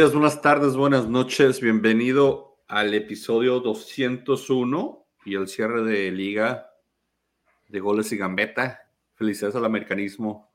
días, 0.00 0.14
buenas 0.14 0.40
tardes, 0.40 0.76
buenas 0.76 1.08
noches. 1.08 1.60
Bienvenido 1.60 2.56
al 2.68 2.94
episodio 2.94 3.60
201 3.60 5.06
y 5.26 5.34
el 5.34 5.46
cierre 5.46 5.82
de 5.82 6.10
liga 6.10 6.70
de 7.68 7.80
goles 7.80 8.10
y 8.10 8.16
gambeta. 8.16 8.80
Felicidades 9.14 9.56
al 9.56 9.66
americanismo. 9.66 10.50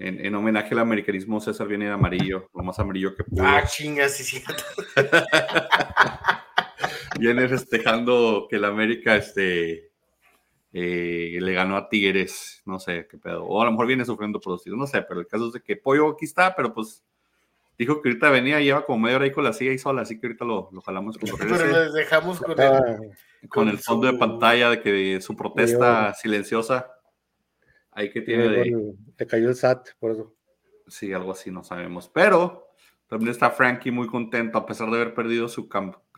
En, 0.00 0.34
homenaje 0.34 0.74
al 0.74 0.80
americanismo, 0.80 1.40
César 1.40 1.68
viene 1.68 1.84
de 1.84 1.92
amarillo, 1.92 2.48
lo 2.52 2.64
más 2.64 2.76
amarillo 2.80 3.14
que 3.14 3.22
pudo. 3.22 3.44
Ah, 3.46 3.62
chingas, 3.64 4.16
sí, 4.16 4.24
cierto. 4.24 4.64
viene 7.20 7.46
festejando 7.46 8.48
que 8.50 8.56
el 8.56 8.64
América 8.64 9.14
este, 9.14 9.92
eh, 10.72 11.38
le 11.40 11.52
ganó 11.52 11.76
a 11.76 11.88
Tigres, 11.88 12.62
no 12.66 12.80
sé 12.80 13.06
qué 13.08 13.16
pedo. 13.16 13.44
O 13.44 13.62
a 13.62 13.64
lo 13.64 13.70
mejor 13.70 13.86
viene 13.86 14.04
sufriendo 14.04 14.40
por 14.40 14.54
los 14.54 14.66
no 14.66 14.88
sé, 14.88 15.02
pero 15.02 15.20
el 15.20 15.28
caso 15.28 15.46
es 15.46 15.52
de 15.52 15.62
que 15.62 15.76
Pollo 15.76 16.08
aquí 16.08 16.24
está, 16.24 16.56
pero 16.56 16.74
pues 16.74 17.04
Dijo 17.78 18.02
que 18.02 18.10
ahorita 18.10 18.30
venía, 18.30 18.60
lleva 18.60 18.84
como 18.84 18.98
media 18.98 19.16
hora 19.16 19.24
ahí 19.24 19.32
con 19.32 19.44
la 19.44 19.52
silla 19.52 19.72
y 19.72 19.78
sola, 19.78 20.02
así 20.02 20.20
que 20.20 20.26
ahorita 20.26 20.44
lo, 20.44 20.68
lo 20.72 20.80
jalamos 20.82 21.16
con 21.18 21.28
Pero 21.38 21.56
les 21.56 21.92
dejamos 21.94 22.40
con, 22.40 22.60
el, 22.60 23.12
con, 23.48 23.68
el 23.68 23.78
fondo 23.78 24.06
de 24.12 24.18
pantalla 24.18 24.70
de 24.70 24.80
que 24.80 25.20
su 25.20 25.34
protesta 25.34 26.14
silenciosa. 26.14 26.92
Ahí 27.90 28.10
que 28.10 28.20
tiene 28.22 28.48
de. 28.48 28.94
Te 29.16 29.26
cayó 29.26 29.48
el 29.48 29.56
SAT, 29.56 29.90
por 29.98 30.12
eso. 30.12 30.34
Sí, 30.86 31.12
algo 31.12 31.32
así, 31.32 31.50
no 31.50 31.64
sabemos. 31.64 32.08
Pero 32.08 32.68
también 33.08 33.30
está 33.30 33.50
Frankie 33.50 33.90
muy 33.90 34.06
contento, 34.06 34.58
a 34.58 34.66
pesar 34.66 34.90
de 34.90 34.96
haber 34.96 35.14
perdido 35.14 35.48
su 35.48 35.68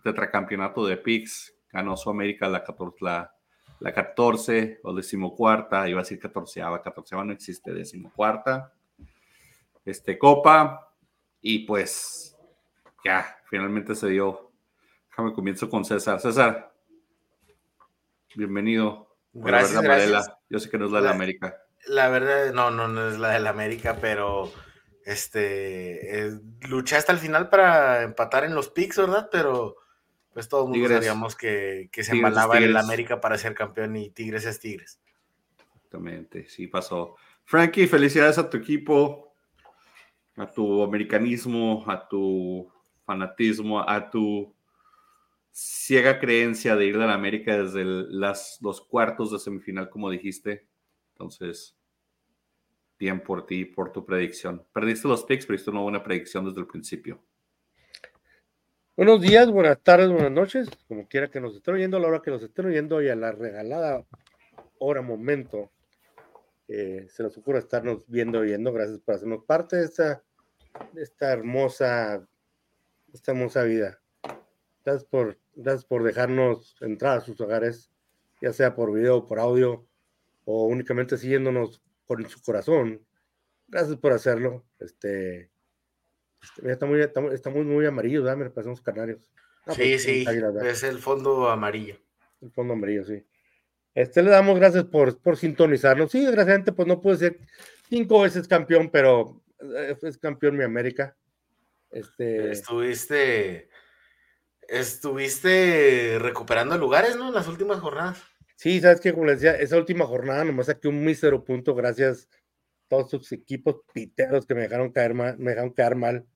tetracampeonato 0.02 0.86
de 0.86 0.96
PIX. 0.96 1.54
Ganó 1.72 1.96
su 1.96 2.08
América 2.10 2.48
la 2.48 2.62
14, 2.62 2.98
la, 3.00 3.34
la 3.80 3.92
14 3.92 4.80
o 4.84 4.94
decimocuarta, 4.94 5.88
iba 5.88 6.00
a 6.00 6.02
decir 6.04 6.20
14, 6.20 6.60
14 6.60 7.16
no 7.16 7.32
existe, 7.32 7.72
decimocuarta. 7.72 8.72
Este, 9.84 10.16
Copa, 10.16 10.83
y 11.46 11.58
pues 11.66 12.34
ya, 13.04 13.36
finalmente 13.50 13.94
se 13.94 14.08
dio. 14.08 14.50
Déjame 15.10 15.34
comienzo 15.34 15.68
con 15.68 15.84
César. 15.84 16.18
César, 16.18 16.72
bienvenido. 18.34 19.14
Gracias, 19.34 19.82
gracias. 19.82 20.32
Yo 20.48 20.58
sé 20.58 20.70
que 20.70 20.78
no 20.78 20.86
es 20.86 20.90
la, 20.90 21.02
de 21.02 21.10
América. 21.10 21.54
La 21.86 22.08
verdad, 22.08 22.54
no, 22.54 22.70
no, 22.70 22.88
no 22.88 23.08
es 23.10 23.18
la 23.18 23.32
de 23.32 23.40
la 23.40 23.50
América, 23.50 23.98
pero 24.00 24.50
este 25.04 26.30
luché 26.66 26.96
hasta 26.96 27.12
el 27.12 27.18
final 27.18 27.50
para 27.50 28.04
empatar 28.04 28.44
en 28.44 28.54
los 28.54 28.70
picks, 28.70 28.96
¿verdad? 28.96 29.28
Pero 29.30 29.76
pues 30.32 30.48
todo 30.48 30.64
el 30.64 30.70
mundo 30.70 30.88
sabíamos 30.88 31.36
que, 31.36 31.90
que 31.92 32.04
se 32.04 32.12
embalaba 32.12 32.56
en 32.56 32.64
el 32.64 32.76
América 32.78 33.20
para 33.20 33.36
ser 33.36 33.54
campeón 33.54 33.94
y 33.96 34.08
Tigres 34.08 34.46
es 34.46 34.60
Tigres. 34.60 34.98
Exactamente, 35.58 36.48
sí 36.48 36.68
pasó. 36.68 37.16
Frankie, 37.44 37.86
felicidades 37.86 38.38
a 38.38 38.48
tu 38.48 38.56
equipo 38.56 39.33
a 40.36 40.50
tu 40.50 40.82
americanismo, 40.82 41.84
a 41.86 42.08
tu 42.08 42.70
fanatismo, 43.04 43.80
a 43.80 44.10
tu 44.10 44.54
ciega 45.50 46.18
creencia 46.18 46.74
de 46.74 46.86
ir 46.86 46.98
de 46.98 47.06
la 47.06 47.14
América 47.14 47.56
desde 47.56 47.84
las, 47.84 48.58
los 48.60 48.80
cuartos 48.80 49.30
de 49.30 49.38
semifinal, 49.38 49.88
como 49.88 50.10
dijiste. 50.10 50.66
Entonces, 51.12 51.76
bien 52.98 53.20
por 53.22 53.46
ti, 53.46 53.64
por 53.64 53.92
tu 53.92 54.04
predicción. 54.04 54.66
Perdiste 54.72 55.06
los 55.06 55.24
picks, 55.24 55.46
pero 55.46 55.54
hiciste 55.54 55.70
una 55.70 55.82
buena 55.82 56.02
predicción 56.02 56.44
desde 56.44 56.60
el 56.60 56.66
principio. 56.66 57.22
Buenos 58.96 59.20
días, 59.20 59.50
buenas 59.50 59.80
tardes, 59.80 60.08
buenas 60.08 60.30
noches, 60.30 60.68
como 60.86 61.08
quiera 61.08 61.28
que 61.28 61.40
nos 61.40 61.56
estén 61.56 61.74
oyendo, 61.74 61.96
a 61.96 62.00
la 62.00 62.06
hora 62.06 62.22
que 62.22 62.30
nos 62.30 62.42
estén 62.42 62.66
oyendo 62.66 63.02
y 63.02 63.08
a 63.08 63.16
la 63.16 63.32
regalada 63.32 64.04
hora, 64.78 65.02
momento 65.02 65.70
se 66.68 67.22
nos 67.22 67.36
ocurre 67.36 67.58
estarnos 67.58 68.08
viendo 68.08 68.40
viendo. 68.40 68.72
Gracias 68.72 68.98
por 69.00 69.14
hacernos 69.14 69.44
parte 69.44 69.76
de 69.76 69.84
esta, 69.84 70.22
esta 70.96 71.32
hermosa, 71.32 72.26
esta 73.12 73.32
hermosa 73.32 73.62
vida. 73.64 74.00
Gracias 74.84 75.04
por, 75.04 75.38
gracias 75.54 75.84
por 75.84 76.02
dejarnos 76.02 76.76
entrar 76.80 77.18
a 77.18 77.20
sus 77.20 77.40
hogares, 77.40 77.90
ya 78.40 78.52
sea 78.52 78.74
por 78.74 78.92
video, 78.92 79.26
por 79.26 79.38
audio 79.38 79.86
o 80.44 80.66
únicamente 80.66 81.16
siguiéndonos 81.16 81.82
con 82.06 82.28
su 82.28 82.42
corazón. 82.42 83.04
Gracias 83.68 83.96
por 83.96 84.12
hacerlo. 84.12 84.64
Este, 84.78 85.50
este 86.42 86.72
está 86.72 86.86
muy, 86.86 87.00
está, 87.00 87.50
muy, 87.50 87.64
muy 87.64 87.86
amarillo, 87.86 88.22
¿verdad? 88.22 88.36
Me 88.36 88.82
canarios. 88.82 89.30
sí, 89.70 89.98
sí, 89.98 90.24
es 90.64 90.82
el 90.82 90.98
fondo 90.98 91.48
amarillo. 91.48 91.96
El 92.42 92.50
fondo 92.50 92.74
amarillo, 92.74 93.04
sí. 93.04 93.24
Este, 93.94 94.22
le 94.22 94.30
damos 94.30 94.58
gracias 94.58 94.84
por, 94.84 95.18
por 95.20 95.36
sintonizarnos. 95.36 96.10
Sí, 96.10 96.24
desgraciadamente, 96.24 96.72
pues 96.72 96.88
no 96.88 97.00
puede 97.00 97.18
ser 97.18 97.38
cinco 97.88 98.22
veces 98.22 98.48
campeón, 98.48 98.90
pero 98.90 99.42
eh, 99.60 99.96
es 100.02 100.18
campeón 100.18 100.56
mi 100.56 100.64
América. 100.64 101.16
Este... 101.90 102.50
Estuviste, 102.50 103.68
estuviste 104.68 106.18
recuperando 106.18 106.76
lugares, 106.76 107.16
¿no? 107.16 107.28
En 107.28 107.34
las 107.34 107.46
últimas 107.46 107.78
jornadas. 107.78 108.20
Sí, 108.56 108.80
sabes 108.80 109.00
que 109.00 109.12
como 109.12 109.26
les 109.26 109.40
decía, 109.40 109.58
esa 109.60 109.76
última 109.76 110.06
jornada 110.06 110.44
nomás 110.44 110.66
saqué 110.66 110.88
un 110.88 111.04
mísero 111.04 111.44
punto 111.44 111.74
gracias 111.74 112.28
a 112.32 112.88
todos 112.88 113.10
sus 113.10 113.32
equipos 113.32 113.76
piteros 113.92 114.46
que 114.46 114.54
me 114.54 114.62
dejaron 114.62 114.90
caer 114.90 115.14
mal, 115.14 115.38
me 115.38 115.50
dejaron 115.50 115.70
caer 115.70 115.94
mal. 115.94 116.26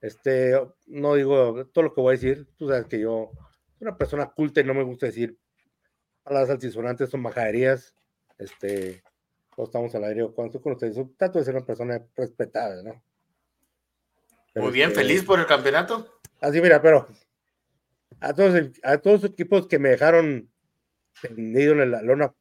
Este, 0.00 0.60
no 0.86 1.14
digo 1.14 1.66
todo 1.72 1.84
lo 1.84 1.94
que 1.94 2.00
voy 2.00 2.10
a 2.10 2.18
decir, 2.18 2.46
tú 2.56 2.68
sabes 2.68 2.86
que 2.86 3.00
yo 3.00 3.30
soy 3.78 3.86
una 3.86 3.96
persona 3.96 4.26
culta 4.30 4.60
y 4.60 4.64
no 4.64 4.74
me 4.74 4.82
gusta 4.82 5.06
decir 5.06 5.38
palabras 6.22 6.50
altisonantes 6.50 7.10
son 7.10 7.22
majaderías. 7.22 7.94
Este, 8.38 9.02
todos 9.54 9.68
estamos 9.68 9.94
al 9.94 10.04
aire 10.04 10.28
cuando 10.34 10.52
tú 10.52 10.62
conoces, 10.62 10.96
trato 11.16 11.38
de 11.38 11.44
ser 11.44 11.54
una 11.54 11.66
persona 11.66 12.00
respetada, 12.16 12.82
¿no? 12.82 13.02
Muy 14.54 14.72
bien, 14.72 14.90
este, 14.90 15.00
feliz 15.02 15.24
por 15.24 15.38
el 15.38 15.46
campeonato. 15.46 16.20
Así, 16.40 16.60
mira, 16.60 16.80
pero 16.82 17.08
a 18.20 18.34
todos, 18.34 18.54
a 18.82 18.98
todos 18.98 19.22
los 19.22 19.30
equipos 19.30 19.66
que 19.66 19.78
me 19.78 19.90
dejaron 19.90 20.50
tendido 21.20 21.72
en 21.80 21.90
la 21.90 22.02
lona. 22.02 22.34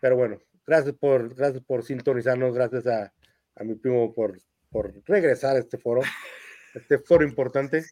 Pero 0.00 0.16
bueno, 0.16 0.38
gracias 0.66 0.94
por, 0.94 1.34
gracias 1.34 1.62
por 1.64 1.84
sintonizarnos, 1.84 2.54
gracias 2.54 2.86
a, 2.86 3.12
a 3.56 3.64
mi 3.64 3.74
primo 3.74 4.14
por, 4.14 4.38
por 4.70 4.94
regresar 5.06 5.56
a 5.56 5.60
este 5.60 5.78
foro 5.78 6.02
este 6.74 6.98
foro 6.98 7.24
importante. 7.24 7.84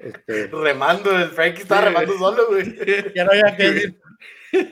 Este, 0.00 0.46
remando, 0.48 1.16
el 1.16 1.30
Frankie 1.30 1.62
está 1.62 1.82
remando 1.82 2.16
solo, 2.18 2.48
güey. 2.48 2.64
Ya 3.14 3.24
no 3.24 3.30
había 3.32 3.56
que 3.56 3.70
decir. 3.70 4.00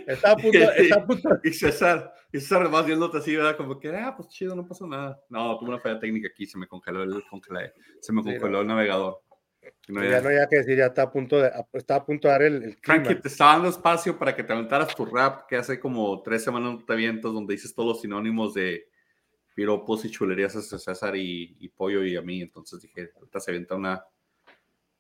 Está 0.07 0.33
a 0.33 0.37
punto, 0.37 0.59
está 0.59 0.95
a 0.97 1.07
punto. 1.07 1.41
Y 1.43 1.53
César, 1.53 2.15
y 2.33 2.41
César 2.41 2.69
más 2.71 2.87
viéndote 2.87 3.19
así, 3.19 3.37
¿verdad? 3.37 3.57
Como 3.57 3.79
que, 3.79 3.95
ah, 3.95 4.15
pues 4.17 4.29
chido, 4.29 4.55
no 4.55 4.67
pasó 4.67 4.87
nada. 4.87 5.21
No, 5.29 5.59
tuve 5.59 5.71
una 5.71 5.79
falla 5.79 5.99
técnica 5.99 6.29
aquí, 6.29 6.47
se 6.47 6.59
me 6.59 6.67
congeló 6.67 7.03
el, 7.03 7.23
se 8.01 8.13
me 8.13 8.23
congeló 8.23 8.61
el 8.61 8.67
navegador. 8.67 9.21
ya, 9.89 10.21
no 10.21 10.29
había 10.29 10.47
que 10.49 10.59
decir, 10.59 10.79
ya 10.79 10.87
está 10.87 11.03
a 11.03 11.13
punto 11.13 11.41
de, 11.41 11.51
está 11.73 11.97
a 11.97 12.05
punto 12.05 12.29
de 12.29 12.33
dar 12.33 12.43
el, 12.43 12.63
el 12.63 12.77
Frankie, 12.83 13.17
te 13.17 13.29
estaba 13.29 13.53
dando 13.55 13.69
espacio 13.69 14.19
para 14.19 14.35
que 14.35 14.45
te 14.45 14.53
aventaras 14.53 14.95
tu 14.95 15.05
rap, 15.05 15.47
que 15.49 15.57
hace 15.57 15.79
como 15.79 16.23
tres 16.23 16.45
semanas 16.45 16.75
no 16.75 16.85
te 16.85 16.93
avientas, 16.93 17.33
donde 17.33 17.55
dices 17.55 17.75
todos 17.75 17.89
los 17.89 18.01
sinónimos 18.01 18.55
de 18.55 18.89
piropos 19.55 20.05
y 20.05 20.11
chulerías 20.11 20.57
a 20.57 20.63
César 20.63 21.15
y, 21.17 21.69
Pollo 21.77 22.05
y 22.05 22.17
a 22.17 22.23
mí. 22.23 22.43
Entonces 22.43 22.83
dije, 22.83 23.11
ahorita 23.15 23.41
se 23.41 23.51
avienta 23.51 23.75
una, 23.77 24.05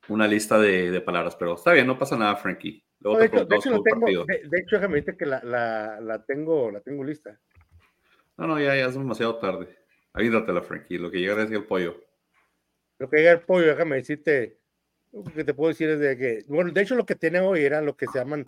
una 0.09 0.26
lista 0.26 0.59
de, 0.59 1.00
palabras, 1.00 1.37
pero 1.37 1.54
está 1.54 1.72
bien, 1.72 1.87
no 1.87 1.98
pasa 1.98 2.16
nada, 2.16 2.37
Frankie. 2.37 2.82
Luego 3.00 3.19
de, 3.19 3.26
hecho, 3.26 3.44
de, 3.44 3.56
hecho, 3.56 3.82
tengo, 3.82 4.25
de, 4.25 4.59
hecho, 4.59 4.76
déjame 4.76 4.94
decirte 4.97 5.19
que 5.19 5.26
la, 5.26 5.43
la, 5.43 6.00
la, 6.00 6.25
tengo, 6.25 6.70
la 6.70 6.81
tengo 6.81 7.05
lista. 7.05 7.38
No, 8.37 8.46
no, 8.46 8.58
ya, 8.58 8.75
ya 8.75 8.87
es 8.87 8.94
demasiado 8.94 9.37
tarde. 9.38 9.76
Avídatela, 10.12 10.62
Frankie. 10.62 10.99
Lo 10.99 11.11
que 11.11 11.19
llega 11.19 11.43
es 11.43 11.50
el 11.50 11.64
pollo. 11.64 12.00
Lo 12.99 13.11
que 13.11 13.19
llega 13.19 13.32
el 13.32 13.40
pollo, 13.40 13.67
déjame 13.67 13.96
decirte, 13.96 14.58
lo 15.12 15.25
que 15.25 15.44
te 15.44 15.52
puedo 15.52 15.69
decir 15.69 15.90
es 15.90 15.99
de 15.99 16.17
que, 16.17 16.44
bueno, 16.46 16.70
de 16.70 16.81
hecho 16.81 16.94
lo 16.94 17.05
que 17.05 17.17
tiene 17.17 17.40
hoy 17.40 17.64
era 17.64 17.82
lo 17.82 17.96
que 17.96 18.06
se 18.06 18.19
llaman, 18.19 18.44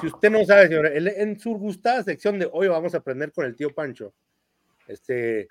si 0.00 0.06
usted 0.06 0.30
no 0.30 0.44
sabe, 0.44 0.68
señora, 0.68 0.90
en 0.94 1.38
su 1.38 1.54
gustada 1.54 2.04
sección 2.04 2.38
de 2.38 2.48
hoy 2.50 2.68
vamos 2.68 2.94
a 2.94 2.98
aprender 2.98 3.32
con 3.32 3.44
el 3.44 3.56
tío 3.56 3.74
Pancho 3.74 4.14
este, 4.88 5.48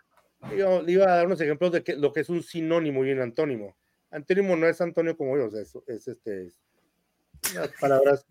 yo 0.55 0.81
le 0.81 0.91
iba 0.91 1.05
a 1.05 1.15
dar 1.15 1.25
unos 1.25 1.41
ejemplos 1.41 1.71
de 1.71 1.83
que, 1.83 1.95
lo 1.95 2.13
que 2.13 2.21
es 2.21 2.29
un 2.29 2.43
sinónimo 2.43 3.05
y 3.05 3.11
un 3.11 3.21
antónimo. 3.21 3.75
Antónimo 4.11 4.55
no 4.55 4.67
es 4.67 4.79
Antonio 4.81 5.17
como 5.17 5.37
yo, 5.37 5.47
es, 5.57 5.77
es 5.87 6.07
este, 6.07 6.51
las 7.55 7.69
palabras. 7.79 8.25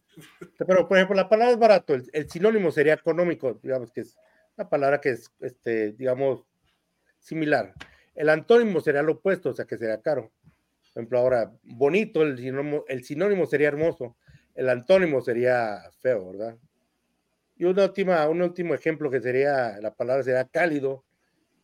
Pero, 0.58 0.88
por 0.88 0.96
ejemplo, 0.96 1.16
la 1.16 1.28
palabra 1.28 1.52
es 1.52 1.58
barato, 1.58 1.94
el, 1.94 2.30
sinónimo 2.30 2.70
sería 2.70 2.94
económico, 2.94 3.58
digamos 3.62 3.92
que 3.92 4.02
es 4.02 4.16
una 4.56 4.68
palabra 4.68 5.00
que 5.00 5.10
es, 5.10 5.30
este, 5.40 5.92
digamos, 5.92 6.46
similar. 7.18 7.74
El 8.14 8.30
antónimo 8.30 8.80
sería 8.80 9.02
lo 9.02 9.12
opuesto, 9.12 9.50
o 9.50 9.54
sea, 9.54 9.66
que 9.66 9.76
sería 9.76 10.00
caro. 10.00 10.32
Por 10.42 11.02
ejemplo, 11.02 11.18
ahora, 11.18 11.52
bonito, 11.62 12.22
el 12.22 12.38
sinónimo, 12.38 12.84
el 12.88 13.04
sinónimo 13.04 13.46
sería 13.46 13.68
hermoso, 13.68 14.16
el 14.54 14.70
antónimo 14.70 15.20
sería 15.20 15.82
feo, 16.00 16.32
¿verdad? 16.32 16.56
Y 17.58 17.64
una 17.64 17.84
última, 17.84 18.26
un 18.28 18.40
último 18.40 18.74
ejemplo 18.74 19.10
que 19.10 19.20
sería, 19.20 19.78
la 19.80 19.94
palabra 19.94 20.22
sería 20.22 20.44
cálido, 20.44 21.04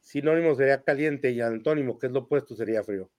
sinónimo 0.03 0.55
sería 0.55 0.83
caliente 0.83 1.31
y 1.31 1.41
antónimo, 1.41 1.99
que 1.99 2.09
es 2.09 2.13
lo 2.13 2.21
opuesto, 2.21 2.55
sería 2.55 2.83
frío. 2.83 3.11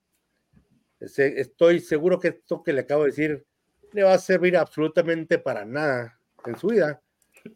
Estoy 1.00 1.80
seguro 1.80 2.20
que 2.20 2.28
esto 2.28 2.62
que 2.62 2.72
le 2.72 2.82
acabo 2.82 3.02
de 3.02 3.10
decir 3.10 3.46
le 3.92 4.04
va 4.04 4.14
a 4.14 4.18
servir 4.18 4.56
absolutamente 4.56 5.38
para 5.38 5.64
nada 5.64 6.18
en 6.46 6.56
su 6.56 6.68
vida, 6.68 7.02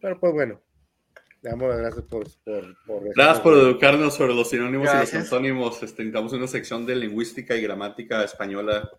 pero 0.00 0.18
pues 0.18 0.32
bueno, 0.32 0.62
damos 1.42 1.68
las 1.68 1.78
gracias 1.78 2.04
por, 2.04 2.26
por, 2.86 3.14
Gracias 3.14 3.40
por 3.40 3.54
educarnos 3.54 4.14
sobre 4.14 4.34
los 4.34 4.48
sinónimos 4.50 4.88
y 4.92 4.98
los 4.98 5.14
antónimos. 5.14 5.82
Este, 5.82 6.02
necesitamos 6.02 6.32
una 6.32 6.46
sección 6.46 6.86
de 6.86 6.96
lingüística 6.96 7.56
y 7.56 7.62
gramática 7.62 8.24
española 8.24 8.90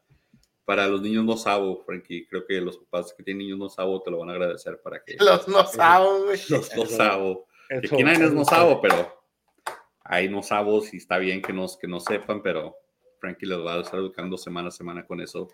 para 0.66 0.88
los 0.88 1.02
niños 1.02 1.26
no 1.26 1.38
sabo, 1.38 1.84
Frankie. 1.84 2.28
Creo 2.28 2.46
que 2.46 2.62
los 2.62 2.78
papás 2.78 3.14
que 3.16 3.24
tienen 3.24 3.40
niños 3.40 3.58
no 3.58 3.70
sabo 3.70 4.02
te 4.04 4.12
lo 4.12 4.20
van 4.20 4.30
a 4.30 4.34
agradecer 4.34 4.80
para 4.82 5.02
que. 5.04 5.16
Los 5.18 5.48
no 5.48 5.66
sabo, 5.66 6.26
güey. 6.26 6.40
Los 6.50 6.76
no 6.76 6.86
sabo. 6.86 7.48
Aquí 7.70 8.04
nadie 8.04 8.26
es 8.26 8.34
no 8.34 8.46
sabo, 8.46 8.82
pero 8.82 9.19
hay 10.10 10.28
no 10.28 10.42
sabos 10.42 10.92
y 10.96 10.98
está 10.98 11.20
bien 11.20 11.40
que, 11.40 11.54
nos, 11.54 11.78
que 11.78 11.88
no 11.88 12.00
sepan, 12.00 12.42
pero 12.42 12.76
Frankie 13.20 13.46
les 13.46 13.60
va 13.60 13.76
a 13.76 13.82
estar 13.82 14.00
educando 14.00 14.40
semana 14.40 14.70
a 14.70 14.72
semana 14.72 15.06
con 15.06 15.22
eso. 15.22 15.50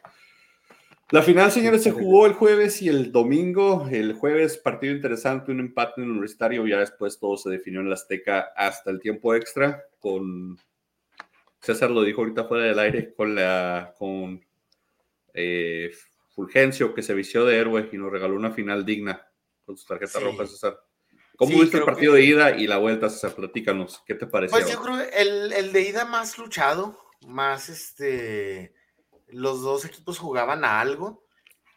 La 1.11 1.21
final, 1.21 1.51
señores, 1.51 1.83
se 1.83 1.91
jugó 1.91 2.25
el 2.25 2.31
jueves 2.31 2.81
y 2.81 2.87
el 2.87 3.11
domingo. 3.11 3.85
El 3.91 4.13
jueves, 4.13 4.57
partido 4.57 4.95
interesante, 4.95 5.51
un 5.51 5.59
empate 5.59 5.95
en 5.97 6.05
el 6.05 6.11
universitario. 6.11 6.65
Ya 6.65 6.79
después 6.79 7.19
todo 7.19 7.35
se 7.35 7.49
definió 7.49 7.81
en 7.81 7.89
la 7.89 7.95
Azteca 7.95 8.53
hasta 8.55 8.91
el 8.91 9.01
tiempo 9.01 9.35
extra. 9.35 9.83
Con 9.99 10.57
César 11.59 11.91
lo 11.91 12.01
dijo 12.03 12.21
ahorita 12.21 12.45
fuera 12.45 12.63
del 12.63 12.79
aire, 12.79 13.13
con 13.13 13.35
la 13.35 13.93
con 13.99 14.41
eh, 15.33 15.91
Fulgencio, 16.33 16.93
que 16.93 17.03
se 17.03 17.13
vició 17.13 17.45
de 17.45 17.57
héroe 17.57 17.89
y 17.91 17.97
nos 17.97 18.09
regaló 18.09 18.35
una 18.35 18.51
final 18.51 18.85
digna 18.85 19.27
con 19.65 19.75
su 19.75 19.85
tarjeta 19.85 20.21
roja, 20.21 20.47
César. 20.47 20.79
¿Cómo 21.37 21.59
viste 21.59 21.77
el 21.77 21.83
partido 21.83 22.13
de 22.13 22.23
ida 22.23 22.51
y 22.51 22.67
la 22.67 22.77
vuelta, 22.77 23.09
César? 23.09 23.33
Platícanos, 23.33 24.03
¿qué 24.05 24.15
te 24.15 24.27
pareció? 24.27 24.57
Pues 24.57 24.71
yo 24.71 24.81
creo 24.81 24.99
el, 24.99 25.53
el 25.53 25.73
de 25.73 25.81
ida 25.81 26.05
más 26.05 26.37
luchado, 26.37 26.99
más 27.27 27.69
este 27.69 28.73
los 29.27 29.61
dos 29.61 29.85
equipos 29.85 30.19
jugaban 30.19 30.63
a 30.63 30.79
algo. 30.79 31.23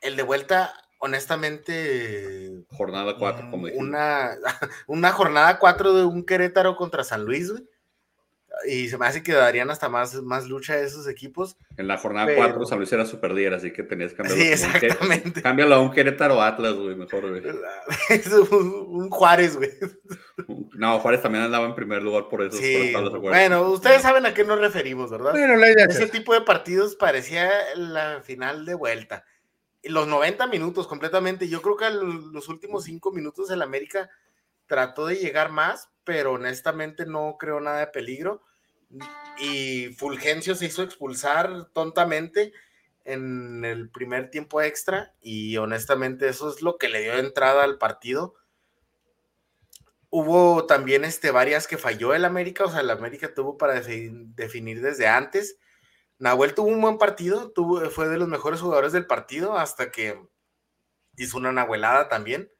El 0.01 0.17
de 0.17 0.23
vuelta, 0.23 0.75
honestamente. 0.99 2.65
Jornada 2.71 3.17
4, 3.19 3.51
como 3.51 3.67
Una, 3.75 4.37
una 4.87 5.13
jornada 5.13 5.59
4 5.59 5.95
de 5.95 6.05
un 6.05 6.25
Querétaro 6.25 6.77
contra 6.77 7.05
San 7.05 7.25
Luis, 7.25 7.51
güey 7.51 7.65
y 8.67 8.89
se 8.89 8.99
me 8.99 9.07
hace 9.07 9.23
que 9.23 9.33
darían 9.33 9.71
hasta 9.71 9.89
más, 9.89 10.15
más 10.23 10.47
lucha 10.49 10.75
a 10.75 10.79
esos 10.79 11.07
equipos. 11.07 11.57
En 11.77 11.87
la 11.87 11.97
jornada 11.97 12.33
4 12.35 12.67
San 12.67 12.79
Luis 12.79 12.93
era 12.93 13.07
super 13.07 13.33
así 13.55 13.73
que 13.73 13.83
tenías 13.83 14.13
que 14.13 14.17
cambiarlo. 14.17 14.43
Sí, 14.43 14.51
exactamente. 14.51 15.43
cámbialo 15.43 15.77
a 15.77 15.81
un 15.81 15.93
Querétaro 15.93 16.43
Atlas, 16.43 16.75
güey, 16.75 16.97
mejor, 16.97 17.29
güey. 17.29 17.43
Es 18.09 18.27
un, 18.27 19.11
Juárez, 19.11 19.57
güey. 19.57 19.71
No, 20.75 20.99
Juárez 20.99 21.23
también 21.23 21.45
andaba 21.45 21.67
en 21.67 21.75
primer 21.75 22.03
lugar 22.03 22.29
por 22.29 22.43
eso. 22.43 22.57
Sí. 22.57 22.93
bueno, 23.21 23.71
ustedes 23.71 24.03
saben 24.03 24.27
a 24.27 24.35
qué 24.35 24.45
nos 24.45 24.59
referimos, 24.59 25.11
¿verdad? 25.11 25.33
Bueno, 25.33 25.57
la 25.57 25.71
idea 25.71 25.87
Ese 25.87 26.09
tipo 26.09 26.35
de 26.35 26.41
partidos 26.41 26.97
parecía 26.97 27.51
la 27.77 28.21
final 28.23 28.65
de 28.65 28.75
vuelta. 28.75 29.25
Los 29.85 30.09
90 30.09 30.47
minutos 30.49 30.89
completamente. 30.89 31.49
Yo 31.49 31.63
creo 31.63 31.77
que 31.77 31.91
los 31.91 32.49
últimos 32.49 32.85
5 32.85 33.13
minutos 33.13 33.51
el 33.51 33.63
América 33.63 34.11
trató 34.67 35.07
de 35.07 35.17
llegar 35.17 35.51
más, 35.51 35.89
pero 36.05 36.33
honestamente 36.33 37.07
no 37.07 37.37
creo 37.39 37.61
nada 37.61 37.81
de 37.81 37.87
peligro 37.87 38.43
y 39.39 39.89
Fulgencio 39.97 40.55
se 40.55 40.67
hizo 40.67 40.83
expulsar 40.83 41.69
tontamente 41.73 42.53
en 43.05 43.65
el 43.65 43.91
primer 43.91 44.31
tiempo 44.31 44.61
extra 44.61 45.15
y 45.21 45.57
honestamente 45.57 46.29
eso 46.29 46.51
es 46.51 46.63
lo 46.63 46.77
que 46.77 46.89
le 46.89 47.01
dio 47.01 47.15
entrada 47.15 47.65
al 47.65 47.79
partido. 47.79 48.35
Hubo 50.11 50.67
también 50.67 51.05
este, 51.05 51.31
varias 51.31 51.67
que 51.67 51.79
falló 51.79 52.15
el 52.15 52.25
América, 52.25 52.65
o 52.65 52.71
sea, 52.71 52.81
el 52.81 52.91
América 52.91 53.35
tuvo 53.35 53.59
para 53.59 53.81
definir 53.81 54.81
desde 54.81 55.07
antes. 55.07 55.59
Nahuel 56.19 56.55
tuvo 56.55 56.69
un 56.69 56.81
buen 56.81 56.99
partido, 56.99 57.51
tuvo, 57.51 57.89
fue 57.91 58.09
de 58.09 58.19
los 58.19 58.29
mejores 58.29 58.61
jugadores 58.61 58.93
del 58.93 59.07
partido 59.07 59.57
hasta 59.57 59.91
que 59.91 60.19
hizo 61.17 61.37
una 61.37 61.53
nahuelada 61.53 62.09
también. 62.09 62.51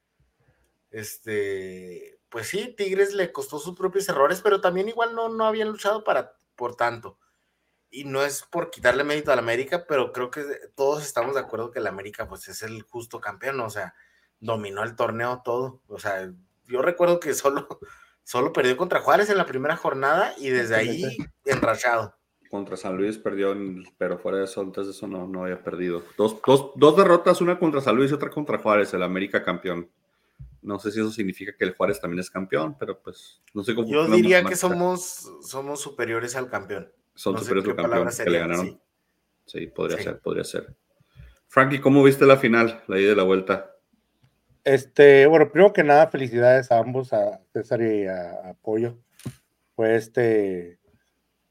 Este, 0.91 2.18
pues 2.29 2.49
sí, 2.49 2.75
Tigres 2.77 3.15
le 3.15 3.33
costó 3.33 3.59
sus 3.59 3.77
propios 3.77 4.09
errores, 4.09 4.41
pero 4.43 4.61
también 4.61 4.89
igual 4.89 5.15
no, 5.15 5.29
no 5.29 5.47
habían 5.47 5.69
luchado 5.69 6.05
para, 6.05 6.35
por 6.57 6.77
tanto. 6.77 7.19
Y 7.91 8.05
no 8.05 8.23
es 8.23 8.43
por 8.43 8.71
quitarle 8.71 9.03
mérito 9.05 9.33
al 9.33 9.39
América, 9.39 9.87
pero 9.89 10.13
creo 10.13 10.31
que 10.31 10.45
todos 10.75 11.05
estamos 11.05 11.35
de 11.35 11.41
acuerdo 11.41 11.71
que 11.71 11.79
el 11.79 11.87
América 11.87 12.29
pues 12.29 12.47
es 12.49 12.63
el 12.63 12.83
justo 12.83 13.21
campeón, 13.21 13.61
o 13.61 13.71
sea, 13.71 13.95
dominó 14.41 14.83
el 14.83 14.95
torneo 14.95 15.41
todo. 15.43 15.81
O 15.89 15.99
sea, 15.99 16.31
yo 16.67 16.83
recuerdo 16.83 17.19
que 17.19 17.33
solo, 17.33 17.67
solo 18.25 18.53
perdió 18.53 18.77
contra 18.77 19.01
Juárez 19.01 19.31
en 19.31 19.39
la 19.39 19.47
primera 19.47 19.77
jornada 19.77 20.35
y 20.37 20.51
desde 20.51 20.77
ahí 20.77 21.17
enrachado. 21.45 22.15
Contra 22.51 22.77
San 22.77 22.97
Luis 22.97 23.19
perdió, 23.19 23.55
pero 23.99 24.19
fuera 24.19 24.39
de 24.39 24.45
eso, 24.45 24.61
antes 24.63 24.87
de 24.87 24.93
eso 24.93 25.07
no, 25.07 25.27
no 25.27 25.45
había 25.45 25.63
perdido. 25.63 26.03
Dos, 26.17 26.41
dos, 26.47 26.73
dos 26.77 26.97
derrotas, 26.97 27.43
una 27.43 27.59
contra 27.59 27.83
San 27.83 27.97
Luis 27.97 28.11
y 28.11 28.15
otra 28.15 28.31
contra 28.31 28.59
Juárez, 28.59 28.93
el 28.95 29.03
América 29.03 29.43
campeón. 29.43 29.91
No 30.63 30.79
sé 30.79 30.91
si 30.91 31.01
eso 31.01 31.11
significa 31.11 31.55
que 31.57 31.65
el 31.65 31.75
Juárez 31.75 32.01
también 32.01 32.21
es 32.21 32.31
campeón, 32.31 32.77
pero 32.79 33.01
pues 33.01 33.41
no 33.55 33.63
sé 33.63 33.75
cómo. 33.75 33.89
Yo 33.89 34.07
diría 34.09 34.43
que 34.45 34.57
somos, 34.57 35.31
somos 35.43 35.81
superiores 35.81 36.35
al 36.37 36.49
campeón. 36.51 36.93
Son 37.15 37.39
superiores 37.39 37.71
al 37.71 37.77
campeón 37.77 38.09
que 38.25 38.31
le 38.31 38.39
ganaron. 38.39 38.81
Sí, 39.45 39.67
podría 39.69 40.03
ser, 40.03 40.19
podría 40.21 40.45
ser. 40.45 40.77
Frankie, 41.49 41.81
¿cómo 41.81 42.03
viste 42.03 42.27
la 42.27 42.37
final, 42.37 42.83
la 42.87 43.01
ida 43.01 43.11
de 43.11 43.17
la 43.17 43.23
vuelta? 43.23 43.75
Este, 44.65 45.27
bueno, 45.27 45.51
primero 45.51 45.73
que 45.73 45.83
nada, 45.83 46.09
felicidades 46.09 46.71
a 46.71 46.79
ambos, 46.79 47.15
a 47.15 47.41
César 47.55 47.81
y 47.81 48.07
a, 48.07 48.55
Pollo. 48.61 48.99
Fue 49.75 49.97
este, 49.97 50.79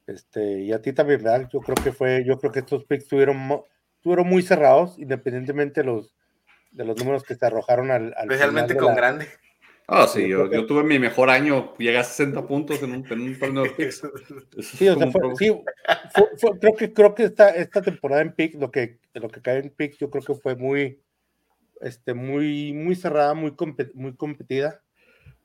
este, 0.06 0.62
y 0.62 0.71
a 0.71 0.81
ti 0.81 0.94
también, 0.94 1.24
¿verdad? 1.24 1.50
Yo 1.51 1.62
creo 1.62 1.75
que 1.83 1.92
fue, 1.92 2.24
yo 2.24 2.38
creo 2.38 2.51
que 2.51 2.59
estos 2.59 2.86
picks 2.86 3.06
estuvieron, 3.06 3.63
estuvieron 3.95 4.27
muy 4.27 4.44
cerrados, 4.44 5.00
independientemente 5.00 5.81
de 5.81 5.88
los, 5.88 6.13
de 6.77 6.85
los 6.85 6.97
números 6.97 7.24
que 7.24 7.35
se 7.35 7.45
arrojaron 7.45 7.91
al. 7.91 8.15
Especialmente 8.21 8.77
con 8.77 8.95
grande. 8.95 9.27
Ah, 9.89 10.06
sí, 10.06 10.27
yo, 10.27 10.51
yo, 10.51 10.65
tuve 10.65 10.83
mi 10.83 11.00
mejor 11.00 11.29
año, 11.29 11.74
llegué 11.77 11.97
a 11.97 12.03
60 12.03 12.45
puntos 12.45 12.83
en 12.83 12.91
un, 12.91 13.06
en 13.09 13.21
un 13.21 13.39
torneo 13.39 13.63
de 13.63 13.69
picks. 13.69 14.01
Sí, 14.62 14.89
o 14.89 14.97
sea, 14.97 15.09
fue, 15.09 15.21
sí 15.38 15.50
creo 16.59 16.75
que, 16.75 16.94
creo 16.94 17.15
que 17.15 17.24
esta, 17.24 17.50
esta 17.51 17.81
temporada 17.81 18.21
en 18.21 18.33
picks, 18.33 18.56
lo 18.56 18.69
que, 18.69 19.00
lo 19.13 19.29
que 19.29 19.41
cae 19.41 19.59
en 19.59 19.69
picks, 19.69 19.97
yo 19.97 20.09
creo 20.09 20.24
que 20.24 20.35
fue 20.35 20.57
muy, 20.57 21.01
este, 21.79 22.13
muy, 22.13 22.74
muy 22.74 22.95
cerrada, 22.95 23.33
muy, 23.33 23.56
muy 23.94 24.13
competida. 24.15 24.81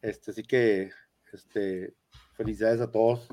Este, 0.00 0.32
así 0.32 0.42
que, 0.42 0.90
este, 1.32 1.94
felicidades 2.34 2.80
a 2.80 2.90
todos. 2.90 3.28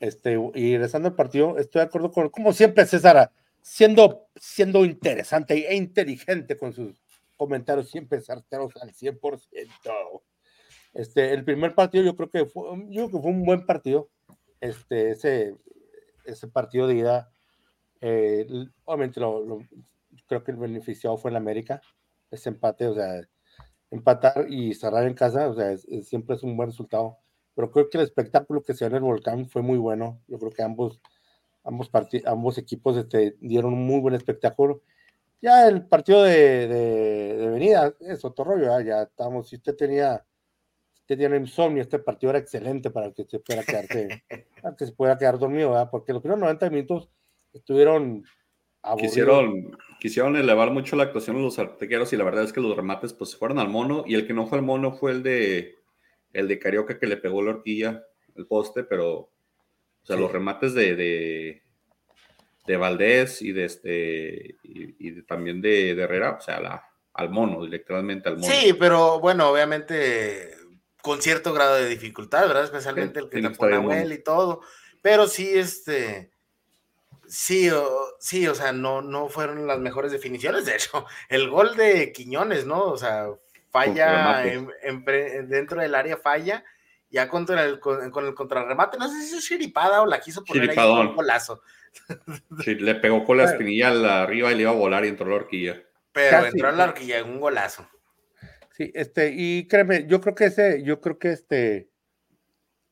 Este, 0.00 0.36
y 0.54 0.72
regresando 0.72 1.08
al 1.08 1.14
partido, 1.14 1.56
estoy 1.56 1.80
de 1.80 1.86
acuerdo 1.86 2.10
con, 2.10 2.30
como 2.30 2.52
siempre, 2.52 2.84
César, 2.84 3.30
siendo, 3.64 4.28
siendo 4.36 4.84
interesante 4.84 5.66
e 5.66 5.74
inteligente 5.74 6.54
con 6.58 6.74
sus 6.74 7.02
comentarios 7.38 7.90
siempre 7.90 8.20
certeros 8.20 8.76
al 8.76 8.92
100%. 8.92 10.22
Este, 10.92 11.32
el 11.32 11.44
primer 11.44 11.74
partido 11.74 12.04
yo 12.04 12.14
creo 12.14 12.28
que 12.28 12.44
fue, 12.44 12.62
yo 12.90 13.08
creo 13.08 13.10
que 13.10 13.22
fue 13.22 13.30
un 13.30 13.42
buen 13.42 13.64
partido. 13.64 14.10
Este, 14.60 15.12
ese, 15.12 15.56
ese 16.26 16.46
partido 16.48 16.86
de 16.86 16.96
ida, 16.96 17.32
eh, 18.02 18.46
obviamente 18.84 19.18
lo, 19.18 19.60
creo 20.26 20.44
que 20.44 20.50
el 20.50 20.58
beneficiado 20.58 21.16
fue 21.16 21.30
el 21.30 21.36
América. 21.38 21.80
Ese 22.30 22.50
empate, 22.50 22.86
o 22.86 22.94
sea, 22.94 23.22
empatar 23.90 24.46
y 24.46 24.74
cerrar 24.74 25.06
en 25.06 25.14
casa, 25.14 25.48
o 25.48 25.54
sea, 25.54 25.74
siempre 26.02 26.36
es 26.36 26.42
un 26.42 26.54
buen 26.54 26.68
resultado. 26.68 27.16
Pero 27.54 27.70
creo 27.70 27.88
que 27.88 27.96
el 27.96 28.04
espectáculo 28.04 28.62
que 28.62 28.74
se 28.74 28.84
dio 28.84 28.98
en 28.98 29.04
el 29.04 29.08
volcán 29.08 29.48
fue 29.48 29.62
muy 29.62 29.78
bueno. 29.78 30.20
Yo 30.28 30.38
creo 30.38 30.52
que 30.52 30.62
ambos 30.62 31.00
ambos, 31.64 31.90
ambos 32.26 32.58
equipos 32.58 32.96
este, 32.96 33.36
dieron 33.40 33.74
un 33.74 33.86
muy 33.86 34.00
buen 34.00 34.14
espectáculo. 34.14 34.82
Ya 35.42 35.68
el 35.68 35.86
partido 35.86 36.22
de, 36.22 36.68
de, 36.68 37.48
venida 37.50 37.94
es 38.00 38.24
otro 38.24 38.44
rollo, 38.44 38.80
ya 38.80 39.02
estamos, 39.02 39.48
si 39.48 39.56
usted 39.56 39.76
tenía, 39.76 40.24
usted 41.00 41.18
tiene 41.18 41.36
insomnio, 41.36 41.82
este 41.82 41.98
partido 41.98 42.30
era 42.30 42.38
excelente 42.38 42.90
para 42.90 43.12
que 43.12 43.24
se 43.24 43.40
pueda 43.40 43.62
quedarse, 43.62 44.22
para 44.62 44.74
que 44.74 44.86
se 44.86 44.92
pueda 44.92 45.18
quedar 45.18 45.38
dormido, 45.38 45.88
porque 45.90 46.14
los 46.14 46.22
primeros 46.22 46.40
90 46.40 46.70
minutos 46.70 47.10
estuvieron 47.52 48.24
Quisieron, 48.98 49.78
quisieron 49.98 50.36
elevar 50.36 50.70
mucho 50.70 50.94
la 50.94 51.04
actuación 51.04 51.36
de 51.36 51.42
los 51.42 51.58
artequeros 51.58 52.12
y 52.12 52.18
la 52.18 52.24
verdad 52.24 52.44
es 52.44 52.52
que 52.52 52.60
los 52.60 52.76
remates 52.76 53.14
pues 53.14 53.34
fueron 53.34 53.58
al 53.58 53.70
mono 53.70 54.04
y 54.06 54.14
el 54.14 54.26
que 54.26 54.34
no 54.34 54.46
fue 54.46 54.58
al 54.58 54.64
mono 54.64 54.92
fue 54.92 55.12
el 55.12 55.22
de 55.22 55.76
el 56.34 56.48
de 56.48 56.58
Carioca 56.58 56.98
que 56.98 57.06
le 57.06 57.16
pegó 57.16 57.40
la 57.40 57.52
horquilla, 57.52 58.04
el 58.34 58.46
poste, 58.46 58.84
pero 58.84 59.30
o 60.04 60.06
sea, 60.06 60.16
los 60.16 60.30
remates 60.30 60.74
de, 60.74 60.94
de, 60.94 61.62
de, 62.66 62.76
Valdés 62.76 63.40
y 63.40 63.52
de 63.52 63.64
este 63.64 64.56
y, 64.62 65.22
también 65.22 65.62
de, 65.62 65.92
Herrera, 65.92 66.36
o 66.38 66.40
sea, 66.42 66.60
la, 66.60 66.84
al 67.14 67.30
mono, 67.30 67.66
literalmente 67.66 68.28
al 68.28 68.36
mono. 68.36 68.52
Sí, 68.52 68.74
pero 68.78 69.18
bueno, 69.18 69.48
obviamente 69.48 70.54
con 71.00 71.22
cierto 71.22 71.54
grado 71.54 71.76
de 71.76 71.88
dificultad, 71.88 72.46
¿verdad? 72.46 72.64
Especialmente 72.64 73.20
el 73.20 73.30
que 73.30 73.40
te 73.40 73.50
pone 73.50 73.72
Nahuel 73.72 74.12
y 74.12 74.22
todo. 74.22 74.60
Pero 75.00 75.26
sí, 75.26 75.50
este. 75.54 76.30
Sí, 77.26 77.70
sí, 78.18 78.46
o 78.46 78.54
sea, 78.54 78.72
no, 78.72 79.00
no 79.00 79.30
fueron 79.30 79.66
las 79.66 79.78
mejores 79.78 80.12
definiciones. 80.12 80.66
De 80.66 80.74
hecho, 80.74 81.06
el 81.30 81.48
gol 81.48 81.76
de 81.76 82.12
Quiñones, 82.12 82.66
¿no? 82.66 82.84
O 82.84 82.98
sea, 82.98 83.28
falla 83.70 84.44
dentro 85.48 85.80
del 85.80 85.94
área, 85.94 86.18
falla 86.18 86.62
ya 87.14 87.28
contra 87.28 87.62
el, 87.62 87.78
con, 87.78 88.02
el 88.02 88.34
contrarremate, 88.34 88.98
no 88.98 89.08
sé 89.08 89.22
si 89.22 89.36
es 89.36 89.44
chiripada 89.44 90.02
o 90.02 90.06
la 90.06 90.20
quiso 90.20 90.44
poner 90.44 90.76
ahí 90.76 90.90
un 90.90 91.14
golazo. 91.14 91.62
Sí, 92.64 92.74
le 92.74 92.96
pegó 92.96 93.22
con 93.22 93.36
la 93.36 93.44
espinilla 93.44 94.22
arriba 94.22 94.50
y 94.50 94.56
le 94.56 94.62
iba 94.62 94.72
a 94.72 94.74
volar 94.74 95.04
y 95.04 95.08
entró 95.08 95.28
la 95.28 95.36
horquilla. 95.36 95.80
Pero 96.10 96.44
entró 96.44 96.70
en 96.70 96.76
la 96.76 96.84
horquilla, 96.86 97.22
un 97.22 97.38
golazo. 97.38 97.88
Sí, 98.72 98.90
este, 98.94 99.32
y 99.32 99.68
créeme, 99.68 100.08
yo 100.08 100.20
creo 100.20 100.34
que 100.34 100.46
ese, 100.46 100.82
yo 100.82 101.00
creo 101.00 101.20
que 101.20 101.30
este, 101.30 101.88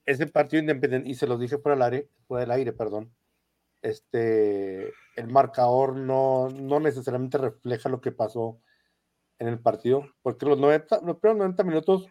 ese 0.06 0.28
partido 0.28 0.60
independiente, 0.60 1.08
y 1.08 1.16
se 1.16 1.26
lo 1.26 1.36
dije 1.36 1.58
por 1.58 1.72
el 1.72 1.82
aire, 1.82 2.08
por 2.28 2.40
el 2.40 2.52
aire, 2.52 2.72
perdón, 2.72 3.12
este, 3.82 4.92
el 5.16 5.26
marcador 5.26 5.96
no, 5.96 6.48
no 6.48 6.78
necesariamente 6.78 7.38
refleja 7.38 7.88
lo 7.88 8.00
que 8.00 8.12
pasó 8.12 8.60
en 9.40 9.48
el 9.48 9.58
partido, 9.58 10.04
porque 10.22 10.46
los, 10.46 10.60
90, 10.60 11.00
los 11.04 11.16
primeros 11.16 11.38
90 11.38 11.64
minutos 11.64 12.06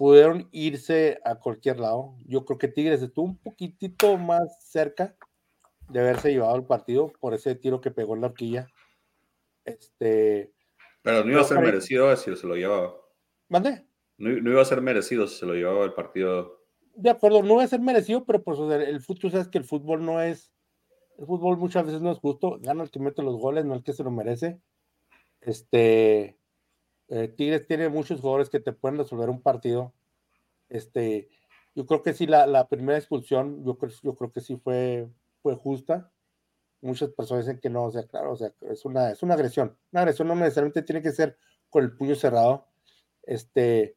pudieron 0.00 0.48
irse 0.50 1.20
a 1.26 1.34
cualquier 1.34 1.78
lado. 1.78 2.16
Yo 2.24 2.46
creo 2.46 2.56
que 2.56 2.68
Tigres 2.68 3.02
estuvo 3.02 3.26
un 3.26 3.36
poquitito 3.36 4.16
más 4.16 4.66
cerca 4.66 5.14
de 5.90 6.00
haberse 6.00 6.32
llevado 6.32 6.56
el 6.56 6.64
partido 6.64 7.12
por 7.20 7.34
ese 7.34 7.54
tiro 7.54 7.82
que 7.82 7.90
pegó 7.90 8.14
en 8.14 8.22
la 8.22 8.28
horquilla. 8.28 8.66
Este, 9.66 10.54
pero 11.02 11.22
no 11.22 11.32
iba 11.32 11.42
a 11.42 11.44
ser 11.44 11.60
merecido 11.60 12.16
si 12.16 12.34
se 12.34 12.46
lo 12.46 12.56
llevaba. 12.56 12.94
¿Mande? 13.50 13.84
No, 14.16 14.30
iba 14.30 14.62
a 14.62 14.64
ser 14.64 14.80
merecido 14.80 15.26
si 15.26 15.38
se 15.38 15.44
lo 15.44 15.52
llevaba 15.52 15.84
el 15.84 15.92
partido. 15.92 16.64
De 16.94 17.10
acuerdo, 17.10 17.42
no 17.42 17.56
iba 17.56 17.64
a 17.64 17.68
ser 17.68 17.80
merecido, 17.80 18.24
pero 18.24 18.42
pues 18.42 18.58
el 18.58 19.02
fútbol, 19.02 19.32
sabes 19.32 19.48
que 19.48 19.58
el 19.58 19.64
fútbol 19.64 20.02
no 20.02 20.22
es, 20.22 20.50
el 21.18 21.26
fútbol 21.26 21.58
muchas 21.58 21.84
veces 21.84 22.00
no 22.00 22.10
es 22.10 22.18
justo, 22.20 22.58
gana 22.62 22.84
el 22.84 22.90
que 22.90 23.00
mete 23.00 23.22
los 23.22 23.36
goles, 23.36 23.66
no 23.66 23.74
el 23.74 23.82
que 23.82 23.92
se 23.92 24.02
lo 24.02 24.10
merece. 24.10 24.62
Este, 25.42 26.39
eh, 27.10 27.28
Tigres 27.28 27.66
tiene 27.66 27.88
muchos 27.88 28.20
jugadores 28.20 28.48
que 28.48 28.60
te 28.60 28.72
pueden 28.72 28.98
resolver 28.98 29.28
un 29.28 29.42
partido. 29.42 29.92
Este, 30.68 31.28
yo 31.74 31.86
creo 31.86 32.02
que 32.02 32.14
sí, 32.14 32.26
la, 32.26 32.68
primera 32.68 32.98
expulsión, 32.98 33.64
yo 33.64 33.76
creo, 33.78 34.32
que 34.32 34.40
sí 34.40 34.56
fue, 34.56 35.08
fue 35.42 35.54
justa 35.54 36.10
muchas 36.82 37.10
personas 37.10 37.44
dicen 37.44 37.60
que 37.60 37.70
no, 37.70 37.84
o 37.84 37.90
sea, 37.90 38.04
claro, 38.04 38.32
o 38.32 38.36
sea, 38.36 38.52
es 38.62 38.84
una, 38.84 39.10
es 39.10 39.22
una 39.22 39.34
agresión. 39.34 39.76
Una 39.92 40.02
agresión 40.02 40.28
no 40.28 40.34
necesariamente 40.34 40.82
tiene 40.82 41.02
que 41.02 41.12
ser 41.12 41.36
con 41.68 41.84
el 41.84 41.96
puño 41.96 42.14
cerrado. 42.14 42.66
Este, 43.22 43.96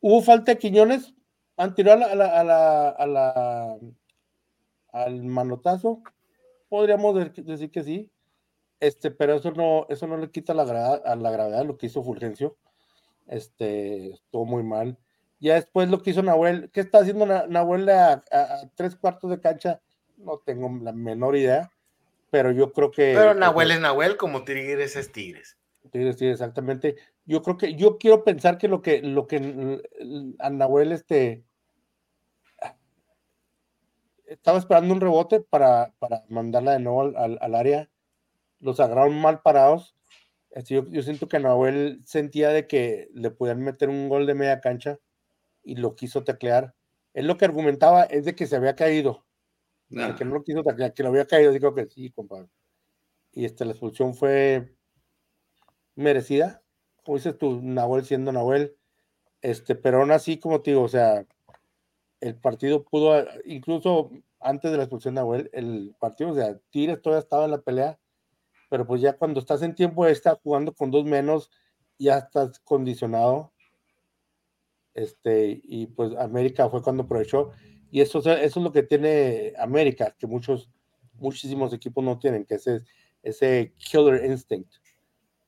hubo 0.00 0.22
falta 0.22 0.52
de 0.52 0.58
Quiñones, 0.58 1.14
han 1.56 1.74
tirado 1.74 2.04
a 2.04 2.14
la, 2.14 2.40
a 2.40 2.44
la, 2.44 2.88
a 2.88 3.06
la, 3.06 3.78
al 4.92 5.22
manotazo, 5.22 6.02
podríamos 6.68 7.14
decir 7.14 7.70
que 7.70 7.82
sí, 7.82 8.10
este, 8.80 9.10
pero 9.10 9.34
eso 9.34 9.50
no, 9.52 9.86
eso 9.88 10.06
no 10.06 10.16
le 10.16 10.30
quita 10.30 10.54
la 10.54 10.64
gravedad, 10.64 11.02
a 11.06 11.16
la 11.16 11.30
gravedad 11.30 11.64
lo 11.64 11.76
que 11.76 11.86
hizo 11.86 12.02
Fulgencio. 12.02 12.56
Este, 13.26 14.10
estuvo 14.10 14.44
muy 14.44 14.62
mal. 14.62 14.98
Ya 15.40 15.54
después 15.54 15.90
lo 15.90 16.02
que 16.02 16.10
hizo 16.10 16.22
Nahuel, 16.22 16.70
¿qué 16.72 16.80
está 16.80 16.98
haciendo 16.98 17.26
Nahuel 17.26 17.88
a 17.88 18.22
tres 18.74 18.96
cuartos 18.96 19.30
de 19.30 19.40
cancha? 19.40 19.80
No 20.16 20.38
tengo 20.38 20.70
la 20.82 20.92
menor 20.92 21.36
idea 21.36 21.70
pero 22.30 22.52
yo 22.52 22.72
creo 22.72 22.90
que. 22.90 23.14
Pero 23.14 23.34
Nahuel 23.34 23.70
es 23.70 23.80
Nahuel, 23.80 24.16
como 24.16 24.44
Tigres 24.44 24.96
es 24.96 25.12
Tigres. 25.12 25.56
Tigres, 25.90 26.16
Tigres, 26.16 26.34
exactamente. 26.34 26.96
Yo 27.24 27.42
creo 27.42 27.56
que, 27.56 27.74
yo 27.76 27.98
quiero 27.98 28.24
pensar 28.24 28.58
que 28.58 28.68
lo 28.68 28.82
que, 28.82 29.00
lo 29.02 29.26
que 29.26 29.80
a 30.38 30.50
Nahuel 30.50 30.92
este 30.92 31.44
estaba 34.26 34.58
esperando 34.58 34.92
un 34.92 35.00
rebote 35.00 35.40
para, 35.40 35.94
para 35.98 36.24
mandarla 36.28 36.72
de 36.72 36.80
nuevo 36.80 37.02
al, 37.02 37.38
al, 37.40 37.54
área. 37.54 37.88
Los 38.66 38.80
agarraron 38.80 39.20
mal 39.20 39.40
parados. 39.42 39.96
Este, 40.50 40.74
yo, 40.74 40.84
yo, 40.90 41.02
siento 41.02 41.28
que 41.28 41.38
Nahuel 41.40 42.02
sentía 42.04 42.50
de 42.50 42.66
que 42.66 43.08
le 43.14 43.30
podían 43.30 43.62
meter 43.62 43.88
un 43.88 44.08
gol 44.08 44.26
de 44.26 44.34
media 44.34 44.60
cancha 44.60 44.98
y 45.62 45.76
lo 45.76 45.96
quiso 45.96 46.24
teclear. 46.24 46.74
Él 47.14 47.26
lo 47.26 47.38
que 47.38 47.46
argumentaba 47.46 48.04
es 48.04 48.24
de 48.24 48.34
que 48.34 48.46
se 48.46 48.56
había 48.56 48.76
caído 48.76 49.26
que 49.88 50.24
no 50.24 50.34
lo 50.34 50.44
quiso 50.44 50.62
que 50.64 51.02
lo 51.02 51.08
había 51.08 51.26
caído, 51.26 51.52
digo 51.52 51.74
que 51.74 51.86
sí, 51.86 52.10
compadre. 52.10 52.48
Y 53.32 53.44
este, 53.44 53.64
la 53.64 53.72
expulsión 53.72 54.14
fue 54.14 54.74
merecida, 55.94 56.62
como 57.04 57.18
dices 57.18 57.38
tú, 57.38 57.60
Nahuel 57.62 58.04
siendo 58.04 58.32
Nahuel, 58.32 58.76
este, 59.42 59.74
pero 59.74 60.00
aún 60.00 60.10
así, 60.10 60.38
como 60.38 60.62
te 60.62 60.72
digo, 60.72 60.82
o 60.82 60.88
sea, 60.88 61.26
el 62.20 62.36
partido 62.36 62.84
pudo, 62.84 63.24
incluso 63.44 64.10
antes 64.40 64.70
de 64.70 64.76
la 64.76 64.84
expulsión 64.84 65.14
de 65.14 65.20
Nahuel, 65.20 65.50
el 65.52 65.94
partido, 66.00 66.30
o 66.30 66.34
sea, 66.34 66.58
Tigres 66.70 67.00
todavía 67.02 67.20
estaba 67.20 67.44
en 67.44 67.52
la 67.52 67.62
pelea, 67.62 67.98
pero 68.68 68.86
pues 68.86 69.00
ya 69.00 69.14
cuando 69.14 69.40
estás 69.40 69.62
en 69.62 69.74
tiempo 69.74 70.06
estar 70.06 70.40
jugando 70.42 70.74
con 70.74 70.90
dos 70.90 71.04
menos, 71.04 71.50
ya 71.98 72.18
estás 72.18 72.58
condicionado. 72.60 73.52
Este, 74.94 75.60
y 75.62 75.86
pues 75.86 76.16
América 76.16 76.68
fue 76.68 76.82
cuando 76.82 77.04
aprovechó. 77.04 77.52
Y 77.90 78.00
eso, 78.00 78.18
eso 78.18 78.30
es 78.34 78.56
lo 78.56 78.72
que 78.72 78.82
tiene 78.82 79.52
América, 79.58 80.14
que 80.18 80.26
muchos, 80.26 80.70
muchísimos 81.14 81.72
equipos 81.72 82.02
no 82.04 82.18
tienen, 82.18 82.44
que 82.44 82.56
ese, 82.56 82.82
ese 83.22 83.74
killer 83.76 84.24
instinct, 84.24 84.72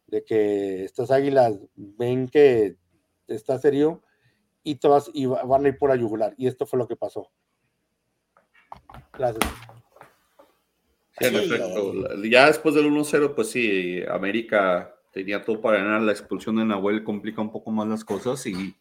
de 0.06 0.24
que 0.24 0.84
estas 0.84 1.10
águilas 1.10 1.58
ven 1.74 2.28
que 2.28 2.76
está 3.26 3.58
serio 3.58 4.02
y, 4.62 4.76
todas, 4.76 5.10
y 5.12 5.26
van 5.26 5.64
a 5.64 5.68
ir 5.68 5.78
por 5.78 5.90
a 5.90 5.96
yugular. 5.96 6.34
Y 6.36 6.46
esto 6.46 6.66
fue 6.66 6.78
lo 6.78 6.86
que 6.86 6.96
pasó. 6.96 7.30
Gracias. 9.12 9.77
Ya 12.30 12.46
después 12.46 12.74
del 12.74 12.90
1-0, 12.90 13.34
pues 13.34 13.50
sí, 13.50 14.02
América 14.10 14.94
tenía 15.12 15.44
todo 15.44 15.60
para 15.60 15.78
ganar. 15.78 16.02
La 16.02 16.12
expulsión 16.12 16.56
de 16.56 16.64
Nahuel 16.64 17.04
complica 17.04 17.40
un 17.40 17.50
poco 17.50 17.70
más 17.70 17.88
las 17.88 18.04
cosas 18.04 18.46
y 18.46 18.74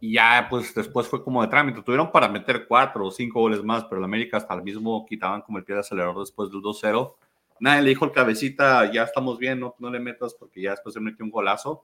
y 0.00 0.14
ya, 0.14 0.48
pues 0.50 0.74
después 0.74 1.06
fue 1.06 1.22
como 1.22 1.42
de 1.42 1.48
trámite. 1.48 1.82
Tuvieron 1.82 2.10
para 2.10 2.28
meter 2.28 2.66
cuatro 2.66 3.06
o 3.06 3.10
cinco 3.10 3.40
goles 3.40 3.62
más, 3.62 3.84
pero 3.84 3.98
el 3.98 4.04
América 4.04 4.36
hasta 4.36 4.54
el 4.54 4.62
mismo 4.62 5.06
quitaban 5.06 5.42
como 5.42 5.58
el 5.58 5.64
pie 5.64 5.76
de 5.76 5.80
acelerador 5.80 6.18
después 6.18 6.50
del 6.50 6.60
2-0. 6.60 7.14
Nadie 7.60 7.82
le 7.82 7.88
dijo 7.90 8.04
al 8.04 8.12
cabecita, 8.12 8.90
ya 8.90 9.04
estamos 9.04 9.38
bien, 9.38 9.60
no, 9.60 9.76
no 9.78 9.90
le 9.90 10.00
metas 10.00 10.34
porque 10.34 10.60
ya 10.60 10.72
después 10.72 10.92
se 10.94 11.00
metió 11.00 11.24
un 11.24 11.30
golazo 11.30 11.82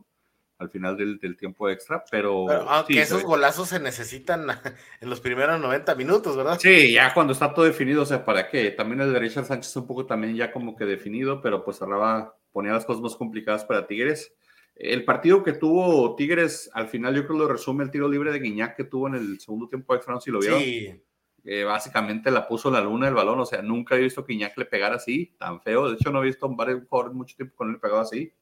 al 0.59 0.71
final 0.71 0.97
del, 0.97 1.19
del 1.19 1.37
tiempo 1.37 1.69
extra, 1.69 2.05
pero... 2.11 2.51
aunque 2.51 3.01
esos 3.01 3.23
golazos 3.23 3.69
se 3.69 3.79
necesitan 3.79 4.47
en 5.01 5.11
los 5.11 5.21
primeros 5.21 5.61
90 5.61 5.95
minutos, 5.95 6.37
¿verdad? 6.37 6.59
Sí, 6.59 6.93
ya 6.93 7.15
cuando 7.15 7.33
está 7.33 7.55
todo 7.55 7.65
definido, 7.65 8.03
o 8.03 8.07
sea, 8.07 8.25
¿para 8.25 8.49
qué? 8.49 8.73
También 8.73 9.01
el 9.01 9.13
de 9.13 9.21
Richard 9.21 9.47
Sánchez 9.47 9.77
un 9.77 9.87
poco 9.87 10.05
también 10.05 10.35
ya 10.35 10.53
como 10.53 10.75
que 10.75 10.85
definido, 10.85 11.41
pero 11.41 11.65
pues 11.65 11.79
cerraba, 11.79 12.37
ponía 12.51 12.73
las 12.73 12.85
cosas 12.85 13.03
más 13.03 13.15
complicadas 13.15 13.65
para 13.65 13.87
Tigres. 13.87 14.35
El 14.75 15.05
partido 15.05 15.45
que 15.45 15.53
tuvo 15.53 16.17
Tigres, 16.17 16.71
al 16.75 16.89
final 16.89 17.15
yo 17.15 17.25
creo 17.25 17.37
que 17.37 17.45
lo 17.45 17.49
resume 17.49 17.85
el 17.85 17.91
tiro 17.91 18.09
libre 18.09 18.33
de 18.33 18.41
Guiñac 18.41 18.77
que 18.77 18.85
tuvo 18.85 19.09
en 19.09 19.15
el 19.15 19.41
segundo 19.41 19.69
tiempo 19.69 19.95
de 19.95 20.01
Francia, 20.01 20.25
si 20.25 20.31
lo 20.33 20.41
vieron. 20.41 20.61
Sí. 20.61 21.65
básicamente 21.65 22.31
la 22.33 22.47
puso 22.47 22.71
la 22.71 22.81
luna 22.81 23.09
el 23.09 23.15
balón, 23.15 23.39
o 23.39 23.47
sea, 23.47 23.63
nunca 23.63 23.95
he 23.95 24.01
visto 24.01 24.25
que 24.25 24.33
Guiñac 24.33 24.59
le 24.59 24.65
pegara 24.65 24.97
así, 24.97 25.35
tan 25.39 25.61
feo. 25.61 25.89
De 25.89 25.95
hecho, 25.95 26.11
no 26.11 26.21
he 26.23 26.27
visto 26.27 26.49
varios 26.49 26.83
jugadores 26.89 27.17
mucho 27.17 27.37
tiempo 27.37 27.55
con 27.55 27.71
él 27.71 27.79
pegado 27.79 28.01
así. 28.01 28.33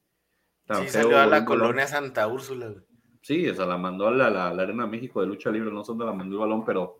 Tan 0.67 0.83
sí, 0.83 0.89
salió 0.89 1.17
a 1.17 1.25
la 1.25 1.45
colonia 1.45 1.87
Santa 1.87 2.27
Úrsula. 2.27 2.73
Sí, 3.21 3.47
o 3.47 3.55
sea, 3.55 3.65
la 3.65 3.77
mandó 3.77 4.07
a 4.07 4.11
la, 4.11 4.29
la, 4.29 4.49
Arena 4.49 4.85
México 4.85 5.21
de 5.21 5.27
lucha 5.27 5.49
libre, 5.49 5.71
no 5.71 5.83
sé 5.83 5.91
dónde 5.91 6.05
la 6.05 6.13
mandó 6.13 6.35
el 6.35 6.41
balón, 6.41 6.65
pero 6.65 6.99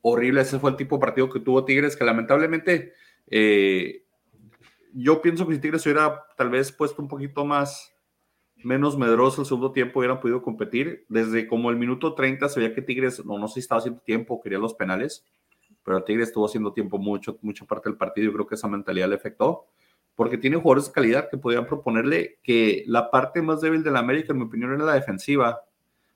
horrible. 0.00 0.40
Ese 0.40 0.58
fue 0.58 0.70
el 0.70 0.76
tipo 0.76 0.96
de 0.96 1.00
partido 1.00 1.28
que 1.28 1.40
tuvo 1.40 1.64
Tigres, 1.64 1.96
que 1.96 2.04
lamentablemente 2.04 2.94
eh, 3.26 4.04
yo 4.94 5.20
pienso 5.20 5.46
que 5.46 5.54
si 5.54 5.60
Tigres 5.60 5.84
hubiera 5.84 6.24
tal 6.36 6.50
vez 6.50 6.72
puesto 6.72 7.02
un 7.02 7.08
poquito 7.08 7.44
más 7.44 7.94
menos 8.64 8.98
medroso 8.98 9.42
el 9.42 9.46
segundo 9.46 9.72
tiempo 9.72 10.00
hubieran 10.00 10.20
podido 10.20 10.42
competir. 10.42 11.04
Desde 11.08 11.46
como 11.46 11.70
el 11.70 11.76
minuto 11.76 12.14
30 12.14 12.48
se 12.48 12.60
veía 12.60 12.74
que 12.74 12.82
Tigres, 12.82 13.24
no, 13.24 13.38
no 13.38 13.48
sé 13.48 13.54
si 13.54 13.60
estaba 13.60 13.80
haciendo 13.80 14.00
tiempo, 14.00 14.40
quería 14.40 14.58
los 14.58 14.74
penales, 14.74 15.24
pero 15.84 16.02
Tigres 16.02 16.28
estuvo 16.28 16.46
haciendo 16.46 16.72
tiempo 16.72 16.98
mucho, 16.98 17.38
mucha 17.42 17.64
parte 17.64 17.88
del 17.88 17.96
partido. 17.96 18.26
Yo 18.26 18.32
creo 18.32 18.46
que 18.46 18.54
esa 18.56 18.68
mentalidad 18.68 19.08
le 19.08 19.16
afectó, 19.16 19.66
porque 20.18 20.36
tiene 20.36 20.56
jugadores 20.56 20.86
de 20.86 20.92
calidad 20.92 21.28
que 21.30 21.38
podían 21.38 21.64
proponerle 21.64 22.40
que 22.42 22.82
la 22.88 23.08
parte 23.08 23.40
más 23.40 23.60
débil 23.60 23.84
de 23.84 23.92
la 23.92 24.00
América, 24.00 24.32
en 24.32 24.40
mi 24.40 24.46
opinión, 24.46 24.72
era 24.72 24.82
la 24.82 24.94
defensiva, 24.94 25.62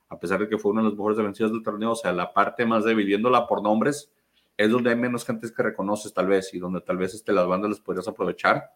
a 0.08 0.18
pesar 0.18 0.40
de 0.40 0.48
que 0.48 0.58
fue 0.58 0.72
una 0.72 0.80
de 0.80 0.88
las 0.88 0.96
mejores 0.96 1.18
defensivas 1.18 1.52
del 1.52 1.62
torneo. 1.62 1.92
O 1.92 1.94
sea, 1.94 2.12
la 2.12 2.32
parte 2.32 2.66
más 2.66 2.82
débil, 2.82 3.06
viéndola 3.06 3.46
por 3.46 3.62
nombres, 3.62 4.10
es 4.56 4.68
donde 4.72 4.90
hay 4.90 4.96
menos 4.96 5.24
gente 5.24 5.46
que 5.56 5.62
reconoces, 5.62 6.12
tal 6.12 6.26
vez, 6.26 6.52
y 6.52 6.58
donde 6.58 6.80
tal 6.80 6.96
vez 6.96 7.14
este, 7.14 7.32
las 7.32 7.46
bandas 7.46 7.70
les 7.70 7.78
podrías 7.78 8.08
aprovechar 8.08 8.72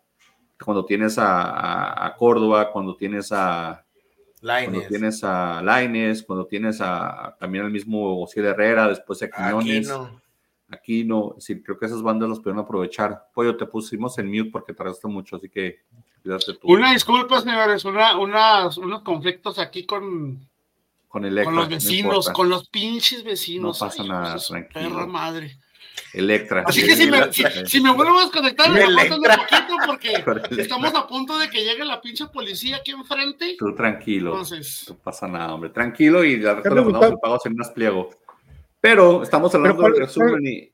cuando 0.64 0.85
tienes 0.85 1.16
a, 1.18 2.14
Córdoba, 2.16 2.71
cuando 2.71 2.95
tienes 2.95 3.33
a 3.33 3.85
Laines. 4.42 4.71
cuando 4.71 4.88
tienes 4.88 5.25
a 5.25 5.61
Laines, 5.61 6.23
cuando 6.23 6.47
tienes 6.47 6.80
a 6.80 7.37
también 7.40 7.64
al 7.64 7.73
mismo 7.73 8.23
Ociel 8.23 8.47
Herrera, 8.47 8.87
después 8.87 9.21
a 9.25 9.28
Quiñones. 9.28 9.92
Aquí 10.69 11.05
no, 11.05 11.37
sí, 11.39 11.63
creo 11.63 11.79
que 11.79 11.87
esas 11.87 12.03
bandas 12.03 12.29
las 12.29 12.41
pueden 12.41 12.59
aprovechar. 12.59 13.29
Pollo, 13.33 13.57
te 13.57 13.67
pusimos 13.67 14.19
en 14.19 14.29
mute 14.29 14.51
porque 14.51 14.73
tardaste 14.75 15.07
mucho, 15.07 15.37
así 15.37 15.49
que 15.49 15.81
cuídate 16.23 16.55
tú. 16.55 16.73
Una 16.73 16.93
disculpa, 16.93 17.41
señores, 17.41 17.85
una, 17.85 18.17
unos 18.17 19.03
conflictos 19.03 19.61
aquí 19.61 19.87
con, 19.87 20.41
con, 21.09 21.25
el 21.25 21.45
con 21.45 21.55
los 21.55 21.69
vecinos, 21.69 22.29
con 22.31 22.49
los 22.49 22.69
pinches 22.69 23.23
vecinos. 23.23 23.81
No 23.81 23.87
pasa 23.87 24.03
nada, 24.03 24.37
tranquilo. 24.39 24.91
Perra 24.91 25.07
madre. 25.07 25.57
Electra. 26.13 26.65
Así 26.67 26.85
que 26.85 26.97
si 26.97 27.11
me, 27.11 27.33
si, 27.33 27.81
me 27.81 27.93
vuelvo 27.93 28.19
a 28.19 28.23
desconectar, 28.23 28.71
me 28.71 28.85
un 28.85 28.97
poquito 28.97 29.77
porque 29.87 30.13
estamos 30.61 30.95
a 30.95 31.07
punto 31.07 31.39
de 31.39 31.49
que 31.49 31.65
llegue 31.65 31.85
la 31.85 32.01
pinche 32.01 32.27
policía 32.27 32.77
aquí 32.77 32.91
enfrente. 32.91 33.57
Tú 33.59 33.75
tranquilo. 33.75 34.31
Entonces. 34.33 34.87
No 34.89 34.97
pasa 34.97 35.29
nada, 35.29 35.55
hombre. 35.55 35.71
Tranquilo 35.71 36.25
y 36.25 36.39
la 36.39 36.55
resto 36.55 36.75
le 36.75 36.83
mandamos 36.83 37.11
el 37.11 37.19
pago 37.19 37.39
sin 37.39 37.55
más 37.55 37.71
pliego. 37.71 38.11
Pero 38.87 39.25
estamos 39.25 39.52
hablando 39.52 39.83
del 39.83 39.97
resumen 39.97 40.47
y, 40.47 40.73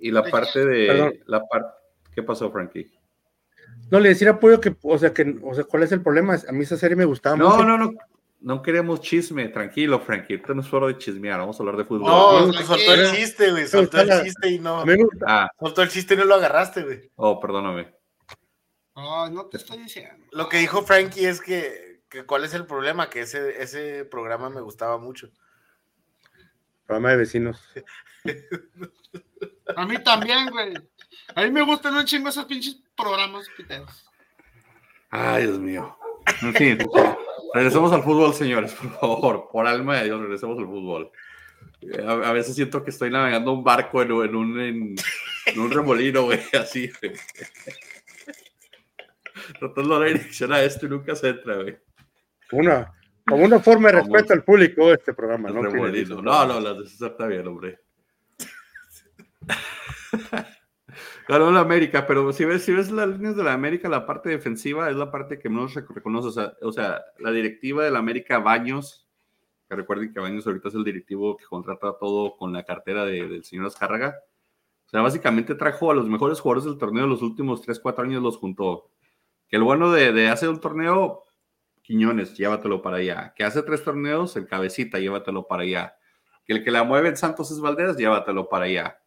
y 0.00 0.10
la 0.10 0.22
parte 0.22 0.66
de. 0.66 1.22
la 1.24 1.42
parte 1.46 1.70
¿Qué 2.14 2.22
pasó, 2.22 2.50
Frankie? 2.50 2.92
No, 3.90 3.98
le 3.98 4.10
decía 4.10 4.32
apoyo 4.32 4.60
que, 4.60 4.76
o 4.82 4.98
sea, 4.98 5.14
que, 5.14 5.38
o 5.42 5.54
sea, 5.54 5.64
¿cuál 5.64 5.84
es 5.84 5.92
el 5.92 6.02
problema? 6.02 6.36
A 6.46 6.52
mí 6.52 6.64
esa 6.64 6.76
serie 6.76 6.94
me 6.94 7.06
gustaba 7.06 7.36
no, 7.36 7.48
mucho. 7.48 7.64
No, 7.64 7.78
no, 7.78 7.86
no. 7.86 7.98
no 8.40 8.60
queremos 8.60 9.00
chisme, 9.00 9.48
tranquilo, 9.48 9.98
Frankie. 10.00 10.34
Esto 10.34 10.52
no 10.52 10.60
es 10.60 10.68
foro 10.68 10.88
de 10.88 10.98
chismear, 10.98 11.38
vamos 11.38 11.58
a 11.58 11.62
hablar 11.62 11.78
de 11.78 11.86
fútbol. 11.86 12.06
No, 12.06 12.52
soltó 12.52 12.92
el 12.92 13.12
chiste, 13.12 13.50
güey. 13.50 13.66
Soltó 13.66 14.00
el 14.02 14.24
chiste 14.24 14.50
y 14.50 14.58
no. 14.58 14.84
Ah. 15.26 15.50
Soltó 15.58 15.80
el 15.80 15.88
chiste 15.88 16.12
y 16.12 16.16
no 16.18 16.24
lo 16.24 16.34
agarraste, 16.34 16.82
güey. 16.82 17.10
Oh, 17.16 17.40
perdóname. 17.40 17.94
Oh, 18.92 19.30
no 19.30 19.46
te 19.46 19.56
estoy 19.56 19.78
diciendo. 19.78 20.26
Lo 20.32 20.50
que 20.50 20.58
dijo 20.58 20.82
Frankie 20.82 21.24
es 21.24 21.40
que, 21.40 22.02
que 22.10 22.26
cuál 22.26 22.44
es 22.44 22.52
el 22.52 22.66
problema, 22.66 23.08
que 23.08 23.20
ese, 23.20 23.62
ese 23.62 24.04
programa 24.04 24.50
me 24.50 24.60
gustaba 24.60 24.98
mucho. 24.98 25.30
Programa 26.88 27.10
de 27.10 27.16
vecinos. 27.18 27.62
A 29.76 29.84
mí 29.84 30.02
también, 30.02 30.48
güey. 30.48 30.72
A 31.34 31.42
mí 31.42 31.50
me 31.50 31.60
gustan 31.60 31.94
un 31.94 32.06
chingo 32.06 32.30
esos 32.30 32.46
pinches 32.46 32.78
programas 32.96 33.46
piteros. 33.54 34.10
Ay, 35.10 35.42
Dios 35.42 35.58
mío. 35.58 35.98
En 36.40 36.54
fin, 36.54 36.78
regresemos 37.52 37.92
al 37.92 38.02
fútbol, 38.02 38.32
señores, 38.32 38.72
por 38.72 38.98
favor. 38.98 39.48
Por 39.52 39.66
alma 39.66 39.98
de 39.98 40.04
Dios, 40.04 40.18
regresemos 40.18 40.58
al 40.58 40.64
fútbol. 40.64 41.12
A, 42.06 42.32
veces 42.32 42.54
siento 42.54 42.82
que 42.82 42.88
estoy 42.88 43.10
navegando 43.10 43.52
un 43.52 43.62
barco 43.62 44.00
en, 44.00 44.10
un, 44.10 44.58
en, 44.58 44.96
un 45.60 45.70
remolino, 45.70 46.22
güey, 46.22 46.40
así, 46.58 46.90
güey. 47.02 47.12
Tratando 49.58 50.00
la 50.00 50.06
dirección 50.06 50.54
a 50.54 50.62
esto 50.62 50.86
y 50.86 50.88
nunca 50.88 51.14
se 51.14 51.28
entra, 51.28 51.56
güey. 51.56 51.76
Una, 52.52 52.97
como 53.28 53.44
una 53.44 53.60
forma 53.60 53.88
de 53.88 54.00
respeto 54.00 54.32
al 54.32 54.42
público 54.44 54.92
este 54.92 55.12
programa, 55.12 55.50
¿no? 55.50 55.62
No, 55.62 56.46
no, 56.46 56.60
la 56.60 56.76
está 56.82 57.26
bien, 57.26 57.46
hombre. 57.46 57.78
Ganó 61.28 61.50
la 61.52 61.60
América, 61.60 62.06
pero 62.06 62.32
si 62.32 62.44
ves, 62.46 62.64
si 62.64 62.72
ves 62.72 62.90
las 62.90 63.08
líneas 63.08 63.36
de 63.36 63.44
la 63.44 63.52
América, 63.52 63.88
la 63.88 64.06
parte 64.06 64.30
defensiva 64.30 64.88
es 64.88 64.96
la 64.96 65.10
parte 65.10 65.38
que 65.38 65.50
menos 65.50 65.74
reconoce. 65.74 66.28
O 66.28 66.32
sea, 66.32 66.54
o 66.62 66.72
sea, 66.72 67.02
la 67.18 67.30
directiva 67.30 67.84
de 67.84 67.90
la 67.90 67.98
América, 67.98 68.38
Baños, 68.38 69.06
que 69.68 69.76
recuerden 69.76 70.12
que 70.12 70.20
Baños 70.20 70.46
ahorita 70.46 70.68
es 70.68 70.74
el 70.74 70.84
directivo 70.84 71.36
que 71.36 71.44
contrata 71.44 71.98
todo 72.00 72.36
con 72.36 72.52
la 72.54 72.64
cartera 72.64 73.04
del 73.04 73.44
señor 73.44 73.66
Azcárraga. 73.66 74.16
O 74.86 74.88
sea, 74.88 75.02
básicamente 75.02 75.54
trajo 75.54 75.90
a 75.90 75.94
los 75.94 76.08
mejores 76.08 76.40
jugadores 76.40 76.64
del 76.64 76.78
torneo 76.78 77.02
de 77.02 77.10
los 77.10 77.20
últimos 77.20 77.60
3, 77.60 77.78
4 77.78 78.04
años, 78.04 78.22
los 78.22 78.38
juntó. 78.38 78.88
Que 79.48 79.56
el 79.56 79.62
bueno 79.62 79.92
de, 79.92 80.12
de 80.12 80.28
hace 80.28 80.48
un 80.48 80.60
torneo, 80.60 81.24
Quiñones, 81.88 82.36
llévatelo 82.36 82.82
para 82.82 82.98
allá. 82.98 83.32
Que 83.34 83.44
hace 83.44 83.62
tres 83.62 83.82
torneos, 83.82 84.36
el 84.36 84.46
Cabecita, 84.46 84.98
llévatelo 84.98 85.48
para 85.48 85.62
allá. 85.62 85.96
Que 86.44 86.52
el 86.52 86.62
que 86.62 86.70
la 86.70 86.84
mueve 86.84 87.08
en 87.08 87.16
Santos 87.16 87.50
es 87.50 87.60
Valdés, 87.60 87.96
llévatelo 87.96 88.48
para 88.48 88.66
allá 88.66 88.98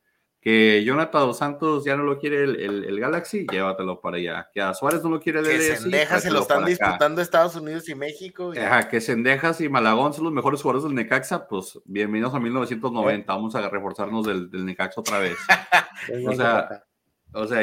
que 0.42 0.84
Jonathan 0.84 1.22
Dos 1.22 1.38
Santos 1.38 1.86
ya 1.86 1.96
no 1.96 2.04
lo 2.04 2.18
quiere 2.18 2.44
el, 2.44 3.00
Galaxy, 3.00 3.46
llévatelo 3.46 4.02
para 4.02 4.18
allá. 4.18 4.50
Que 4.52 4.60
a 4.60 4.74
Suárez 4.74 5.04
no 5.04 5.12
lo 5.12 5.20
quiere 5.20 5.40
el 5.40 5.46
Que 5.46 5.76
Sendejas 5.76 6.24
se 6.24 6.32
lo 6.32 6.42
están 6.42 6.66
disputando 6.66 7.22
Estados 7.22 7.56
Unidos 7.56 7.88
y 7.90 7.94
México. 7.94 8.52
Ajá, 8.60 8.90
que 8.90 9.00
Sendejas 9.00 9.62
y 9.62 9.70
Malagón 9.70 10.14
son 10.14 10.24
los 10.24 10.34
mejores 10.34 10.64
jugadores 10.64 10.84
del 10.84 10.96
Necaxa, 10.96 11.48
pues 11.48 11.80
bienvenidos 11.86 12.34
a 12.34 12.40
1990, 12.40 13.32
vamos 13.32 13.54
a 13.54 13.70
reforzarnos 13.70 14.26
del, 14.26 14.50
Necaxa 14.66 15.02
otra 15.02 15.20
vez. 15.20 15.38
o 16.28 16.34
sea, 16.34 16.86
o 17.34 17.48
sea, 17.48 17.62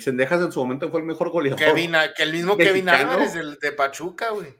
Sendejas 0.00 0.42
en 0.42 0.52
su 0.52 0.60
momento 0.60 0.90
fue 0.90 1.00
el 1.00 1.06
mejor 1.06 1.30
goleador. 1.30 1.58
que 1.58 2.22
el 2.22 2.32
mismo 2.32 2.56
Kevin 2.56 2.88
Álvarez, 2.88 3.34
el 3.34 3.58
de 3.58 3.72
Pachuca, 3.72 4.30
güey. 4.30 4.54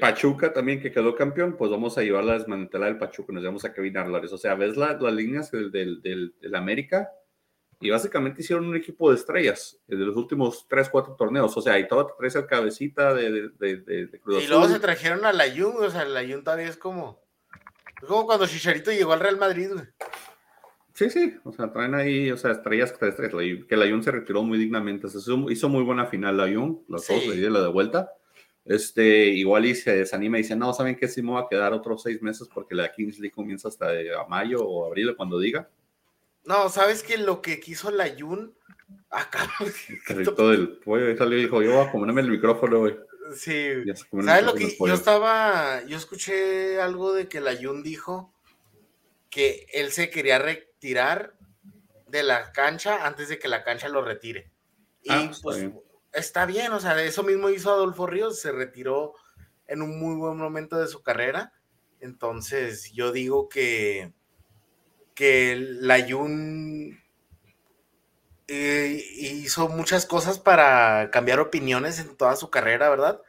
Pachuca 0.00 0.52
también 0.52 0.80
que 0.80 0.92
quedó 0.92 1.14
campeón, 1.14 1.56
pues 1.56 1.70
vamos 1.70 1.96
a 1.96 2.02
llevar 2.02 2.28
a 2.28 2.38
desmantelar 2.38 2.90
el 2.90 2.98
Pachuca, 2.98 3.32
nos 3.32 3.42
llevamos 3.42 3.64
a 3.64 3.72
Kevin 3.72 3.96
Álvarez. 3.96 4.32
O 4.32 4.38
sea, 4.38 4.54
ves 4.54 4.76
las 4.76 5.00
líneas 5.12 5.50
del, 5.50 5.70
del, 5.70 6.54
América 6.54 7.10
y 7.80 7.90
básicamente 7.90 8.42
hicieron 8.42 8.66
un 8.66 8.76
equipo 8.76 9.10
de 9.10 9.16
estrellas 9.16 9.78
de 9.86 9.96
los 9.96 10.16
últimos 10.16 10.66
3, 10.68 10.88
4 10.88 11.14
torneos. 11.14 11.56
O 11.56 11.62
sea, 11.62 11.78
y 11.78 11.86
todo 11.86 12.14
traes 12.18 12.34
el 12.34 12.46
cabecita 12.46 13.14
de, 13.14 13.50
de, 13.58 14.20
Cruz 14.22 14.42
Y 14.42 14.48
luego 14.48 14.68
se 14.68 14.80
trajeron 14.80 15.24
a 15.24 15.32
la 15.32 15.44
Jun, 15.50 15.76
o 15.82 15.90
sea, 15.90 16.04
la 16.04 16.22
Jun 16.22 16.44
todavía 16.44 16.68
es 16.68 16.76
como, 16.76 17.22
es 18.02 18.08
como 18.08 18.26
cuando 18.26 18.46
Chicharito 18.46 18.90
llegó 18.90 19.12
al 19.12 19.20
Real 19.20 19.38
Madrid, 19.38 19.70
güey. 19.72 19.86
Sí, 20.98 21.10
sí, 21.10 21.36
o 21.44 21.52
sea, 21.52 21.70
traen 21.72 21.94
ahí, 21.94 22.28
o 22.32 22.36
sea, 22.36 22.50
estrellas, 22.50 22.90
estrellas 22.90 23.14
que 23.68 23.76
la 23.76 23.88
Jun 23.88 24.02
se 24.02 24.10
retiró 24.10 24.42
muy 24.42 24.58
dignamente, 24.58 25.06
hizo, 25.06 25.68
muy 25.68 25.84
buena 25.84 26.06
final 26.06 26.36
la 26.36 26.52
Jun, 26.52 26.82
los 26.88 27.06
dos 27.06 27.24
le 27.24 27.50
la 27.50 27.62
de 27.62 27.68
vuelta 27.68 28.10
este, 28.64 29.26
igual 29.28 29.64
y 29.66 29.76
se 29.76 29.96
desanima 29.96 30.38
y 30.38 30.42
dice, 30.42 30.56
no, 30.56 30.74
¿saben 30.74 30.96
qué? 30.96 31.06
Sí 31.06 31.22
me 31.22 31.34
va 31.34 31.42
a 31.42 31.48
quedar 31.48 31.72
otros 31.72 32.02
seis 32.02 32.20
meses 32.20 32.48
porque 32.52 32.74
la 32.74 32.92
Kings 32.92 33.20
League 33.20 33.32
comienza 33.32 33.68
hasta 33.68 33.90
a 33.90 34.26
mayo 34.28 34.58
o 34.58 34.86
abril, 34.86 35.14
cuando 35.16 35.38
diga. 35.38 35.70
No, 36.44 36.68
¿sabes 36.68 37.04
que 37.04 37.16
lo 37.16 37.40
que 37.42 37.60
quiso 37.60 37.92
la 37.92 38.08
Jun? 38.18 38.52
Acá. 39.08 39.48
todo 40.36 40.52
el 40.52 40.78
pollo 40.78 41.16
salió 41.16 41.38
y 41.38 41.42
dijo, 41.42 41.62
yo 41.62 41.74
voy 41.76 41.86
a 41.86 41.92
comerme 41.92 42.22
el 42.22 42.30
micrófono, 42.30 42.80
güey. 42.80 42.96
Sí. 43.36 43.68
¿Sabes 44.24 44.44
lo 44.44 44.54
que 44.54 44.76
yo 44.76 44.94
estaba, 44.94 45.84
yo 45.86 45.96
escuché 45.96 46.80
algo 46.80 47.14
de 47.14 47.28
que 47.28 47.40
la 47.40 47.54
Jun 47.56 47.84
dijo 47.84 48.34
que 49.30 49.66
él 49.72 49.92
se 49.92 50.10
quería 50.10 50.38
retirar 50.38 51.34
de 52.06 52.22
la 52.22 52.52
cancha 52.52 53.06
antes 53.06 53.28
de 53.28 53.38
que 53.38 53.48
la 53.48 53.62
cancha 53.64 53.88
lo 53.88 54.02
retire. 54.02 54.50
Y 55.02 55.10
ah, 55.10 55.30
pues, 55.42 55.68
está 56.12 56.46
bien, 56.46 56.72
o 56.72 56.80
sea, 56.80 57.02
eso 57.02 57.22
mismo 57.22 57.50
hizo 57.50 57.70
Adolfo 57.70 58.06
Ríos, 58.06 58.40
se 58.40 58.52
retiró 58.52 59.14
en 59.66 59.82
un 59.82 59.98
muy 59.98 60.16
buen 60.16 60.36
momento 60.36 60.78
de 60.78 60.88
su 60.88 61.02
carrera. 61.02 61.52
Entonces, 62.00 62.92
yo 62.92 63.12
digo 63.12 63.48
que, 63.48 64.12
que 65.14 65.56
la 65.58 66.06
Jun 66.08 66.98
eh, 68.46 69.04
hizo 69.16 69.68
muchas 69.68 70.06
cosas 70.06 70.38
para 70.38 71.10
cambiar 71.10 71.38
opiniones 71.38 71.98
en 71.98 72.16
toda 72.16 72.34
su 72.36 72.50
carrera, 72.50 72.88
¿verdad? 72.88 73.20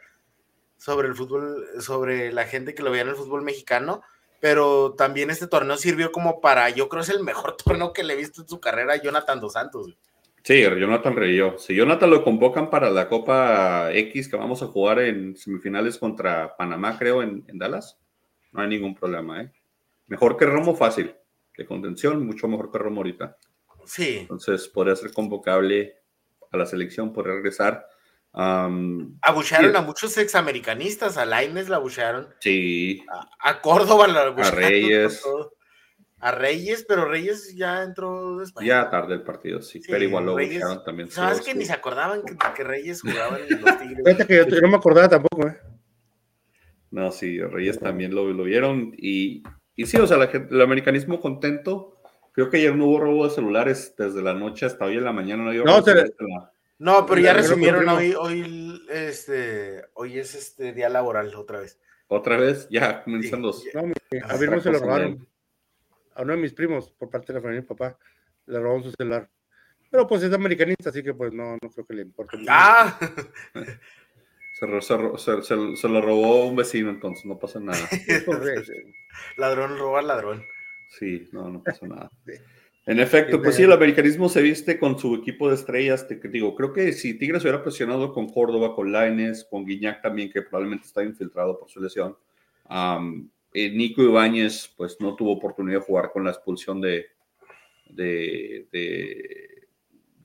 Sobre 0.78 1.10
el 1.10 1.16
fútbol, 1.16 1.68
sobre 1.82 2.32
la 2.32 2.46
gente 2.46 2.74
que 2.74 2.84
lo 2.84 2.92
veía 2.92 3.04
en 3.04 3.10
el 3.10 3.16
fútbol 3.16 3.42
mexicano. 3.42 4.02
Pero 4.40 4.94
también 4.94 5.30
este 5.30 5.48
torneo 5.48 5.78
sirvió 5.78 6.12
como 6.12 6.40
para, 6.40 6.70
yo 6.70 6.88
creo 6.88 7.02
es 7.02 7.10
el 7.10 7.24
mejor 7.24 7.58
torneo 7.64 7.94
que 7.94 8.04
le 8.04 8.14
he 8.14 8.18
visto 8.18 8.42
en 8.42 8.48
su 8.48 8.60
carrera 8.60 8.94
a 8.94 9.02
Jonathan 9.02 9.40
Dos 9.40 9.54
Santos. 9.54 9.98
Sí, 10.44 10.62
Jonathan 10.62 11.16
Reyó. 11.16 11.58
Si 11.58 11.76
Jonathan 11.76 12.10
lo 12.10 12.24
convocan 12.24 12.70
para 12.70 12.90
la 12.90 13.10
Copa 13.10 13.92
X 13.94 14.30
que 14.30 14.38
vamos 14.38 14.64
a 14.64 14.68
jugar 14.68 15.00
en 15.00 15.36
semifinales 15.36 15.98
contra 15.98 16.56
Panamá, 16.56 16.98
creo, 16.98 17.22
en, 17.22 17.46
Dallas, 17.54 18.00
no 18.52 18.62
hay 18.62 18.70
ningún 18.70 18.96
problema, 18.96 19.42
¿eh? 19.44 19.52
Mejor 20.08 20.38
que 20.38 20.46
Romo 20.46 20.76
fácil, 20.76 21.14
de 21.56 21.66
contención, 21.66 22.26
mucho 22.26 22.48
mejor 22.48 22.72
que 22.72 22.80
Romo 22.80 23.02
ahorita. 23.02 23.38
Sí. 23.86 24.20
Entonces 24.22 24.68
podría 24.70 24.96
ser 24.96 25.14
convocable 25.14 25.98
a 26.52 26.58
la 26.58 26.66
selección, 26.66 27.14
podría 27.14 27.36
regresar. 27.36 27.86
Abuchearon 28.34 29.76
a 29.76 29.82
muchos 29.82 30.18
examericanistas, 30.18 31.18
a 31.18 31.26
Laines 31.26 31.70
la 31.70 31.78
abuchearon. 31.78 32.28
Sí. 32.40 33.04
A, 33.40 33.62
Córdoba 33.62 34.08
la 34.08 34.22
abuchearon. 34.22 34.64
A 34.64 34.68
Reyes 34.68 35.24
a 36.22 36.32
Reyes, 36.32 36.86
pero 36.88 37.06
Reyes 37.06 37.56
ya 37.56 37.84
entró 37.84 38.38
después. 38.38 38.66
Ya 38.66 38.90
tarde 38.90 39.16
el 39.16 39.24
partido, 39.24 39.62
sí, 39.62 39.82
pero 39.88 40.04
igual 40.04 40.26
lo 40.26 40.34
buscaron 40.34 40.84
también. 40.84 41.10
¿Sabes 41.10 41.42
que 41.42 41.56
ni 41.56 41.66
se 41.66 41.74
acordaban 41.74 42.22
que, 42.56 42.64
Reyes 42.64 43.02
jugaba 43.02 43.40
en 43.40 43.62
los 43.62 43.80
Tigres? 43.80 43.98
Fíjate 44.06 44.28
que 44.28 44.46
yo, 44.50 44.62
no 44.62 44.68
me 44.68 44.78
acordaba 44.78 45.08
tampoco, 45.08 45.48
¿eh? 45.48 45.58
No, 46.92 47.12
sí, 47.12 47.40
Reyes 47.40 47.80
también 47.80 48.14
lo, 48.14 48.28
lo 48.34 48.44
vieron 48.44 48.94
y, 48.98 49.44
y, 49.76 49.86
sí, 49.86 49.98
o 49.98 50.08
sea, 50.08 50.18
el 50.18 50.62
americanismo 50.62 51.20
contento. 51.22 51.96
Creo 52.32 52.50
que 52.50 52.58
ayer 52.58 52.76
no 52.76 52.86
hubo 52.86 53.00
robo 53.00 53.24
de 53.26 53.32
celulares 53.32 53.96
desde 53.98 54.22
la 54.22 54.34
noche 54.34 54.66
hasta 54.66 54.86
hoy 54.86 54.98
en 54.98 55.04
la 55.04 55.12
mañana. 55.12 55.44
No, 55.44 55.64
no, 55.64 55.84
no 56.80 57.06
pero 57.06 57.22
ya 57.22 57.34
resumieron 57.34 57.88
hoy, 57.88 58.14
hoy, 58.14 58.82
este, 58.90 59.84
hoy 59.94 60.18
es 60.18 60.34
este 60.34 60.74
día 60.74 60.90
laboral 60.90 61.34
otra 61.36 61.60
vez. 61.60 61.80
Otra 62.08 62.38
vez, 62.38 62.68
ya 62.72 63.04
comienzan 63.04 63.44
los. 63.44 63.64
No, 63.74 63.82
a 64.24 64.38
ver, 64.38 64.50
no 64.50 64.60
se 64.60 64.72
lo 64.72 64.80
robaron 64.80 65.28
a 66.20 66.22
uno 66.24 66.34
de 66.34 66.40
mis 66.40 66.54
primos, 66.54 66.92
por 66.92 67.10
parte 67.10 67.28
de 67.28 67.34
la 67.34 67.42
familia 67.42 67.62
de 67.62 67.66
mi 67.66 67.68
papá, 67.68 67.98
le 68.46 68.60
robó 68.60 68.84
su 68.84 68.92
celular. 68.92 69.30
Pero 69.90 70.06
pues 70.06 70.22
es 70.22 70.34
americanista, 70.34 70.90
así 70.90 71.02
que 71.02 71.14
pues 71.14 71.32
no, 71.32 71.58
no 71.62 71.70
creo 71.70 71.86
que 71.86 71.94
le 71.94 72.02
importe. 72.02 72.38
¡Ah! 72.48 72.98
Se, 74.60 74.68
se, 75.78 75.88
lo 75.88 76.02
robó 76.02 76.48
un 76.48 76.58
vecino, 76.58 76.90
entonces 76.90 77.24
no 77.24 77.40
pasa 77.40 77.62
nada. 77.62 77.80
ladrón 79.38 79.78
roba 79.80 80.02
ladrón. 80.02 80.44
Sí, 80.90 81.30
no, 81.32 81.50
no 81.50 81.64
pasa 81.64 81.88
nada. 81.88 82.10
En 82.90 83.00
efecto, 83.00 83.40
pues 83.40 83.56
sí, 83.56 83.62
el 83.62 83.72
americanismo 83.72 84.30
se 84.30 84.42
viste 84.42 84.80
con 84.80 84.98
su 84.98 85.14
equipo 85.14 85.48
de 85.48 85.54
estrellas. 85.54 86.08
Te, 86.08 86.16
digo, 86.16 86.56
creo 86.56 86.74
que 86.74 86.92
si 86.92 87.14
Tigres 87.20 87.44
hubiera 87.44 87.62
presionado 87.62 88.12
con 88.12 88.28
Córdoba, 88.28 88.74
con 88.74 88.92
Laines, 88.92 89.46
con 89.48 89.64
Guiñac 89.64 90.02
también, 90.02 90.32
que 90.32 90.42
probablemente 90.42 90.88
está 90.88 91.04
infiltrado 91.04 91.60
por 91.60 91.70
su 91.70 91.80
lesión, 91.80 92.18
eh, 93.54 93.70
Nico 93.70 94.02
Ibáñez 94.02 94.74
pues 94.76 94.98
no 95.00 95.16
tuvo 95.16 95.34
oportunidad 95.34 95.82
de 95.82 95.86
jugar 95.86 96.12
con 96.12 96.24
la 96.24 96.32
expulsión 96.32 96.82
de, 96.82 97.06
de, 97.92 98.66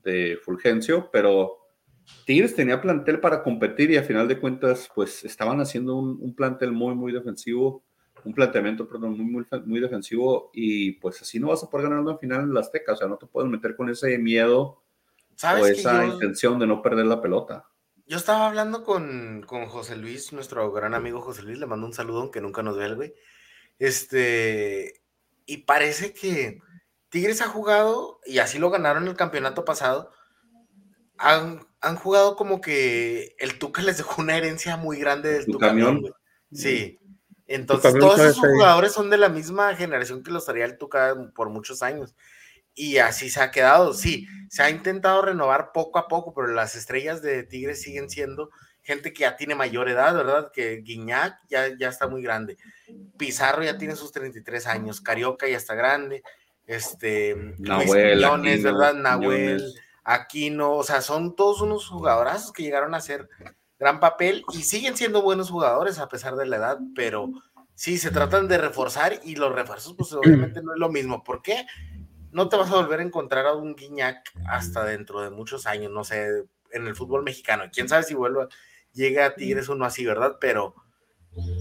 de, 0.03 0.37
Fulgencio, 0.43 1.11
pero 1.13 1.67
Tigres 2.25 2.55
tenía 2.55 2.81
plantel 2.81 3.19
para 3.19 3.43
competir 3.43 3.91
y 3.91 3.97
a 3.97 4.03
final 4.03 4.27
de 4.27 4.39
cuentas 4.39 4.89
pues 4.95 5.23
estaban 5.23 5.61
haciendo 5.61 5.97
un, 5.97 6.33
plantel 6.33 6.71
muy, 6.71 6.95
muy 6.95 7.11
defensivo, 7.11 7.83
un 8.25 8.33
planteamiento, 8.33 8.87
perdón, 8.87 9.17
muy, 9.17 9.25
muy, 9.25 9.45
muy, 9.65 9.79
defensivo 9.79 10.49
y 10.53 10.93
pues 10.93 11.21
así 11.21 11.39
no 11.39 11.49
vas 11.49 11.63
a 11.63 11.69
poder 11.69 11.87
ganar 11.87 12.03
una 12.03 12.17
final 12.17 12.41
en 12.41 12.53
la 12.53 12.61
Azteca, 12.61 12.93
o 12.93 12.95
sea, 12.95 13.07
no 13.07 13.17
te 13.17 13.27
puedes 13.27 13.49
meter 13.49 13.75
con 13.75 13.89
ese 13.89 14.17
miedo 14.17 14.81
o 15.43 15.65
esa 15.65 16.05
intención 16.05 16.57
de 16.59 16.67
no 16.67 16.81
perder 16.81 17.05
la 17.05 17.21
pelota. 17.21 17.67
yo 18.07 18.17
estaba 18.17 18.47
hablando 18.47 18.83
con, 18.83 19.43
con, 19.45 19.67
José 19.67 19.95
Luis, 19.95 20.33
nuestro 20.33 20.71
gran 20.71 20.95
amigo 20.95 21.21
José 21.21 21.43
Luis, 21.43 21.59
le 21.59 21.67
mando 21.67 21.85
un 21.85 21.93
saludo, 21.93 22.21
aunque 22.21 22.41
nunca 22.41 22.63
nos 22.63 22.77
ve 22.77 22.85
el 22.85 22.95
güey. 22.95 23.13
Este, 23.77 25.01
y 25.45 25.57
parece 25.57 26.13
que 26.13 26.59
Tigres 27.09 27.41
ha 27.41 27.47
jugado, 27.47 28.19
y 28.25 28.39
así 28.39 28.57
lo 28.57 28.71
ganaron 28.71 29.07
el 29.07 29.15
campeonato 29.15 29.65
pasado, 29.65 30.11
han, 31.17 31.65
han 31.79 31.95
jugado 31.95 32.35
como 32.35 32.59
que 32.59 33.35
el 33.37 33.59
Tuca 33.59 33.83
les 33.83 33.97
dejó 33.97 34.21
una 34.21 34.35
herencia 34.35 34.77
muy 34.77 34.97
grande 34.97 35.31
del 35.33 35.45
Tuca. 35.45 35.73
Sí. 36.51 36.99
Entonces, 37.47 37.93
todos 37.99 38.19
esos 38.19 38.39
jugadores 38.39 38.91
son 38.91 39.09
de 39.09 39.17
la 39.17 39.29
misma 39.29 39.75
generación 39.75 40.23
que 40.23 40.31
los 40.31 40.45
traía 40.45 40.65
el 40.65 40.77
Tuca 40.77 41.15
por 41.35 41.49
muchos 41.49 41.83
años. 41.83 42.15
Y 42.73 42.97
así 42.97 43.29
se 43.29 43.41
ha 43.41 43.51
quedado. 43.51 43.93
Sí, 43.93 44.27
se 44.49 44.63
ha 44.63 44.69
intentado 44.69 45.21
renovar 45.21 45.71
poco 45.71 45.99
a 45.99 46.07
poco, 46.07 46.33
pero 46.33 46.47
las 46.47 46.75
estrellas 46.75 47.21
de 47.21 47.43
Tigres 47.43 47.81
siguen 47.81 48.09
siendo 48.09 48.49
gente 48.81 49.13
que 49.13 49.21
ya 49.21 49.35
tiene 49.35 49.55
mayor 49.55 49.89
edad, 49.89 50.13
¿verdad? 50.13 50.51
Que 50.51 50.77
Guiñac 50.77 51.39
ya, 51.49 51.75
ya 51.77 51.89
está 51.89 52.07
muy 52.07 52.21
grande. 52.21 52.57
Pizarro 53.17 53.63
ya 53.63 53.77
tiene 53.77 53.95
sus 53.95 54.11
33 54.11 54.67
años. 54.67 55.01
Carioca 55.01 55.47
ya 55.47 55.57
está 55.57 55.73
grande. 55.73 56.23
Este, 56.67 57.35
Nahuel, 57.59 58.23
¿verdad? 58.63 58.93
Nahuel, 58.95 59.73
Aquino, 60.03 60.73
o 60.73 60.83
sea, 60.83 61.01
son 61.01 61.35
todos 61.35 61.61
unos 61.61 61.87
jugadorazos 61.87 62.51
que 62.51 62.63
llegaron 62.63 62.93
a 62.93 62.97
hacer 62.97 63.27
gran 63.79 63.99
papel 63.99 64.43
y 64.53 64.63
siguen 64.63 64.95
siendo 64.95 65.21
buenos 65.21 65.49
jugadores 65.49 65.99
a 65.99 66.07
pesar 66.07 66.35
de 66.35 66.45
la 66.45 66.57
edad, 66.57 66.79
pero 66.95 67.29
sí, 67.73 67.97
se 67.97 68.11
tratan 68.11 68.47
de 68.47 68.57
reforzar 68.57 69.19
y 69.23 69.35
los 69.35 69.53
refuerzos, 69.53 69.95
pues 69.97 70.13
obviamente 70.13 70.61
no 70.61 70.73
es 70.73 70.79
lo 70.79 70.89
mismo. 70.89 71.23
¿Por 71.23 71.41
qué? 71.41 71.65
No 72.31 72.49
te 72.49 72.57
vas 72.57 72.71
a 72.71 72.75
volver 72.75 72.99
a 72.99 73.03
encontrar 73.03 73.45
a 73.45 73.53
un 73.53 73.75
Guiñac 73.75 74.31
hasta 74.47 74.83
dentro 74.83 75.21
de 75.21 75.29
muchos 75.29 75.67
años, 75.67 75.91
no 75.91 76.03
sé, 76.03 76.27
en 76.71 76.87
el 76.87 76.95
fútbol 76.95 77.23
mexicano. 77.23 77.65
Quién 77.71 77.87
sabe 77.87 78.03
si 78.03 78.13
vuelva, 78.13 78.49
llega 78.93 79.25
a 79.25 79.35
Tigres 79.35 79.69
o 79.69 79.75
no 79.75 79.85
así, 79.85 80.05
¿verdad? 80.05 80.37
Pero, 80.39 80.75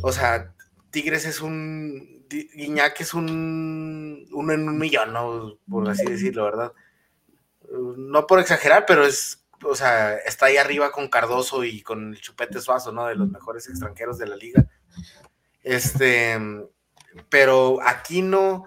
o 0.02 0.10
sea, 0.10 0.52
Tigres 0.90 1.26
es 1.26 1.40
un, 1.40 2.26
Guiñac 2.28 3.00
es 3.00 3.14
un, 3.14 4.26
uno 4.32 4.52
en 4.52 4.68
un 4.68 4.78
millón, 4.78 5.12
¿no? 5.12 5.58
Por 5.68 5.88
así 5.88 6.04
decirlo, 6.04 6.44
¿verdad? 6.44 6.72
No 7.96 8.26
por 8.26 8.40
exagerar, 8.40 8.84
pero 8.86 9.04
es 9.06 9.43
o 9.64 9.74
sea, 9.74 10.16
está 10.16 10.46
ahí 10.46 10.56
arriba 10.56 10.92
con 10.92 11.08
Cardoso 11.08 11.64
y 11.64 11.82
con 11.82 12.14
el 12.14 12.20
Chupete 12.20 12.60
Suazo, 12.60 12.92
¿no? 12.92 13.06
De 13.06 13.14
los 13.14 13.28
mejores 13.28 13.68
extranjeros 13.68 14.18
de 14.18 14.26
la 14.26 14.36
liga. 14.36 14.66
Este, 15.62 16.38
pero 17.28 17.78
Aquino, 17.82 18.64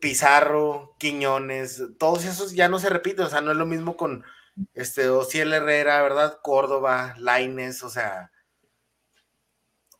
Pizarro, 0.00 0.94
Quiñones, 0.98 1.82
todos 1.98 2.24
esos 2.24 2.52
ya 2.52 2.68
no 2.68 2.78
se 2.78 2.90
repiten, 2.90 3.26
o 3.26 3.28
sea, 3.28 3.40
no 3.40 3.52
es 3.52 3.56
lo 3.56 3.66
mismo 3.66 3.96
con 3.96 4.24
este 4.74 5.08
Ociel 5.08 5.52
Herrera, 5.52 6.02
¿verdad? 6.02 6.38
Córdoba, 6.42 7.14
Laines, 7.18 7.82
o 7.82 7.90
sea, 7.90 8.30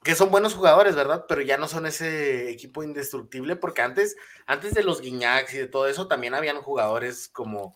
que 0.02 0.14
son 0.14 0.30
buenos 0.30 0.54
jugadores, 0.54 0.96
¿verdad? 0.96 1.26
Pero 1.28 1.42
ya 1.42 1.56
no 1.56 1.68
son 1.68 1.86
ese 1.86 2.50
equipo 2.50 2.82
indestructible, 2.82 3.56
porque 3.56 3.82
antes, 3.82 4.16
antes 4.46 4.74
de 4.74 4.82
los 4.82 5.00
Guiñacs 5.00 5.54
y 5.54 5.58
de 5.58 5.68
todo 5.68 5.86
eso, 5.86 6.08
también 6.08 6.34
habían 6.34 6.60
jugadores 6.60 7.28
como 7.28 7.72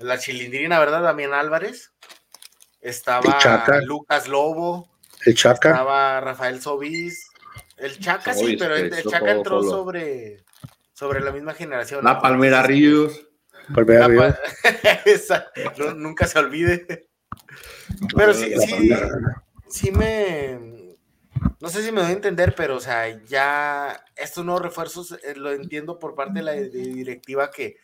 la 0.00 0.18
chilindrina, 0.18 0.78
¿verdad? 0.78 1.02
Damián 1.02 1.34
Álvarez. 1.34 1.92
Estaba 2.80 3.38
Lucas 3.82 4.28
Lobo. 4.28 4.88
El 5.24 5.34
Chaca. 5.34 5.70
Estaba 5.70 6.20
Rafael 6.20 6.60
Sobis. 6.60 7.28
El 7.76 7.98
Chaca 7.98 8.34
sí, 8.34 8.56
pero 8.58 8.76
el, 8.76 8.90
Chaca 9.04 9.30
entró 9.30 9.62
sobre, 9.62 10.44
sobre 10.92 11.20
la 11.20 11.30
misma 11.30 11.54
generación. 11.54 12.04
La 12.04 12.20
Palmera 12.20 12.62
Ríos. 12.62 13.26
Palmera 13.74 14.08
Ríos. 14.08 14.34
nunca 15.96 16.26
se 16.26 16.38
olvide. 16.38 17.08
Pero 18.16 18.34
sí, 18.34 18.54
sí, 18.58 18.90
sí 19.68 19.92
me. 19.92 20.58
No 21.60 21.68
sé 21.68 21.82
si 21.82 21.92
me 21.92 22.00
doy 22.00 22.10
a 22.10 22.14
entender, 22.14 22.54
pero 22.54 22.76
o 22.76 22.80
sea, 22.80 23.08
ya 23.24 24.04
estos 24.16 24.44
nuevos 24.44 24.62
refuerzos 24.62 25.12
eh, 25.12 25.34
lo 25.36 25.52
entiendo 25.52 25.98
por 25.98 26.14
parte 26.14 26.34
de 26.34 26.42
la 26.42 26.52
directiva 26.52 27.50
que 27.50 27.76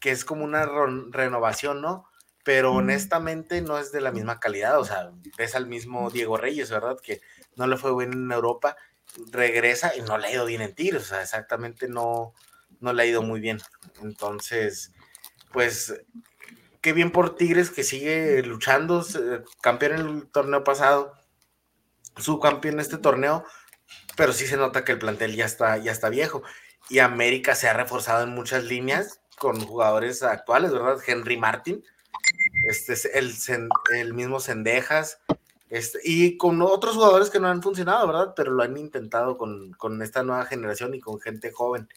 que 0.00 0.10
es 0.10 0.24
como 0.24 0.44
una 0.44 0.66
renovación, 1.10 1.80
¿no? 1.80 2.08
Pero 2.44 2.72
honestamente 2.72 3.62
no 3.62 3.78
es 3.78 3.90
de 3.90 4.02
la 4.02 4.12
misma 4.12 4.38
calidad, 4.38 4.78
o 4.78 4.84
sea, 4.84 5.10
ves 5.38 5.54
al 5.54 5.66
mismo 5.66 6.10
Diego 6.10 6.36
Reyes, 6.36 6.70
¿verdad? 6.70 6.98
Que 7.02 7.22
no 7.56 7.66
le 7.66 7.76
fue 7.76 7.96
bien 7.96 8.12
en 8.12 8.32
Europa, 8.32 8.76
regresa 9.30 9.96
y 9.96 10.02
no 10.02 10.18
le 10.18 10.26
ha 10.26 10.32
ido 10.32 10.44
bien 10.44 10.60
en 10.60 10.74
tiros, 10.74 11.04
o 11.04 11.06
sea, 11.06 11.22
exactamente 11.22 11.88
no, 11.88 12.34
no 12.80 12.92
le 12.92 13.02
ha 13.02 13.06
ido 13.06 13.22
muy 13.22 13.40
bien. 13.40 13.60
Entonces, 14.02 14.92
pues, 15.52 15.94
qué 16.80 16.92
bien 16.92 17.10
por 17.10 17.36
Tigres 17.36 17.70
que 17.70 17.82
sigue 17.82 18.42
luchando, 18.42 19.04
campeón 19.62 19.92
en 19.92 20.00
el 20.00 20.26
torneo 20.28 20.64
pasado, 20.64 21.14
subcampeón 22.16 22.74
en 22.74 22.80
este 22.80 22.98
torneo, 22.98 23.44
pero 24.16 24.32
sí 24.32 24.46
se 24.46 24.56
nota 24.56 24.84
que 24.84 24.92
el 24.92 24.98
plantel 24.98 25.34
ya 25.34 25.46
está, 25.46 25.76
ya 25.78 25.92
está 25.92 26.08
viejo. 26.08 26.42
Y 26.90 26.98
América 26.98 27.54
se 27.54 27.68
ha 27.68 27.72
reforzado 27.72 28.22
en 28.24 28.30
muchas 28.30 28.64
líneas, 28.64 29.22
con 29.38 29.60
jugadores 29.60 30.22
actuales, 30.22 30.72
¿verdad? 30.72 30.98
Henry 31.06 31.36
Martin, 31.36 31.84
este 32.68 32.92
es 32.92 33.04
el, 33.06 33.32
el 33.94 34.14
mismo 34.14 34.40
Sendejas, 34.40 35.18
este, 35.74 35.98
y 36.04 36.36
con 36.36 36.62
otros 36.62 36.94
jugadores 36.94 37.30
que 37.30 37.40
no 37.40 37.48
han 37.48 37.62
funcionado, 37.62 38.06
¿verdad? 38.06 38.32
Pero 38.36 38.52
lo 38.52 38.62
han 38.62 38.76
intentado 38.76 39.36
con, 39.36 40.02
esta 40.02 40.22
nueva 40.22 40.44
generación 40.46 40.94
y 40.94 41.00
con 41.00 41.20
gente 41.20 41.50
joven. 41.50 41.88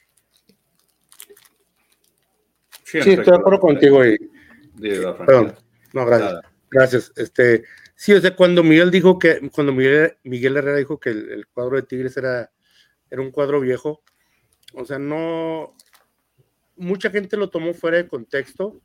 Sí, 2.83 2.97
estoy 2.97 3.17
de 3.17 3.35
acuerdo 3.35 3.59
contigo. 3.59 4.03
Y, 4.03 4.17
perdón, 4.79 5.53
no, 5.93 6.05
gracias. 6.05 6.41
Gracias. 6.71 7.13
Este, 7.15 7.65
sí, 7.95 8.13
o 8.13 8.21
sea, 8.21 8.35
cuando 8.35 8.63
Miguel 8.63 8.89
dijo 8.89 9.19
que, 9.19 9.47
cuando 9.53 9.73
Miguel, 9.73 10.17
Miguel 10.23 10.57
Herrera 10.57 10.77
dijo 10.77 10.99
que 10.99 11.11
el, 11.11 11.29
el, 11.29 11.47
cuadro 11.47 11.75
de 11.75 11.83
Tigres 11.83 12.17
era, 12.17 12.51
era 13.11 13.21
un 13.21 13.31
cuadro 13.31 13.59
viejo, 13.59 14.01
o 14.73 14.85
sea, 14.85 14.97
no, 14.97 15.75
mucha 16.77 17.09
gente 17.09 17.37
lo 17.37 17.49
tomó 17.49 17.73
fuera 17.73 17.97
de 17.97 18.07
contexto. 18.07 18.81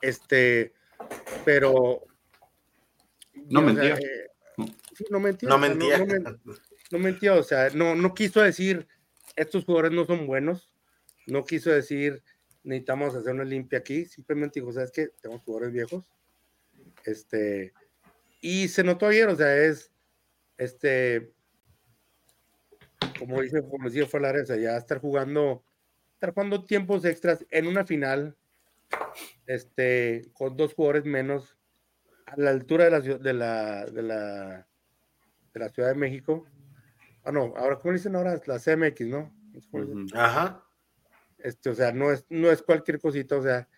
Este, 0.00 0.72
pero. 1.44 2.04
No 3.50 3.62
mentía. 3.62 3.94
Eh, 3.94 4.28
no 5.10 5.20
mentía. 5.20 5.48
No 5.48 5.58
mentía. 5.58 5.98
No, 6.90 6.98
mentía, 6.98 7.34
o 7.34 7.42
sea, 7.42 7.68
no, 7.70 7.94
no 7.94 8.14
quiso 8.14 8.40
decir 8.40 8.88
estos 9.36 9.64
jugadores 9.64 9.92
no 9.92 10.04
son 10.04 10.26
buenos. 10.26 10.72
No 11.26 11.44
quiso 11.44 11.70
decir 11.70 12.22
necesitamos 12.62 13.14
hacer 13.14 13.34
una 13.34 13.44
limpia 13.44 13.78
aquí. 13.78 14.04
Simplemente 14.04 14.60
dijo, 14.60 14.72
¿sabes 14.72 14.90
qué? 14.90 15.08
Tenemos 15.20 15.42
jugadores 15.42 15.72
viejos. 15.72 16.04
Este, 17.04 17.72
y 18.40 18.68
se 18.68 18.84
notó 18.84 19.06
ayer, 19.06 19.28
o 19.28 19.36
sea, 19.36 19.56
es 19.56 19.92
este, 20.58 21.32
como 23.18 23.40
dice, 23.40 23.62
como 23.62 23.88
decía 23.88 24.06
sea, 24.44 24.56
ya 24.56 24.76
estar 24.76 25.00
jugando 25.00 25.64
estar 26.18 26.34
jugando 26.34 26.64
tiempos 26.64 27.04
extras 27.04 27.46
en 27.48 27.68
una 27.68 27.84
final, 27.84 28.36
este, 29.46 30.28
con 30.32 30.56
dos 30.56 30.74
jugadores 30.74 31.04
menos, 31.04 31.56
a 32.26 32.34
la 32.36 32.50
altura 32.50 32.86
de 32.86 32.90
la, 32.90 33.00
de 33.00 33.32
la, 33.32 33.84
de 33.86 34.02
la, 34.02 34.68
de 35.54 35.60
la 35.60 35.68
Ciudad 35.68 35.90
de 35.90 35.94
México. 35.94 36.44
Ah, 37.22 37.30
no, 37.30 37.54
ahora, 37.56 37.78
¿cómo 37.78 37.92
dicen 37.94 38.16
ahora? 38.16 38.40
La 38.46 38.58
CMX, 38.58 39.06
¿no? 39.06 39.32
Ajá. 40.12 40.64
Este, 41.38 41.70
o 41.70 41.74
sea, 41.76 41.92
no 41.92 42.10
es, 42.10 42.26
no 42.30 42.50
es 42.50 42.62
cualquier 42.62 43.00
cosita, 43.00 43.36
o 43.36 43.42
sea, 43.42 43.68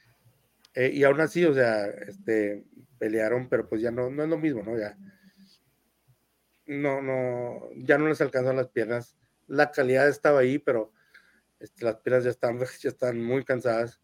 eh, 0.72 0.90
y 0.94 1.04
aún 1.04 1.20
así, 1.20 1.44
o 1.44 1.52
sea, 1.52 1.88
este, 1.88 2.64
pelearon, 2.98 3.50
pero 3.50 3.68
pues 3.68 3.82
ya 3.82 3.90
no, 3.90 4.08
no 4.08 4.22
es 4.22 4.30
lo 4.30 4.38
mismo, 4.38 4.62
¿no? 4.62 4.78
Ya, 4.78 4.96
no, 6.64 7.02
no, 7.02 7.68
ya 7.76 7.98
no 7.98 8.08
les 8.08 8.22
alcanzan 8.22 8.56
las 8.56 8.68
piernas. 8.68 9.18
La 9.46 9.70
calidad 9.72 10.08
estaba 10.08 10.40
ahí, 10.40 10.58
pero 10.58 10.94
este, 11.60 11.84
las 11.84 11.96
piernas 11.96 12.24
ya 12.24 12.30
están, 12.30 12.58
ya 12.80 12.88
están 12.88 13.22
muy 13.22 13.44
cansadas. 13.44 14.00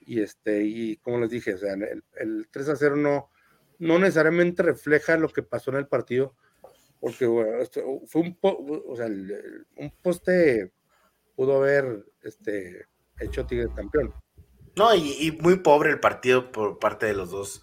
Y, 0.00 0.20
este, 0.20 0.64
y 0.64 0.96
como 0.96 1.18
les 1.18 1.30
dije, 1.30 1.54
o 1.54 1.58
sea, 1.58 1.74
el, 1.74 2.02
el 2.16 2.48
3 2.50 2.70
a 2.70 2.76
0 2.76 2.96
no, 2.96 3.30
no 3.78 3.98
necesariamente 3.98 4.62
refleja 4.62 5.16
lo 5.16 5.28
que 5.28 5.42
pasó 5.42 5.70
en 5.70 5.76
el 5.76 5.86
partido, 5.86 6.34
porque 6.98 7.26
este, 7.60 7.84
fue 8.06 8.22
un, 8.22 8.38
o 8.40 8.96
sea, 8.96 9.06
un 9.06 9.92
poste 10.02 10.72
pudo 11.36 11.58
haber 11.58 12.04
este, 12.22 12.86
hecho 13.20 13.46
Tigre 13.46 13.68
campeón. 13.74 14.14
No, 14.76 14.94
y, 14.94 15.36
muy 15.40 15.56
pobre 15.56 15.90
el 15.90 16.00
partido 16.00 16.52
por 16.52 16.78
parte 16.78 17.06
de 17.06 17.14
los 17.14 17.30
dos. 17.30 17.62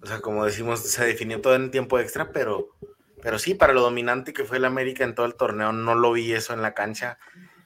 O 0.00 0.06
sea, 0.06 0.20
como 0.20 0.44
decimos, 0.44 0.80
se 0.80 1.04
definió 1.04 1.40
todo 1.40 1.54
en 1.56 1.70
tiempo 1.70 1.98
extra, 1.98 2.32
pero, 2.32 2.68
pero 3.22 3.38
sí, 3.38 3.54
para 3.54 3.72
lo 3.72 3.80
dominante 3.80 4.32
que 4.32 4.44
fue 4.44 4.58
el 4.58 4.64
América 4.64 5.04
en 5.04 5.14
todo 5.14 5.26
el 5.26 5.34
torneo, 5.34 5.72
no 5.72 5.94
lo 5.94 6.12
vi 6.12 6.32
eso 6.32 6.52
en 6.52 6.62
la 6.62 6.74
cancha 6.74 7.18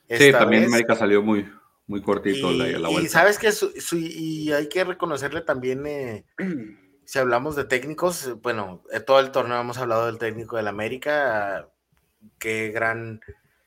sí, 0.08 0.32
también 0.32 0.64
América 0.64 0.94
salió 0.94 1.22
muy, 1.22 1.50
muy 1.86 2.02
cortito 2.02 2.50
y, 2.52 2.72
la, 2.72 2.88
vuelta. 2.88 3.02
Y 3.02 3.08
sabes 3.08 3.38
que 3.38 3.50
y 3.96 4.52
hay 4.52 4.68
que 4.68 4.84
reconocerle 4.84 5.40
también, 5.40 5.86
eh, 5.86 6.24
si 7.04 7.18
hablamos 7.18 7.56
de 7.56 7.64
técnicos, 7.64 8.40
bueno, 8.42 8.82
todo 9.06 9.20
el 9.20 9.30
torneo 9.30 9.60
hemos 9.60 9.78
hablado 9.78 10.06
del 10.06 10.18
técnico 10.18 10.56
del 10.56 10.68
América, 10.68 11.68
qué 12.38 12.70
gran 12.70 13.20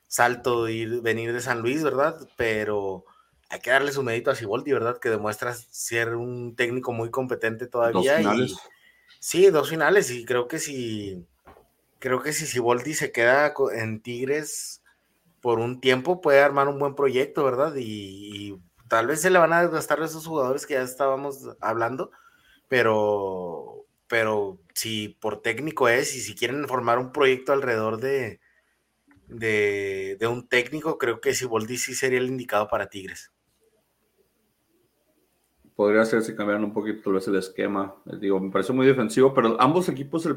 salto 0.08 0.68
ir, 0.70 1.02
venir 1.02 1.34
de 1.34 1.42
San 1.42 1.62
Luis, 1.62 1.84
¿verdad? 1.84 2.18
Pero 2.38 3.06
hay 3.50 3.60
que 3.60 3.72
darle 3.72 3.92
su 3.92 4.04
mérito 4.04 4.32
a 4.32 4.36
Siboldi, 4.36 4.72
¿verdad? 4.72 5.00
Que 5.00 5.10
demuestra 5.10 5.54
ser 5.54 6.16
un 6.16 6.56
técnico 6.56 6.92
muy 6.94 7.10
competente 7.10 7.68
todavía. 7.68 8.22
Y, 8.22 8.54
Sí, 9.22 9.52
dos 9.52 9.70
finales 9.70 10.10
y 10.10 10.26
creo 10.26 10.48
que 10.48 10.58
si 10.58 11.28
creo 12.00 12.24
que 12.24 12.34
si 12.34 12.48
Siboldi 12.48 12.96
se 12.96 13.12
queda 13.12 13.54
en 13.72 14.02
Tigres 14.02 14.81
por 15.42 15.60
un 15.60 15.82
tiempo 15.82 16.22
puede 16.22 16.42
armar 16.42 16.68
un 16.68 16.80
buen 16.80 16.96
proyecto, 16.96 17.44
¿verdad? 17.44 17.74
Y, 17.78 18.58
tal 18.88 19.08
vez 19.08 19.22
se 19.22 19.30
le 19.30 19.40
van 19.40 19.54
a 19.54 19.62
desgastar 19.62 20.02
esos 20.02 20.28
jugadores 20.28 20.66
que 20.66 20.74
ya 20.74 20.82
estábamos 20.82 21.50
hablando, 21.62 22.12
pero 22.68 23.86
pero 24.08 24.60
si 24.74 25.10
por 25.10 25.42
técnico 25.42 25.88
es 25.88 26.14
y 26.16 26.20
si 26.20 26.36
quieren 26.36 26.68
formar 26.68 27.00
un 27.00 27.14
proyecto 27.14 27.54
alrededor 27.54 27.98
de, 28.02 28.42
de, 29.30 30.28
un 30.30 30.50
técnico, 30.50 30.98
creo 30.98 31.22
que 31.22 31.34
Siboldi 31.34 31.78
sí 31.78 31.96
sería 31.96 32.20
el 32.20 32.28
indicado 32.28 32.68
para 32.68 32.90
Tigres 32.90 33.32
podría 35.82 36.06
ser 36.06 36.22
si 36.22 36.36
cambiaran 36.36 36.64
un 36.64 36.74
poquito 36.74 37.02
tal 37.06 37.14
vez 37.14 37.28
el 37.28 37.38
esquema. 37.38 37.96
Eh, 38.06 38.18
digo, 38.20 38.40
me 38.40 38.52
parece 38.52 38.72
muy 38.72 38.86
defensivo, 38.86 39.34
pero 39.34 39.60
ambos 39.60 39.90
equipos, 39.90 40.28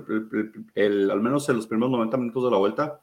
el, 0.75 1.11
al 1.11 1.21
menos 1.21 1.47
en 1.51 1.57
los 1.57 1.67
primeros 1.67 1.90
90 1.90 2.17
minutos 2.17 2.45
de 2.45 2.51
la 2.51 2.57
vuelta, 2.57 3.01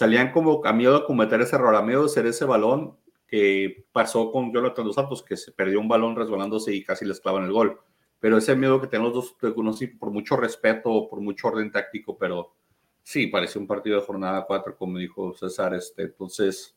salían 0.00 0.32
como 0.32 0.64
a 0.64 0.72
miedo 0.72 0.98
de 0.98 1.04
cometer 1.04 1.42
ese 1.42 1.56
error, 1.56 1.76
a 1.76 1.82
miedo 1.82 2.04
de 2.04 2.08
ser 2.08 2.24
ese 2.24 2.46
balón 2.46 2.96
que 3.28 3.84
pasó 3.92 4.32
con 4.32 4.50
Jonathan 4.50 4.86
Dos 4.86 4.94
Santos, 4.94 5.22
que 5.22 5.36
se 5.36 5.52
perdió 5.52 5.78
un 5.78 5.88
balón 5.88 6.16
resbalándose 6.16 6.74
y 6.74 6.82
casi 6.82 7.04
les 7.04 7.20
clavan 7.20 7.44
el 7.44 7.52
gol. 7.52 7.78
Pero 8.18 8.38
ese 8.38 8.56
miedo 8.56 8.80
que 8.80 8.86
tienen 8.86 9.12
los 9.12 9.36
dos, 9.40 9.54
no 9.58 9.74
sé, 9.74 9.88
por 9.88 10.10
mucho 10.10 10.38
respeto, 10.38 11.06
por 11.10 11.20
mucho 11.20 11.48
orden 11.48 11.70
táctico, 11.70 12.16
pero 12.16 12.54
sí, 13.02 13.26
pareció 13.26 13.60
un 13.60 13.66
partido 13.66 14.00
de 14.00 14.06
jornada 14.06 14.46
4, 14.46 14.74
como 14.78 14.96
dijo 14.96 15.34
César. 15.34 15.74
Este, 15.74 16.04
entonces, 16.04 16.74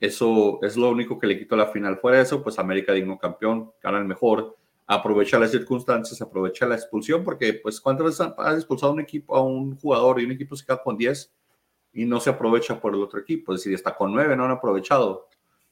eso 0.00 0.58
es 0.62 0.74
lo 0.74 0.88
único 0.88 1.18
que 1.18 1.26
le 1.26 1.38
quitó 1.38 1.56
la 1.56 1.66
final. 1.66 1.98
Fuera 1.98 2.22
eso, 2.22 2.42
pues 2.42 2.58
América 2.58 2.94
digno 2.94 3.18
campeón, 3.18 3.70
gana 3.82 3.98
el 3.98 4.06
mejor, 4.06 4.56
aprovecha 4.86 5.38
las 5.38 5.50
circunstancias, 5.50 6.22
aprovecha 6.22 6.64
la 6.64 6.76
expulsión, 6.76 7.22
porque 7.22 7.52
pues 7.52 7.82
cuántas 7.82 8.06
veces 8.06 8.32
has 8.38 8.54
expulsado 8.54 8.94
un 8.94 9.00
equipo 9.00 9.36
a 9.36 9.42
un 9.42 9.76
jugador 9.76 10.22
y 10.22 10.24
un 10.24 10.32
equipo 10.32 10.56
se 10.56 10.64
queda 10.64 10.82
con 10.82 10.96
10 10.96 11.34
y 11.92 12.04
no 12.04 12.20
se 12.20 12.30
aprovecha 12.30 12.80
por 12.80 12.94
el 12.94 13.02
otro 13.02 13.20
equipo, 13.20 13.52
es 13.52 13.60
decir, 13.60 13.74
está 13.74 13.94
con 13.94 14.12
9, 14.12 14.36
no 14.36 14.44
han 14.44 14.50
aprovechado. 14.50 15.28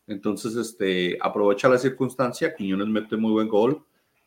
Entonces, 0.06 0.56
este, 0.56 1.16
aprovecha 1.20 1.68
la 1.68 1.78
circunstancia, 1.78 2.54
Quiñones 2.54 2.88
mete 2.88 3.16
muy 3.16 3.32
buen 3.32 3.48
gol, 3.48 3.84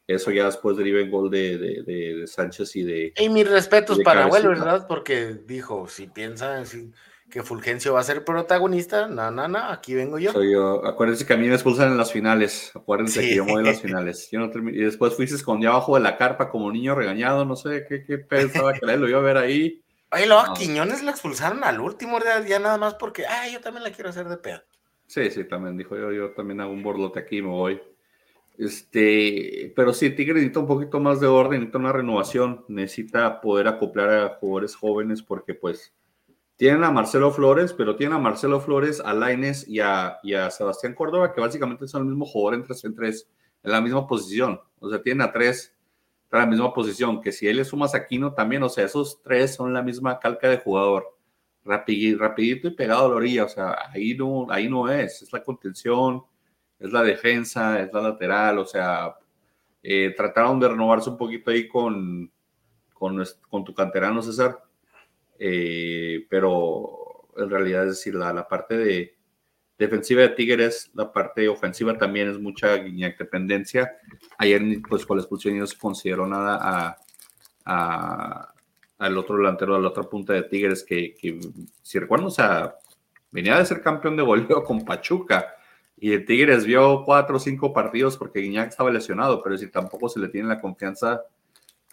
eso 0.07 0.31
ya 0.31 0.45
después 0.45 0.77
deriva 0.77 0.99
en 0.99 1.11
gol 1.11 1.29
de, 1.29 1.57
de, 1.57 2.27
Sánchez 2.27 2.75
y 2.75 2.83
de... 2.83 3.13
Y 3.17 3.29
mis 3.29 3.49
respetos 3.49 3.99
para 3.99 4.25
Abuelo, 4.25 4.49
¿verdad? 4.49 4.85
Porque 4.87 5.33
dijo, 5.45 5.87
si 5.87 6.07
piensa, 6.07 6.65
si 6.65 6.91
que 7.33 7.41
Fulgencio 7.41 7.93
va 7.93 8.01
a 8.01 8.03
ser 8.03 8.23
protagonista. 8.23 9.07
No, 9.07 9.31
no, 9.31 9.47
no, 9.47 9.57
aquí 9.57 9.95
vengo 9.95 10.19
yo. 10.19 10.31
Soy 10.31 10.51
yo. 10.51 10.85
Acuérdense 10.85 11.25
que 11.25 11.33
a 11.33 11.37
mí 11.37 11.47
me 11.47 11.55
expulsan 11.55 11.91
en 11.91 11.97
las 11.97 12.11
finales. 12.11 12.71
Acuérdense 12.75 13.21
que 13.21 13.35
yo 13.35 13.45
voy 13.45 13.61
en 13.61 13.65
las 13.65 13.81
finales. 13.81 14.29
y 14.31 14.77
después 14.77 15.15
fuiste 15.15 15.35
escondido 15.35 15.71
abajo 15.71 15.95
de 15.95 16.01
la 16.01 16.15
carpa 16.15 16.49
como 16.49 16.71
niño 16.71 16.93
regañado. 16.93 17.43
No 17.43 17.55
sé 17.55 17.85
qué, 17.89 18.03
qué 18.03 18.19
pensaba 18.19 18.73
que 18.73 18.85
lo 18.85 19.09
iba 19.09 19.17
a 19.17 19.23
ver 19.23 19.37
ahí. 19.37 19.82
Oye, 20.13 20.27
luego 20.27 20.41
a 20.41 20.53
Quiñones 20.53 21.01
lo 21.01 21.09
expulsaron 21.09 21.63
al 21.63 21.79
último 21.79 22.19
día, 22.19 22.39
ya 22.45 22.59
nada 22.59 22.77
más 22.77 22.93
porque, 22.93 23.25
ah, 23.25 23.47
yo 23.51 23.61
también 23.61 23.83
la 23.83 23.91
quiero 23.91 24.11
hacer 24.11 24.29
de 24.29 24.37
pedo. 24.37 24.61
Sí, 25.07 25.31
sí, 25.31 25.43
también 25.45 25.75
dijo 25.75 25.97
yo, 25.97 26.11
yo 26.11 26.31
también 26.33 26.61
hago 26.61 26.71
un 26.71 26.83
borlote 26.83 27.19
aquí 27.19 27.37
y 27.37 27.41
me 27.41 27.49
voy. 27.49 27.81
Este, 28.55 29.73
pero 29.75 29.91
sí, 29.91 30.11
Tigre 30.11 30.35
necesita 30.35 30.59
un 30.59 30.67
poquito 30.67 30.99
más 30.99 31.19
de 31.19 31.25
orden, 31.25 31.61
necesita 31.61 31.79
una 31.79 31.91
renovación, 31.91 32.63
necesita 32.67 33.41
poder 33.41 33.67
acoplar 33.67 34.09
a 34.11 34.29
jugadores 34.35 34.75
jóvenes 34.75 35.23
porque 35.23 35.55
pues 35.55 35.95
tienen 36.57 36.83
a 36.83 36.91
Marcelo 36.91 37.31
Flores, 37.31 37.73
pero 37.73 37.95
tienen 37.95 38.15
a 38.15 38.19
Marcelo 38.19 38.61
Flores, 38.61 39.01
a 39.03 39.15
Laines 39.15 39.67
y 39.67 39.79
a, 39.79 40.19
Sebastián 40.51 40.93
Córdoba, 40.93 41.33
que 41.33 41.41
básicamente 41.41 41.87
son 41.87 42.03
el 42.03 42.09
mismo 42.09 42.25
jugador 42.27 42.59
en 42.59 42.63
tres 42.63 42.83
en 42.85 42.93
tres, 42.93 43.27
en 43.63 43.71
la 43.71 43.81
misma 43.81 44.05
posición. 44.07 44.61
O 44.79 44.89
sea, 44.91 45.01
tienen 45.01 45.21
a 45.27 45.31
tres 45.31 45.75
en 46.39 46.45
la 46.45 46.49
misma 46.49 46.73
posición, 46.73 47.21
que 47.21 47.31
si 47.31 47.47
él 47.47 47.57
le 47.57 47.65
sumas 47.65 47.95
a 47.95 48.07
también, 48.35 48.63
o 48.63 48.69
sea, 48.69 48.85
esos 48.85 49.21
tres 49.21 49.55
son 49.55 49.73
la 49.73 49.81
misma 49.81 50.19
calca 50.19 50.49
de 50.49 50.57
jugador. 50.57 51.17
Rapidito, 51.65 52.67
y 52.67 52.71
pegado 52.71 53.05
a 53.05 53.09
la 53.09 53.15
orilla, 53.15 53.45
o 53.45 53.49
sea, 53.49 53.75
ahí 53.93 54.15
no, 54.15 54.47
ahí 54.49 54.67
no 54.69 54.89
es, 54.89 55.21
es 55.21 55.31
la 55.31 55.41
contención, 55.43 56.23
es 56.79 56.91
la 56.91 57.03
defensa, 57.03 57.79
es 57.79 57.93
la 57.93 58.01
lateral, 58.01 58.59
o 58.59 58.65
sea, 58.65 59.15
eh, 59.81 60.13
trataron 60.15 60.59
de 60.59 60.67
renovarse 60.69 61.09
un 61.09 61.17
poquito 61.17 61.51
ahí 61.51 61.67
con, 61.67 62.29
con, 62.93 63.23
con 63.49 63.63
tu 63.63 63.73
canterano, 63.73 64.21
César 64.21 64.59
eh, 65.39 66.25
pero 66.29 67.27
en 67.35 67.49
realidad 67.49 67.83
es 67.83 67.89
decir, 67.89 68.15
la, 68.15 68.47
parte 68.47 68.77
de 68.77 69.12
defensiva 69.83 70.21
de 70.21 70.29
Tigres, 70.29 70.91
la 70.93 71.11
parte 71.11 71.47
ofensiva 71.47 71.97
también 71.97 72.29
es 72.29 72.39
mucha 72.39 72.77
dependencia. 72.77 73.91
Ayer, 74.37 74.61
pues 74.87 75.05
con 75.05 75.17
la 75.17 75.23
expulsión 75.23 75.57
no 75.57 75.67
se 75.67 75.77
consideró 75.77 76.27
nada 76.27 76.97
a, 77.65 78.53
al 78.97 79.17
otro 79.17 79.37
delantero, 79.37 79.75
a 79.75 79.79
la 79.79 79.89
otra 79.89 80.03
punta 80.03 80.33
de 80.33 80.43
Tigres, 80.43 80.83
que, 80.83 81.15
si 81.81 81.99
recuerdan, 81.99 82.27
o 82.27 82.31
sea, 82.31 82.75
venía 83.31 83.57
de 83.57 83.65
ser 83.65 83.81
campeón 83.81 84.15
de 84.15 84.23
goleo 84.23 84.63
con 84.63 84.83
Pachuca. 84.83 85.55
Y 85.97 86.11
el 86.11 86.25
Tigres 86.25 86.65
vio 86.65 87.03
cuatro 87.05 87.37
o 87.37 87.39
cinco 87.39 87.71
partidos 87.71 88.17
porque 88.17 88.39
Guiñac 88.39 88.69
estaba 88.69 88.91
lesionado, 88.91 89.41
pero 89.41 89.57
si 89.57 89.67
tampoco 89.67 90.09
se 90.09 90.19
le 90.19 90.27
tiene 90.27 90.49
la 90.49 90.59
confianza 90.59 91.23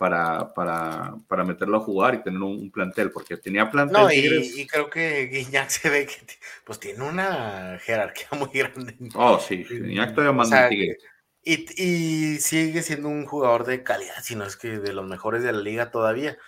para, 0.01 0.55
para, 0.55 1.15
para 1.29 1.45
meterlo 1.45 1.77
a 1.77 1.81
jugar 1.81 2.15
y 2.15 2.23
tener 2.23 2.41
un, 2.41 2.71
plantel, 2.71 3.11
porque 3.11 3.37
tenía 3.37 3.71
plantel. 3.71 4.01
No, 4.01 4.11
y, 4.11 4.67
creo 4.67 4.89
que 4.89 5.27
Guiñac 5.27 5.69
se 5.69 5.91
ve 5.91 6.07
que 6.07 6.17
pues 6.65 6.81
tiene 6.81 7.05
una 7.05 7.79
jerarquía 7.83 8.29
muy 8.39 8.49
grande. 8.49 8.97
Oh, 9.15 9.39
sí, 9.39 9.63
Guiñac 9.63 10.15
todavía 10.15 10.33
manda 10.33 10.71
Y, 10.73 11.67
y 11.77 12.39
sigue 12.39 12.83
siendo 12.83 13.11
un 13.11 13.27
jugador 13.27 13.67
de 13.67 13.83
calidad, 13.83 14.23
si 14.23 14.37
no 14.37 14.47
es 14.47 14.57
que 14.57 14.79
de 14.79 14.95
los 14.95 15.07
mejores 15.07 15.43
de 15.43 15.53
la 15.53 15.61
liga 15.61 15.91
todavía. 15.91 16.39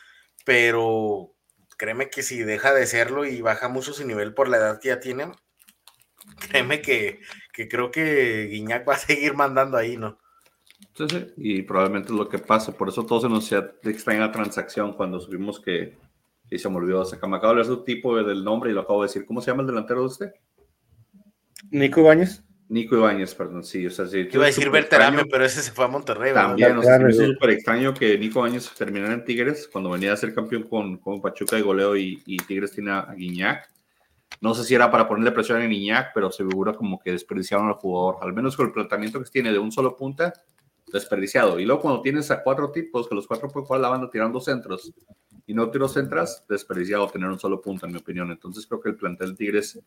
Pero 0.46 1.34
créeme 1.76 2.08
que 2.08 2.22
si 2.22 2.38
deja 2.44 2.72
de 2.72 2.86
serlo 2.86 3.26
y 3.26 3.42
baja 3.42 3.68
mucho 3.68 3.92
su 3.92 4.06
nivel 4.06 4.32
por 4.32 4.48
la 4.48 4.56
edad 4.56 4.80
que 4.80 4.88
ya 4.88 4.98
tiene, 4.98 5.30
créeme 6.48 6.80
que, 6.80 7.20
que 7.52 7.68
creo 7.68 7.90
que 7.90 8.46
Guiñac 8.46 8.88
va 8.88 8.94
a 8.94 8.98
seguir 8.98 9.34
mandando 9.34 9.76
ahí, 9.76 9.98
¿no? 9.98 10.21
Sí, 10.94 11.06
sí, 11.08 11.26
y 11.38 11.62
probablemente 11.62 12.08
es 12.08 12.14
lo 12.14 12.28
que 12.28 12.38
pasa. 12.38 12.72
Por 12.72 12.88
eso 12.88 13.06
todo 13.06 13.20
se 13.20 13.28
nos 13.28 13.50
extraña 13.50 14.20
la 14.20 14.32
transacción 14.32 14.92
cuando 14.92 15.20
supimos 15.20 15.58
que, 15.58 15.96
y 16.50 16.58
se 16.58 16.68
me 16.68 16.76
olvidó, 16.76 17.04
se 17.04 17.16
me 17.26 17.36
acabo 17.36 17.54
de 17.54 17.64
su 17.64 17.82
tipo 17.82 18.22
del 18.22 18.44
nombre 18.44 18.70
y 18.70 18.74
lo 18.74 18.82
acabo 18.82 19.02
de 19.02 19.08
decir. 19.08 19.24
¿Cómo 19.24 19.40
se 19.40 19.50
llama 19.50 19.62
el 19.62 19.68
delantero 19.68 20.00
de 20.00 20.06
usted? 20.06 20.32
Nico 21.70 22.00
Ibáñez. 22.00 22.44
Nico 22.68 22.96
Ibáñez, 22.96 23.34
perdón, 23.34 23.64
sí. 23.64 23.86
O 23.86 23.90
sea, 23.90 24.06
sí 24.06 24.28
Iba 24.30 24.44
a 24.44 24.46
decir 24.46 24.68
Berterame, 24.68 25.24
pero 25.24 25.44
ese 25.44 25.62
se 25.62 25.72
fue 25.72 25.86
a 25.86 25.88
Monterrey. 25.88 26.34
También, 26.34 26.76
o 26.76 26.82
sea, 26.82 26.98
me 26.98 27.10
hizo 27.10 27.24
súper 27.24 27.50
extraño 27.50 27.94
que 27.94 28.18
Nico 28.18 28.40
Ibáñez 28.40 28.70
terminara 28.74 29.14
en 29.14 29.24
Tigres 29.24 29.68
cuando 29.72 29.90
venía 29.90 30.12
a 30.12 30.16
ser 30.16 30.34
campeón 30.34 30.64
con, 30.64 30.98
con 30.98 31.22
Pachuca 31.22 31.58
y 31.58 31.62
goleo 31.62 31.96
y, 31.96 32.22
y 32.26 32.36
Tigres 32.36 32.72
tiene 32.72 32.90
a 32.90 33.14
Guiñac. 33.16 33.70
No 34.42 34.54
sé 34.54 34.64
si 34.64 34.74
era 34.74 34.90
para 34.90 35.08
ponerle 35.08 35.32
presión 35.32 35.62
a 35.62 35.66
Guiñac, 35.66 36.12
pero 36.12 36.30
seguro 36.30 36.74
como 36.74 36.98
que 36.98 37.12
desperdiciaron 37.12 37.68
al 37.68 37.74
jugador, 37.74 38.18
al 38.20 38.34
menos 38.34 38.56
con 38.56 38.66
el 38.66 38.72
planteamiento 38.72 39.22
que 39.22 39.30
tiene 39.30 39.52
de 39.52 39.58
un 39.58 39.72
solo 39.72 39.96
punta 39.96 40.32
desperdiciado. 40.92 41.58
Y 41.58 41.64
luego 41.64 41.82
cuando 41.82 42.02
tienes 42.02 42.30
a 42.30 42.42
cuatro 42.42 42.70
tipos, 42.70 43.08
que 43.08 43.14
los 43.14 43.26
cuatro 43.26 43.48
pueden 43.48 43.66
jugar 43.66 43.80
la 43.80 43.88
banda 43.88 44.10
tirando 44.10 44.40
centros 44.40 44.92
y 45.46 45.54
no 45.54 45.70
tiros 45.70 45.94
centras, 45.94 46.44
desperdiciado 46.48 47.08
tener 47.08 47.28
un 47.28 47.38
solo 47.38 47.60
punto, 47.60 47.86
en 47.86 47.92
mi 47.92 47.98
opinión. 47.98 48.30
Entonces 48.30 48.66
creo 48.66 48.80
que 48.80 48.90
el 48.90 48.96
plantel 48.96 49.30
de 49.30 49.36
Tigres 49.36 49.82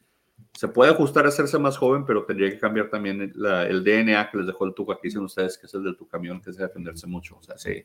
se 0.53 0.67
puede 0.67 0.91
ajustar 0.91 1.25
a 1.25 1.29
hacerse 1.29 1.59
más 1.59 1.77
joven, 1.77 2.05
pero 2.05 2.25
tendría 2.25 2.49
que 2.49 2.59
cambiar 2.59 2.89
también 2.89 3.21
el 3.21 3.83
DNA 3.83 4.29
que 4.29 4.37
les 4.37 4.47
dejó 4.47 4.65
el 4.65 4.73
Tuca, 4.73 4.95
que 4.95 5.07
dicen 5.07 5.23
ustedes, 5.23 5.57
que 5.57 5.65
es 5.65 5.73
el 5.73 5.83
del 5.83 5.97
tu 5.97 6.07
camión, 6.07 6.41
que 6.41 6.49
es 6.49 6.57
defenderse 6.57 7.07
mucho. 7.07 7.37
O 7.37 7.43
sea, 7.43 7.57
sí, 7.57 7.83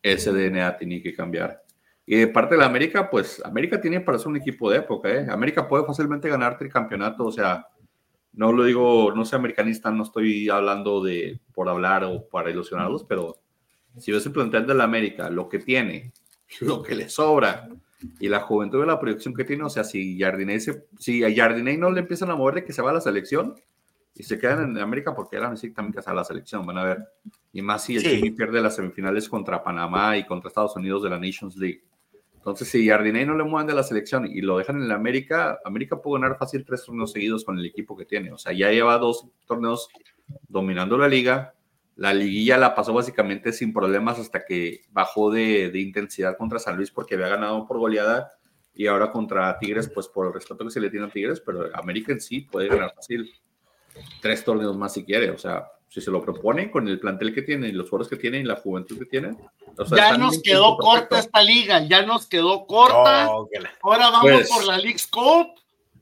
ese 0.00 0.32
DNA 0.32 0.76
tiene 0.76 1.02
que 1.02 1.14
cambiar. 1.14 1.62
Y 2.04 2.16
de 2.16 2.26
parte 2.26 2.56
de 2.56 2.60
la 2.60 2.66
América, 2.66 3.08
pues 3.08 3.40
América 3.44 3.80
tiene 3.80 4.00
para 4.00 4.18
ser 4.18 4.28
un 4.28 4.36
equipo 4.36 4.68
de 4.68 4.78
época, 4.78 5.08
¿eh? 5.08 5.26
América 5.30 5.68
puede 5.68 5.84
fácilmente 5.84 6.28
ganarte 6.28 6.64
el 6.64 6.72
campeonato, 6.72 7.24
o 7.24 7.32
sea, 7.32 7.66
no 8.32 8.52
lo 8.52 8.64
digo, 8.64 9.12
no 9.14 9.24
soy 9.24 9.38
americanista, 9.38 9.90
no 9.90 10.04
estoy 10.04 10.48
hablando 10.48 11.02
de 11.02 11.40
por 11.54 11.68
hablar 11.68 12.04
o 12.04 12.28
para 12.28 12.50
ilusionarlos, 12.50 13.04
pero 13.04 13.38
si 13.98 14.10
ves 14.10 14.24
el 14.24 14.32
plantel 14.32 14.66
de 14.66 14.74
la 14.74 14.84
América, 14.84 15.28
lo 15.30 15.48
que 15.48 15.58
tiene, 15.58 16.12
lo 16.60 16.82
que 16.82 16.94
le 16.94 17.08
sobra 17.08 17.68
y 18.18 18.28
la 18.28 18.40
juventud 18.40 18.80
de 18.80 18.86
la 18.86 18.98
proyección 18.98 19.34
que 19.34 19.44
tiene, 19.44 19.64
o 19.64 19.70
sea, 19.70 19.84
si 19.84 20.18
Jardiney, 20.18 20.58
si 20.98 21.24
a 21.24 21.34
Jardiney 21.34 21.76
no 21.76 21.90
le 21.90 22.00
empiezan 22.00 22.30
a 22.30 22.36
mover 22.36 22.56
de 22.56 22.64
que 22.64 22.72
se 22.72 22.82
va 22.82 22.90
a 22.90 22.94
la 22.94 23.00
selección 23.00 23.54
y 24.14 24.22
se 24.24 24.38
quedan 24.38 24.70
en 24.70 24.78
América 24.78 25.14
porque 25.14 25.36
era 25.36 25.48
necesitan 25.48 25.86
también 25.86 26.02
que 26.02 26.10
a 26.10 26.14
la 26.14 26.24
selección, 26.24 26.66
van 26.66 26.78
a 26.78 26.84
ver. 26.84 26.98
Y 27.52 27.62
más 27.62 27.84
si 27.84 27.96
el 27.96 28.02
sí. 28.02 28.30
pierde 28.30 28.60
las 28.60 28.76
semifinales 28.76 29.28
contra 29.28 29.62
Panamá 29.62 30.16
y 30.16 30.26
contra 30.26 30.48
Estados 30.48 30.76
Unidos 30.76 31.02
de 31.02 31.10
la 31.10 31.18
Nations 31.18 31.56
League. 31.56 31.82
Entonces, 32.42 32.70
si 32.70 32.88
Jardiney 32.88 33.24
no 33.24 33.36
le 33.36 33.44
mueven 33.44 33.68
de 33.68 33.74
la 33.74 33.84
selección 33.84 34.26
y 34.26 34.40
lo 34.40 34.58
dejan 34.58 34.74
en 34.82 34.88
la 34.88 34.96
América, 34.96 35.60
América 35.64 36.02
puede 36.02 36.20
ganar 36.20 36.36
fácil 36.36 36.64
tres 36.64 36.84
torneos 36.84 37.12
seguidos 37.12 37.44
con 37.44 37.56
el 37.56 37.64
equipo 37.64 37.96
que 37.96 38.04
tiene. 38.04 38.32
O 38.32 38.36
sea, 38.36 38.52
ya 38.52 38.72
lleva 38.72 38.98
dos 38.98 39.28
torneos 39.46 39.88
dominando 40.48 40.98
la 40.98 41.06
liga. 41.06 41.54
La 41.94 42.12
liguilla 42.12 42.58
la 42.58 42.74
pasó 42.74 42.92
básicamente 42.92 43.52
sin 43.52 43.72
problemas 43.72 44.18
hasta 44.18 44.44
que 44.44 44.80
bajó 44.90 45.30
de, 45.30 45.70
intensidad 45.72 46.36
contra 46.36 46.58
San 46.58 46.76
Luis 46.76 46.90
porque 46.90 47.14
había 47.14 47.28
ganado 47.28 47.64
por 47.64 47.78
goleada 47.78 48.32
y 48.74 48.88
ahora 48.88 49.12
contra 49.12 49.56
Tigres, 49.60 49.88
pues 49.88 50.08
por 50.08 50.26
el 50.26 50.32
respeto 50.32 50.64
que 50.64 50.72
se 50.72 50.80
le 50.80 50.90
tiene 50.90 51.06
a 51.06 51.10
Tigres, 51.10 51.40
pero 51.40 51.70
América 51.76 52.10
en 52.10 52.20
sí 52.20 52.40
puede 52.40 52.66
ganar 52.66 52.92
fácil 52.92 53.32
tres 54.20 54.44
torneos 54.44 54.76
más 54.76 54.94
si 54.94 55.04
quiere. 55.04 55.30
O 55.30 55.38
sea, 55.38 55.68
si 55.92 56.00
se 56.00 56.10
lo 56.10 56.22
proponen 56.22 56.70
con 56.70 56.88
el 56.88 56.98
plantel 56.98 57.34
que 57.34 57.42
tienen, 57.42 57.76
los 57.76 57.90
jugadores 57.90 58.08
que 58.08 58.16
tienen 58.16 58.40
y 58.40 58.44
la 58.44 58.56
juventud 58.56 58.98
que 58.98 59.04
tienen. 59.04 59.36
ya 59.94 60.16
nos 60.16 60.40
quedó 60.40 60.78
corta 60.78 61.18
esta 61.18 61.42
liga, 61.42 61.86
ya 61.86 62.00
nos 62.00 62.26
quedó 62.26 62.66
corta. 62.66 63.24
Ahora 63.82 64.08
vamos 64.08 64.22
pues, 64.22 64.50
por 64.50 64.64
la 64.64 64.78
League 64.78 65.02
Cup. 65.10 65.48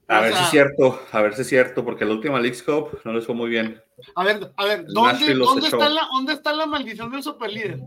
A 0.06 0.20
ver 0.20 0.32
si 0.32 0.42
es 0.44 0.50
cierto, 0.50 1.02
a 1.10 1.20
ver 1.22 1.34
si 1.34 1.42
es 1.42 1.48
cierto, 1.48 1.84
porque 1.84 2.04
la 2.04 2.12
última 2.12 2.38
League 2.38 2.62
Cup 2.64 3.00
no 3.04 3.12
les 3.12 3.26
fue 3.26 3.34
muy 3.34 3.50
bien. 3.50 3.82
A 4.14 4.22
ver, 4.22 4.52
a 4.56 4.64
ver, 4.64 4.84
¿dónde, 4.86 5.34
¿dónde 5.34 5.66
está, 5.66 5.88
la, 5.88 6.06
¿dónde 6.12 6.34
está 6.34 6.52
la 6.52 6.66
maldición 6.66 7.10
del 7.10 7.24
superlíder? 7.24 7.80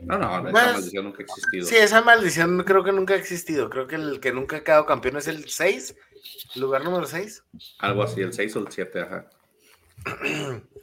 No, 0.00 0.16
no, 0.16 0.30
esa 0.30 0.50
pues, 0.50 0.52
maldición 0.52 1.04
nunca 1.04 1.18
ha 1.18 1.26
existido. 1.26 1.66
Sí, 1.66 1.76
esa 1.76 2.00
maldición 2.00 2.64
creo 2.64 2.82
que 2.82 2.92
nunca 2.92 3.12
ha 3.12 3.18
existido. 3.18 3.68
Creo 3.68 3.86
que 3.86 3.96
el 3.96 4.18
que 4.18 4.32
nunca 4.32 4.56
ha 4.56 4.64
quedado 4.64 4.86
campeón 4.86 5.18
es 5.18 5.28
el 5.28 5.46
6, 5.46 5.94
lugar 6.54 6.84
número 6.84 7.06
6. 7.06 7.44
Algo 7.80 8.02
así, 8.02 8.22
el 8.22 8.32
6 8.32 8.56
o 8.56 8.58
el 8.60 8.68
7, 8.70 9.00
ajá. 9.00 9.26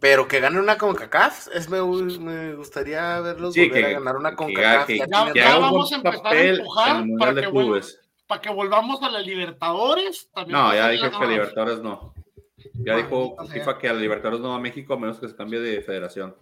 Pero 0.00 0.28
que 0.28 0.40
gane 0.40 0.60
una 0.60 0.76
con 0.76 0.94
CACAF, 0.94 1.48
es, 1.54 1.68
me, 1.70 1.80
me 1.80 2.54
gustaría 2.54 3.20
verlos 3.20 3.56
volver 3.56 3.84
a 3.86 3.90
ganar 3.90 4.16
una 4.16 4.36
con 4.36 4.52
CACAF. 4.52 4.88
ya, 5.34 5.58
vamos 5.58 5.92
a 5.92 5.96
empezar 5.96 6.26
a 6.26 6.42
empujar 6.42 7.04
para 7.18 7.34
que, 7.34 7.82
para 8.26 8.40
que, 8.40 8.50
volvamos 8.50 9.02
a 9.02 9.10
la 9.10 9.20
Libertadores. 9.20 10.30
no, 10.46 10.74
ya 10.74 10.88
dije 10.88 11.10
que 11.10 11.26
Libertadores 11.26 11.80
no. 11.80 12.14
Ya 12.74 12.96
dijo 12.96 13.36
FIFA 13.50 13.78
que 13.78 13.88
a 13.88 13.92
la 13.94 14.00
Libertadores 14.00 14.40
no 14.40 14.54
a 14.54 14.60
México 14.60 14.94
a 14.94 14.98
menos 14.98 15.18
que 15.18 15.28
se 15.28 15.36
cambie 15.36 15.60
de 15.60 15.80
federación. 15.82 16.36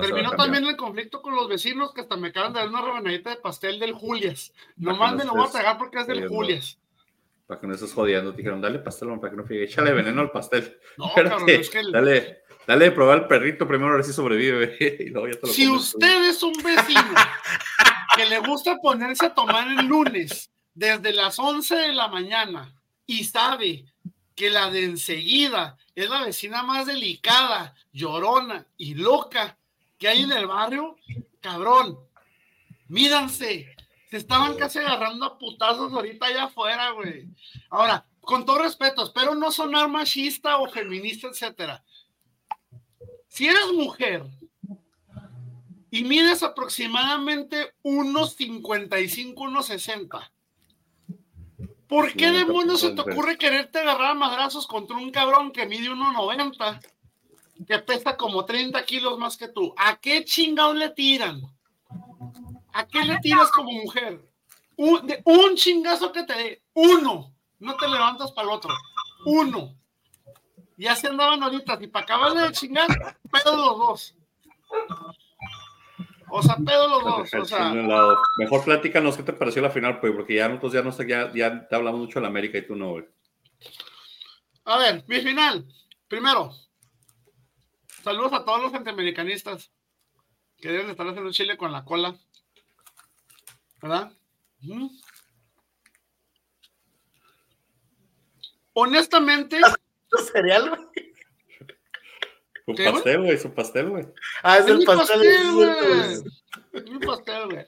Terminó 0.00 0.30
también 0.32 0.64
el 0.64 0.76
conflicto 0.76 1.20
con 1.20 1.34
los 1.34 1.48
vecinos 1.48 1.92
que 1.92 2.00
hasta 2.00 2.16
me 2.16 2.28
acaban 2.28 2.52
de 2.52 2.60
dar 2.60 2.68
una 2.68 2.80
rebanadita 2.80 3.30
de 3.30 3.36
pastel 3.36 3.78
del 3.78 3.92
Julias. 3.92 4.52
Nomás 4.76 5.14
me 5.16 5.24
lo 5.24 5.32
voy 5.32 5.46
a 5.46 5.50
tragar 5.50 5.78
porque 5.78 6.00
es 6.00 6.06
del 6.06 6.28
Julias 6.28 6.79
para 7.50 7.60
que 7.60 7.66
no 7.66 7.74
estés 7.74 7.92
jodiendo. 7.92 8.30
Te 8.30 8.36
dijeron, 8.36 8.60
dale 8.60 8.78
pastel, 8.78 9.08
para 9.18 9.32
que 9.32 9.36
no 9.36 9.42
fíjate. 9.42 9.64
Échale 9.64 9.92
veneno 9.92 10.20
al 10.20 10.30
pastel. 10.30 10.78
No, 10.96 11.10
es 11.48 11.68
que 11.68 11.82
Dale, 11.90 12.42
dale 12.64 12.92
probar 12.92 13.18
al 13.18 13.26
perrito 13.26 13.66
primero 13.66 13.90
a 13.90 13.96
ver 13.96 14.04
si 14.04 14.12
sobrevive. 14.12 14.78
si 15.52 15.68
usted 15.68 16.30
es 16.30 16.40
un 16.44 16.52
vecino 16.52 17.02
que 18.16 18.26
le 18.26 18.38
gusta 18.38 18.76
ponerse 18.76 19.26
a 19.26 19.34
tomar 19.34 19.66
el 19.66 19.84
lunes 19.84 20.48
desde 20.72 21.12
las 21.12 21.40
11 21.40 21.74
de 21.74 21.92
la 21.92 22.06
mañana 22.06 22.72
y 23.04 23.24
sabe 23.24 23.84
que 24.36 24.48
la 24.48 24.70
de 24.70 24.84
enseguida 24.84 25.76
es 25.96 26.08
la 26.08 26.22
vecina 26.22 26.62
más 26.62 26.86
delicada, 26.86 27.74
llorona 27.92 28.64
y 28.76 28.94
loca 28.94 29.58
que 29.98 30.06
hay 30.06 30.22
en 30.22 30.30
el 30.30 30.46
barrio, 30.46 30.96
cabrón, 31.40 31.98
mídanse, 32.86 33.74
se 34.10 34.16
estaban 34.16 34.56
casi 34.56 34.80
agarrando 34.80 35.24
a 35.24 35.38
putazos 35.38 35.92
ahorita 35.92 36.26
allá 36.26 36.44
afuera, 36.44 36.90
güey. 36.90 37.28
Ahora, 37.70 38.04
con 38.20 38.44
todo 38.44 38.58
respeto, 38.58 39.04
espero 39.04 39.36
no 39.36 39.52
sonar 39.52 39.88
machista 39.88 40.58
o 40.58 40.68
feminista, 40.68 41.28
etcétera. 41.28 41.84
Si 43.28 43.46
eres 43.46 43.72
mujer 43.72 44.24
y 45.92 46.02
mides 46.02 46.42
aproximadamente 46.42 47.72
unos 47.82 48.34
55, 48.34 49.44
unos 49.44 49.66
60, 49.66 50.32
¿por 51.86 52.12
qué 52.14 52.32
demonios 52.32 52.80
se 52.80 52.90
te 52.90 53.00
ocurre 53.02 53.38
quererte 53.38 53.78
agarrar 53.78 54.10
a 54.10 54.14
madrazos 54.14 54.66
contra 54.66 54.96
un 54.96 55.12
cabrón 55.12 55.52
que 55.52 55.66
mide 55.66 55.88
1,90, 55.88 56.80
que 57.64 57.78
pesa 57.78 58.16
como 58.16 58.44
30 58.44 58.84
kilos 58.84 59.18
más 59.20 59.36
que 59.36 59.46
tú? 59.46 59.72
¿A 59.76 60.00
qué 60.00 60.24
chingado 60.24 60.74
le 60.74 60.90
tiran? 60.90 61.40
¿A 62.72 62.86
qué 62.86 63.04
le 63.04 63.18
tiras 63.18 63.50
como 63.50 63.70
mujer? 63.72 64.20
Un, 64.76 65.12
un 65.24 65.54
chingazo 65.56 66.10
que 66.12 66.24
te 66.24 66.34
dé, 66.34 66.62
uno, 66.74 67.34
no 67.58 67.76
te 67.76 67.88
levantas 67.88 68.32
para 68.32 68.48
el 68.48 68.54
otro, 68.54 68.72
uno. 69.26 69.76
Ya 70.76 70.96
se 70.96 71.08
andaban 71.08 71.42
ahorita, 71.42 71.78
y 71.80 71.88
para 71.88 72.04
acabar 72.04 72.32
de 72.32 72.52
chingar, 72.52 72.88
pedo 73.30 73.56
los 73.56 73.78
dos. 73.78 74.14
O 76.30 76.42
sea, 76.42 76.56
pedo 76.56 76.88
los 76.88 77.04
dos. 77.04 77.34
O 77.34 77.44
sea. 77.44 77.74
Mejor 78.38 78.64
platícanos 78.64 79.16
qué 79.16 79.22
te 79.22 79.32
pareció 79.32 79.60
la 79.60 79.70
final, 79.70 80.00
pues, 80.00 80.12
porque 80.14 80.36
ya 80.36 80.48
nosotros 80.48 80.72
ya 80.72 80.82
no 80.82 80.92
sé, 80.92 81.06
ya, 81.06 81.30
ya 81.34 81.68
te 81.68 81.76
hablamos 81.76 82.00
mucho 82.00 82.18
de 82.18 82.22
la 82.22 82.28
América 82.28 82.56
y 82.56 82.66
tú 82.66 82.76
no, 82.76 82.92
güey. 82.92 83.04
A 84.64 84.78
ver, 84.78 85.04
mi 85.06 85.20
final. 85.20 85.66
Primero, 86.08 86.52
saludos 88.02 88.32
a 88.32 88.44
todos 88.44 88.62
los 88.62 88.74
antiamericanistas 88.74 89.70
que 90.56 90.70
deben 90.70 90.90
estar 90.90 91.06
haciendo 91.06 91.32
Chile 91.32 91.56
con 91.56 91.72
la 91.72 91.84
cola. 91.84 92.16
¿Verdad? 93.80 94.12
Honestamente. 98.72 99.60
cereal, 100.32 100.68
güey? 100.70 101.10
Un 102.66 102.76
pastel, 102.76 103.22
güey, 103.22 103.38
su 103.38 103.52
pastel, 103.52 103.88
güey. 103.88 104.06
Ah, 104.42 104.58
es, 104.58 104.66
el 104.66 104.84
pastel, 104.84 105.52
güey. 105.52 105.70
Es 106.72 106.84
un 106.84 107.00
pastel, 107.00 107.46
güey. 107.46 107.66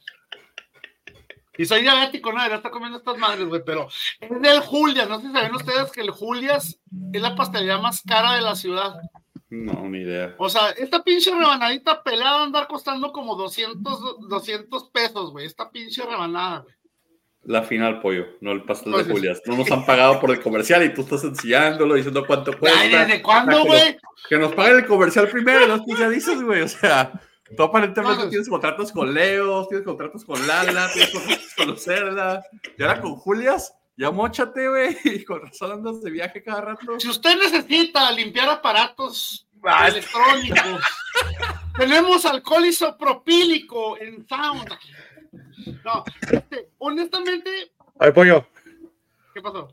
Y 1.58 1.66
soy 1.66 1.82
diabético, 1.82 2.32
no, 2.32 2.48
ya 2.48 2.56
está 2.56 2.70
comiendo 2.70 2.98
estas 2.98 3.18
madres, 3.18 3.46
güey, 3.46 3.62
pero 3.64 3.88
es 4.20 4.40
del 4.40 4.60
Julias. 4.60 5.08
No 5.08 5.20
sé 5.20 5.26
si 5.26 5.32
saben 5.32 5.54
ustedes 5.54 5.92
que 5.92 6.00
el 6.00 6.10
Julias 6.10 6.78
es 7.12 7.22
la 7.22 7.36
pastelería 7.36 7.78
más 7.78 8.02
cara 8.02 8.34
de 8.34 8.40
la 8.40 8.54
ciudad. 8.54 8.94
No, 9.52 9.86
ni 9.86 9.98
idea. 9.98 10.34
O 10.38 10.48
sea, 10.48 10.70
esta 10.70 11.04
pinche 11.04 11.30
rebanadita 11.30 12.02
pelada 12.02 12.42
andar 12.42 12.66
costando 12.66 13.12
como 13.12 13.36
200, 13.36 14.26
200 14.26 14.84
pesos, 14.84 15.30
güey. 15.30 15.44
Esta 15.44 15.70
pinche 15.70 16.02
rebanada, 16.02 16.60
güey. 16.60 16.74
La 17.44 17.62
final, 17.62 18.00
pollo, 18.00 18.24
no 18.40 18.52
el 18.52 18.62
pastel 18.62 18.94
de 18.94 19.04
Julias. 19.04 19.42
No 19.44 19.58
nos 19.58 19.70
han 19.70 19.84
pagado 19.84 20.18
por 20.20 20.30
el 20.30 20.40
comercial 20.40 20.82
y 20.84 20.94
tú 20.94 21.02
estás 21.02 21.24
ensillándolo, 21.24 21.96
diciendo 21.96 22.24
cuánto 22.26 22.56
cuesta. 22.58 23.04
¿Desde 23.04 23.20
cuándo, 23.20 23.64
güey? 23.66 23.98
Que, 24.26 24.38
nos 24.38 24.54
paguen 24.54 24.78
el 24.78 24.86
comercial 24.86 25.28
primero, 25.28 25.66
no 25.66 25.84
ya 25.98 26.08
dices, 26.08 26.42
güey. 26.42 26.62
O 26.62 26.68
sea, 26.68 27.12
tú 27.54 27.62
aparentemente 27.62 28.28
tienes 28.28 28.48
contratos 28.48 28.90
con 28.90 29.12
Leo, 29.12 29.66
tienes 29.68 29.84
contratos 29.84 30.24
con 30.24 30.46
Lala, 30.46 30.88
tienes 30.94 31.10
contratos 31.10 31.54
con 31.54 31.66
Lucerda. 31.68 32.42
Y 32.78 32.82
ahora 32.82 33.02
con 33.02 33.16
Julias, 33.16 33.74
ya 33.96 34.10
mochate, 34.10 34.68
güey, 34.68 34.96
y 35.04 35.24
con 35.24 35.40
razón 35.42 35.72
andas 35.72 36.02
de 36.02 36.10
viaje 36.10 36.42
cada 36.42 36.60
rato. 36.60 36.98
Si 36.98 37.08
usted 37.08 37.36
necesita 37.36 38.10
limpiar 38.12 38.48
aparatos 38.48 39.46
electrónicos, 39.88 40.82
tenemos 41.78 42.24
alcohol 42.24 42.66
isopropílico 42.66 43.98
en 43.98 44.26
Sound. 44.26 44.68
No, 45.84 46.04
este, 46.30 46.70
honestamente. 46.78 47.72
Ay, 47.98 48.12
pollo. 48.12 48.46
¿Qué 49.34 49.40
pasó? 49.40 49.72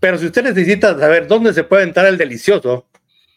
Pero 0.00 0.18
si 0.18 0.26
usted 0.26 0.42
necesita 0.44 0.98
saber 0.98 1.26
dónde 1.26 1.54
se 1.54 1.64
puede 1.64 1.84
entrar 1.84 2.06
el 2.06 2.18
delicioso, 2.18 2.88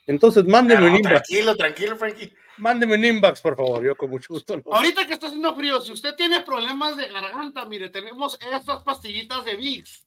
entonces 0.06 0.44
mándeme 0.46 0.88
un 0.88 0.96
inbox. 0.98 1.10
Tranquilo, 1.10 1.56
tranquilo, 1.56 1.96
Frankie. 1.96 2.34
Mándeme 2.58 2.96
un 2.96 3.06
inbox, 3.06 3.40
por 3.40 3.56
favor, 3.56 3.84
yo 3.86 3.96
con 3.96 4.10
mucho 4.10 4.34
gusto. 4.34 4.60
Ahorita 4.72 5.06
que 5.06 5.14
está 5.14 5.28
haciendo 5.28 5.56
frío, 5.56 5.80
si 5.80 5.94
usted 5.94 6.16
tiene 6.16 6.42
problemas 6.42 6.98
de 6.98 7.08
garganta, 7.08 7.66
mire, 7.66 7.90
tenemos 7.90 8.38
estas 8.52 8.84
pastillitas 8.84 9.46
de 9.46 9.56
VIX 9.56 10.07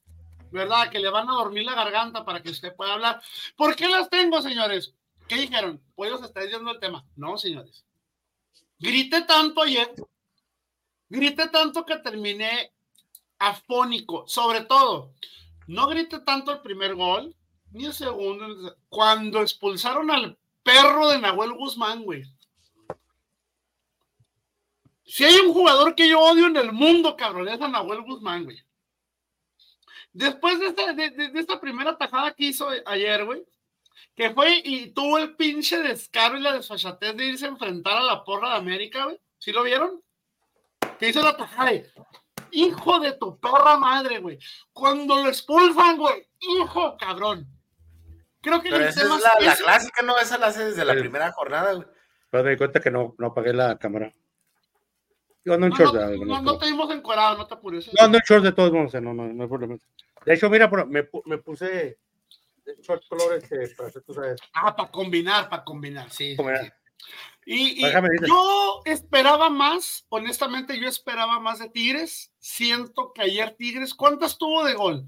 ¿verdad? 0.51 0.91
Que 0.91 0.99
le 0.99 1.11
van 1.11 1.29
a 1.29 1.35
dormir 1.35 1.65
la 1.65 1.75
garganta 1.75 2.25
para 2.25 2.43
que 2.43 2.51
usted 2.51 2.75
pueda 2.75 2.95
hablar. 2.95 3.23
¿Por 3.57 3.77
qué 3.77 3.89
las 3.89 4.09
tengo, 4.09 4.41
señores? 4.43 4.95
¿Qué 5.29 5.37
dijeron? 5.37 5.81
Pues 5.95 6.19
se 6.19 6.27
está 6.27 6.41
diciendo 6.41 6.71
el 6.71 6.81
tema. 6.81 7.05
No, 7.17 7.39
señores. 7.39 7.85
Grité 8.79 9.23
tanto 9.23 9.63
ayer, 9.63 9.95
grité 11.09 11.49
tanto 11.49 11.85
que 11.85 11.99
terminé 11.99 12.73
afónico. 13.39 14.27
Sobre 14.27 14.63
todo, 14.63 15.13
no 15.67 15.87
grité 15.87 16.21
tanto 16.21 16.51
el 16.51 16.61
primer 16.61 16.95
gol, 16.95 17.37
ni 17.73 17.85
el 17.85 17.93
segundo. 17.93 18.77
Cuando 18.89 19.43
expulsaron 19.43 20.11
al 20.11 20.39
perro 20.63 21.11
de 21.11 21.19
Nahuel 21.19 21.53
Guzmán, 21.53 22.03
güey. 22.05 22.25
Si 25.05 25.25
hay 25.25 25.37
un 25.41 25.53
jugador 25.53 25.95
que 25.95 26.09
yo 26.09 26.21
odio 26.21 26.47
en 26.47 26.57
el 26.57 26.73
mundo, 26.73 27.17
cabrón, 27.17 27.49
es 27.49 27.61
a 27.61 27.69
Nahuel 27.69 28.03
Guzmán, 28.03 28.45
güey. 28.45 28.63
Después 30.13 30.59
de 30.59 30.67
esta, 30.67 30.93
de, 30.93 31.31
esta 31.35 31.61
primera 31.61 31.97
tajada 31.97 32.33
que 32.33 32.47
hizo 32.47 32.69
ayer, 32.87 33.25
güey, 33.25 33.45
que 34.17 34.31
fue 34.31 34.61
y 34.65 34.93
tuvo 34.93 35.19
el 35.19 35.37
pinche 35.37 35.79
descaro 35.79 36.37
y 36.37 36.43
la 36.43 36.55
desfachatez 36.55 37.17
de 37.17 37.27
irse 37.27 37.47
a 37.47 37.51
enfrentar 37.51 37.97
a 37.97 38.03
la 38.03 38.25
porra 38.25 38.51
de 38.51 38.57
América, 38.57 39.05
güey. 39.05 39.21
¿Sí 39.39 39.53
lo 39.53 39.63
vieron? 39.63 40.03
Que 40.99 41.09
hizo 41.09 41.23
la 41.23 41.37
tajada 41.37 41.73
hijo 42.53 43.01
de 43.01 43.13
tu 43.13 43.39
perra 43.39 43.77
madre, 43.77 44.19
güey. 44.19 44.39
Cuando 44.73 45.23
lo 45.23 45.29
expulsan, 45.29 45.97
güey, 45.97 46.29
hijo 46.41 46.97
cabrón. 46.97 47.47
Creo 48.41 48.63
que 48.63 48.71
Pero 48.71 48.85
esa 48.87 49.03
es 49.03 49.09
la, 49.09 49.57
clásica, 49.57 50.03
no, 50.03 50.19
esa 50.19 50.39
la 50.39 50.47
hace 50.47 50.65
desde 50.65 50.85
la 50.85 50.95
primera 50.95 51.31
jornada, 51.33 51.75
güey. 51.75 51.87
Pero 52.31 52.45
me 52.45 52.51
di 52.51 52.57
cuenta 52.57 52.81
que 52.81 52.91
no, 52.91 53.15
no 53.19 53.29
apagué 53.29 53.53
la 53.53 53.79
cámara. 53.79 54.15
Yo 55.45 55.55
ando 55.55 55.67
en 55.67 55.73
short. 55.73 55.95
No, 55.95 56.43
no, 56.43 56.59
te 56.59 56.67
vimos 56.67 56.91
encuadrado, 56.91 57.39
no 57.39 57.47
te 57.47 57.55
apures. 57.55 57.91
No, 57.93 58.05
ando 58.05 58.19
en 58.19 58.25
short 58.27 58.45
de 58.45 58.53
todos 58.53 58.73
modos, 58.73 58.95
no, 58.95 59.15
no, 59.15 59.27
no 59.33 59.43
hay 59.43 59.49
problema. 59.49 59.77
De 60.25 60.35
hecho, 60.35 60.51
mira, 60.51 60.69
me, 60.87 61.09
me 61.25 61.39
puse 61.39 61.99
short 62.83 63.03
colores 63.09 63.45
para 63.77 63.89
hacer, 63.89 64.03
tú 64.03 64.15
sabes. 64.15 64.41
Ah, 64.53 64.75
para 64.75 64.91
combinar, 64.91 65.49
para 65.49 65.65
combinar, 65.65 66.11
sí. 66.11 66.37
Y, 67.47 67.81
yo 68.27 68.83
esperaba 68.85 69.49
más, 69.49 70.07
honestamente, 70.09 70.79
yo 70.79 70.89
esperaba 70.89 71.41
más 71.41 71.59
de 71.59 71.69
Tigres. 71.69 72.33
Siento 72.39 73.13
que 73.13 73.23
ayer 73.23 73.57
Tigres, 73.57 73.95
¿cuántas 73.95 74.39
tuvo 74.39 74.65
de 74.65 74.75
gol? 74.75 75.07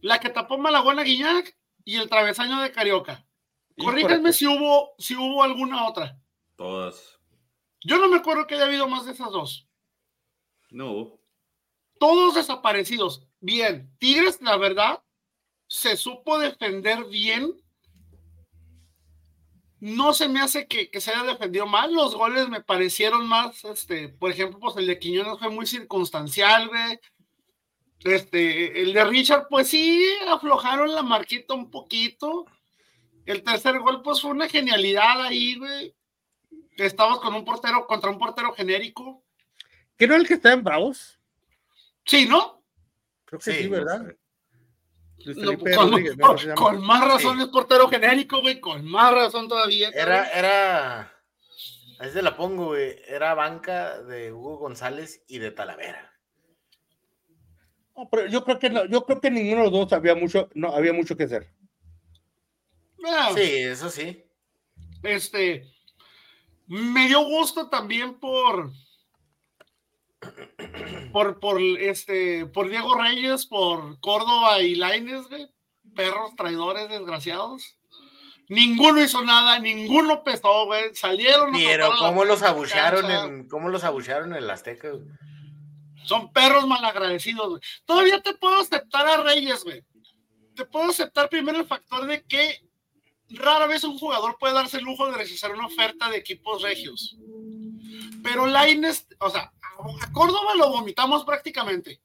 La 0.00 0.18
que 0.18 0.30
tapó 0.30 0.58
Malagona 0.58 1.02
Guiñac 1.02 1.56
y 1.84 1.96
el 1.96 2.08
travesaño 2.08 2.60
de 2.60 2.72
Carioca. 2.72 3.24
Corríganme 3.76 4.32
si 4.32 4.46
hubo, 4.46 4.94
si 4.98 5.14
hubo 5.14 5.42
alguna 5.42 5.86
otra. 5.86 6.18
Todas. 6.56 7.17
Yo 7.84 7.98
no 7.98 8.08
me 8.08 8.16
acuerdo 8.16 8.46
que 8.46 8.54
haya 8.54 8.66
habido 8.66 8.88
más 8.88 9.06
de 9.06 9.12
esas 9.12 9.30
dos. 9.30 9.68
No. 10.70 11.18
Todos 11.98 12.34
desaparecidos. 12.34 13.26
Bien. 13.40 13.90
Tigres, 13.98 14.40
la 14.42 14.56
verdad, 14.56 15.02
se 15.66 15.96
supo 15.96 16.38
defender 16.38 17.04
bien. 17.04 17.54
No 19.80 20.12
se 20.12 20.28
me 20.28 20.40
hace 20.40 20.66
que, 20.66 20.90
se 21.00 21.12
haya 21.12 21.22
defendido 21.22 21.66
mal. 21.66 21.94
Los 21.94 22.14
goles 22.14 22.48
me 22.48 22.60
parecieron 22.60 23.28
más, 23.28 23.64
este, 23.64 24.08
por 24.08 24.30
ejemplo, 24.30 24.58
pues 24.58 24.76
el 24.76 24.86
de 24.86 24.98
Quiñones 24.98 25.38
fue 25.38 25.50
muy 25.50 25.66
circunstancial, 25.66 26.68
güey. 26.68 26.98
Este, 28.04 28.80
el 28.82 28.92
de 28.92 29.04
Richard, 29.04 29.46
pues 29.48 29.68
sí, 29.68 30.04
aflojaron 30.28 30.92
la 30.92 31.02
marquita 31.02 31.54
un 31.54 31.70
poquito. 31.70 32.46
El 33.24 33.42
tercer 33.42 33.78
gol, 33.80 34.02
pues 34.02 34.20
fue 34.20 34.30
una 34.30 34.48
genialidad 34.48 35.22
ahí, 35.22 35.56
güey. 35.56 35.94
Estabas 36.78 37.18
con 37.18 37.34
un 37.34 37.44
portero, 37.44 37.86
contra 37.86 38.10
un 38.10 38.18
portero 38.18 38.52
genérico. 38.52 39.24
¿Qué 39.96 40.06
no 40.06 40.14
el 40.14 40.26
que 40.26 40.34
está 40.34 40.52
en 40.52 40.62
Bravos? 40.62 41.18
Sí, 42.04 42.26
¿no? 42.26 42.62
Creo 43.24 43.40
que 43.40 43.52
sí, 43.52 43.68
¿verdad? 43.68 44.14
con, 46.54 46.80
más 46.80 47.04
razón 47.04 47.40
es 47.40 47.48
portero 47.48 47.88
genérico, 47.88 48.40
güey, 48.40 48.60
con 48.60 48.84
más 48.84 49.12
razón 49.12 49.48
todavía. 49.48 49.90
Era, 49.90 50.30
era, 50.30 51.12
ahí 51.98 52.10
se 52.10 52.22
la 52.22 52.36
pongo, 52.36 52.66
güey, 52.66 52.96
era 53.06 53.34
banca 53.34 54.00
de 54.02 54.32
Hugo 54.32 54.58
González 54.58 55.24
y 55.26 55.38
de 55.38 55.50
Talavera. 55.50 56.14
No, 57.96 58.08
pero 58.08 58.28
yo 58.28 58.44
creo 58.44 58.58
que 58.58 58.70
no, 58.70 58.84
yo 58.86 59.04
creo 59.04 59.20
que 59.20 59.30
ninguno 59.30 59.64
de 59.64 59.70
los 59.70 59.72
dos 59.72 59.92
había 59.92 60.14
mucho, 60.14 60.48
no, 60.54 60.72
había 60.72 60.92
mucho 60.92 61.16
que 61.16 61.24
hacer. 61.24 61.52
Ah. 63.04 63.32
sí, 63.34 63.42
eso 63.42 63.90
sí. 63.90 64.24
Este, 65.02 65.64
me 66.68 67.08
dio 67.08 67.24
gusto 67.24 67.68
también 67.68 68.14
por 68.20 68.70
por, 71.12 71.40
por, 71.40 71.60
este, 71.60 72.46
por 72.46 72.68
Diego 72.68 72.94
Reyes, 72.96 73.46
por 73.46 73.98
Córdoba 74.00 74.60
y 74.60 74.74
Laines, 74.74 75.26
perros 75.94 76.34
traidores 76.36 76.88
desgraciados. 76.88 77.78
Ninguno 78.48 79.02
hizo 79.02 79.22
nada, 79.24 79.58
ninguno 79.58 80.22
pesó, 80.24 80.66
güey. 80.66 80.94
Salieron. 80.94 81.52
Pero 81.52 81.90
cómo 81.98 82.24
los 82.24 82.42
abuchearon 82.42 83.10
en, 83.10 83.48
cómo 83.48 83.68
los 83.68 83.84
abuchearon 83.84 84.32
en 84.32 84.42
el 84.42 84.50
Azteca, 84.50 84.88
Son 86.04 86.32
perros 86.32 86.66
malagradecidos, 86.66 87.48
güey. 87.48 87.60
Todavía 87.84 88.20
te 88.22 88.34
puedo 88.34 88.60
aceptar 88.60 89.06
a 89.06 89.22
Reyes, 89.22 89.64
güey. 89.64 89.84
Te 90.54 90.64
puedo 90.64 90.90
aceptar 90.90 91.28
primero 91.28 91.58
el 91.58 91.66
factor 91.66 92.06
de 92.06 92.24
que 92.24 92.67
rara 93.30 93.66
vez 93.66 93.84
un 93.84 93.98
jugador 93.98 94.36
puede 94.38 94.54
darse 94.54 94.78
el 94.78 94.84
lujo 94.84 95.06
de 95.06 95.16
realizar 95.16 95.52
una 95.52 95.66
oferta 95.66 96.10
de 96.10 96.16
equipos 96.16 96.62
regios. 96.62 97.16
Pero 98.22 98.46
Laines, 98.46 99.06
o 99.20 99.30
sea, 99.30 99.52
a 100.00 100.12
Córdoba 100.12 100.54
lo 100.56 100.70
vomitamos 100.70 101.24
prácticamente. 101.24 102.00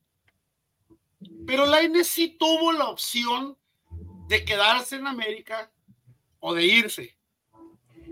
Pero 1.45 1.65
Laines 1.65 2.07
sí 2.07 2.35
tuvo 2.39 2.71
la 2.71 2.89
opción 2.89 3.57
de 4.27 4.45
quedarse 4.45 4.95
en 4.95 5.07
América 5.07 5.71
o 6.39 6.53
de 6.53 6.65
irse. 6.65 7.17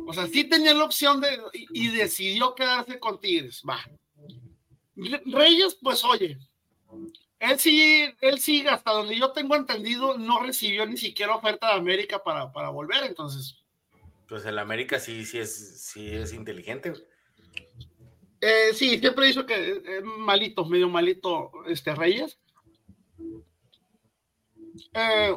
O 0.05 0.13
sea, 0.13 0.27
sí 0.27 0.45
tenía 0.45 0.73
la 0.73 0.85
opción 0.85 1.21
de 1.21 1.39
y, 1.53 1.89
decidió 1.89 2.55
quedarse 2.55 2.99
con 2.99 3.19
Tigres. 3.19 3.61
Va. 3.67 3.79
Reyes, 4.95 5.77
pues 5.81 6.03
oye, 6.03 6.37
él 7.41 7.59
sí, 7.59 8.05
él 8.21 8.39
sí, 8.39 8.65
hasta 8.67 8.91
donde 8.91 9.17
yo 9.17 9.31
tengo 9.31 9.55
entendido, 9.55 10.15
no 10.15 10.39
recibió 10.43 10.85
ni 10.85 10.95
siquiera 10.95 11.35
oferta 11.35 11.67
de 11.67 11.73
América 11.73 12.23
para, 12.23 12.51
para 12.51 12.69
volver, 12.69 13.03
entonces. 13.03 13.57
Pues 14.27 14.45
el 14.45 14.59
América 14.59 14.99
sí, 14.99 15.25
sí 15.25 15.39
es, 15.39 15.81
sí 15.81 16.07
es 16.11 16.33
inteligente. 16.33 16.93
Eh, 18.39 18.73
sí, 18.75 18.99
siempre 18.99 19.25
dicho 19.25 19.47
que 19.47 19.55
eh, 19.55 20.01
malito, 20.03 20.65
medio 20.65 20.87
malito 20.87 21.51
este 21.65 21.95
Reyes. 21.95 22.39
Eh, 24.93 25.35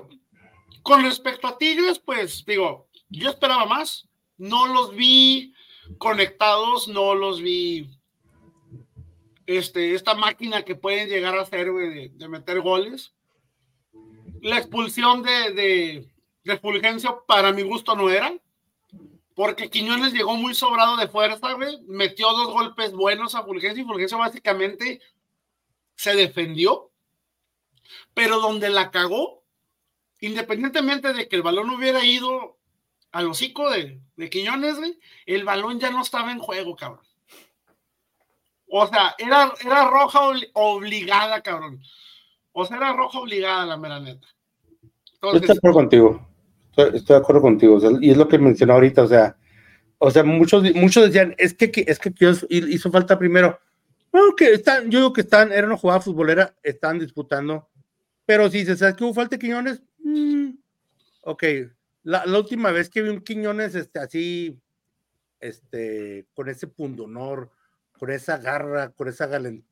con 0.82 1.02
respecto 1.04 1.48
a 1.48 1.56
Tigres, 1.56 1.98
pues 1.98 2.44
digo, 2.44 2.90
yo 3.08 3.30
esperaba 3.30 3.64
más. 3.64 4.06
No 4.36 4.66
los 4.66 4.94
vi 4.94 5.54
conectados, 5.96 6.86
no 6.86 7.14
los 7.14 7.40
vi. 7.40 7.88
Este, 9.46 9.94
esta 9.94 10.14
máquina 10.14 10.62
que 10.62 10.74
pueden 10.74 11.08
llegar 11.08 11.36
a 11.36 11.42
hacer 11.42 11.70
de, 11.72 12.28
meter 12.28 12.60
goles. 12.60 13.12
La 14.40 14.58
expulsión 14.58 15.22
de, 15.22 15.52
de, 15.52 16.08
de 16.44 16.58
Fulgencio, 16.58 17.24
para 17.26 17.52
mi 17.52 17.62
gusto, 17.62 17.94
no 17.94 18.10
era 18.10 18.34
porque 19.34 19.68
Quiñones 19.68 20.12
llegó 20.12 20.36
muy 20.36 20.54
sobrado 20.54 20.96
de 20.96 21.08
fuerza, 21.08 21.56
metió 21.86 22.30
dos 22.32 22.52
golpes 22.52 22.92
buenos 22.92 23.34
a 23.34 23.42
Fulgencio 23.42 23.82
y 23.82 23.86
Fulgencio 23.86 24.18
básicamente 24.18 25.00
se 25.96 26.14
defendió, 26.14 26.90
pero 28.14 28.40
donde 28.40 28.70
la 28.70 28.90
cagó, 28.90 29.42
independientemente 30.20 31.12
de 31.12 31.28
que 31.28 31.36
el 31.36 31.42
balón 31.42 31.70
hubiera 31.70 32.04
ido 32.04 32.58
al 33.10 33.28
hocico 33.28 33.70
de, 33.70 34.00
de 34.16 34.30
Quiñones, 34.30 34.78
el 35.26 35.44
balón 35.44 35.80
ya 35.80 35.90
no 35.90 36.02
estaba 36.02 36.32
en 36.32 36.38
juego, 36.38 36.76
cabrón. 36.76 37.04
O 38.76 38.88
sea, 38.88 39.14
era, 39.18 39.52
era 39.64 39.88
roja 39.88 40.18
obligada, 40.54 41.40
cabrón. 41.42 41.80
O 42.50 42.64
sea, 42.64 42.76
era 42.76 42.92
roja 42.92 43.20
obligada 43.20 43.66
la 43.66 43.76
mera 43.76 44.00
neta. 44.00 44.26
Entonces, 45.22 45.60
contigo. 45.60 46.26
Estoy, 46.76 47.14
de 47.14 47.14
acuerdo 47.14 47.40
contigo, 47.40 47.78
y 48.00 48.10
es 48.10 48.16
lo 48.16 48.26
que 48.26 48.36
mencionó 48.36 48.72
ahorita, 48.72 49.04
o 49.04 49.06
sea, 49.06 49.36
o 49.98 50.10
sea, 50.10 50.24
muchos, 50.24 50.64
muchos 50.74 51.04
decían, 51.04 51.36
es 51.38 51.54
que, 51.54 51.84
es 51.86 52.00
que 52.00 52.12
hizo 52.50 52.90
falta 52.90 53.16
primero. 53.16 53.60
Bueno, 54.10 54.34
que 54.36 54.54
están, 54.54 54.90
yo 54.90 54.98
digo 54.98 55.12
que 55.12 55.20
están, 55.20 55.52
era 55.52 55.68
una 55.68 55.76
jugada 55.76 56.00
futbolera, 56.00 56.56
están 56.60 56.98
disputando, 56.98 57.68
pero 58.26 58.50
si 58.50 58.64
se 58.64 58.76
sabe 58.76 58.96
que 58.96 59.04
hubo 59.04 59.14
falta 59.14 59.36
de 59.36 59.40
Quiñones, 59.40 59.84
mm, 60.00 60.48
ok, 61.20 61.44
la, 62.02 62.26
la, 62.26 62.38
última 62.40 62.72
vez 62.72 62.90
que 62.90 63.02
vi 63.02 63.10
un 63.10 63.20
Quiñones 63.20 63.76
este, 63.76 64.00
así, 64.00 64.60
este, 65.38 66.26
con 66.34 66.48
ese 66.48 66.66
pundonor, 66.66 67.52
con 67.98 68.10
esa 68.10 68.38
garra, 68.38 68.90
con 68.90 69.08
esa, 69.08 69.28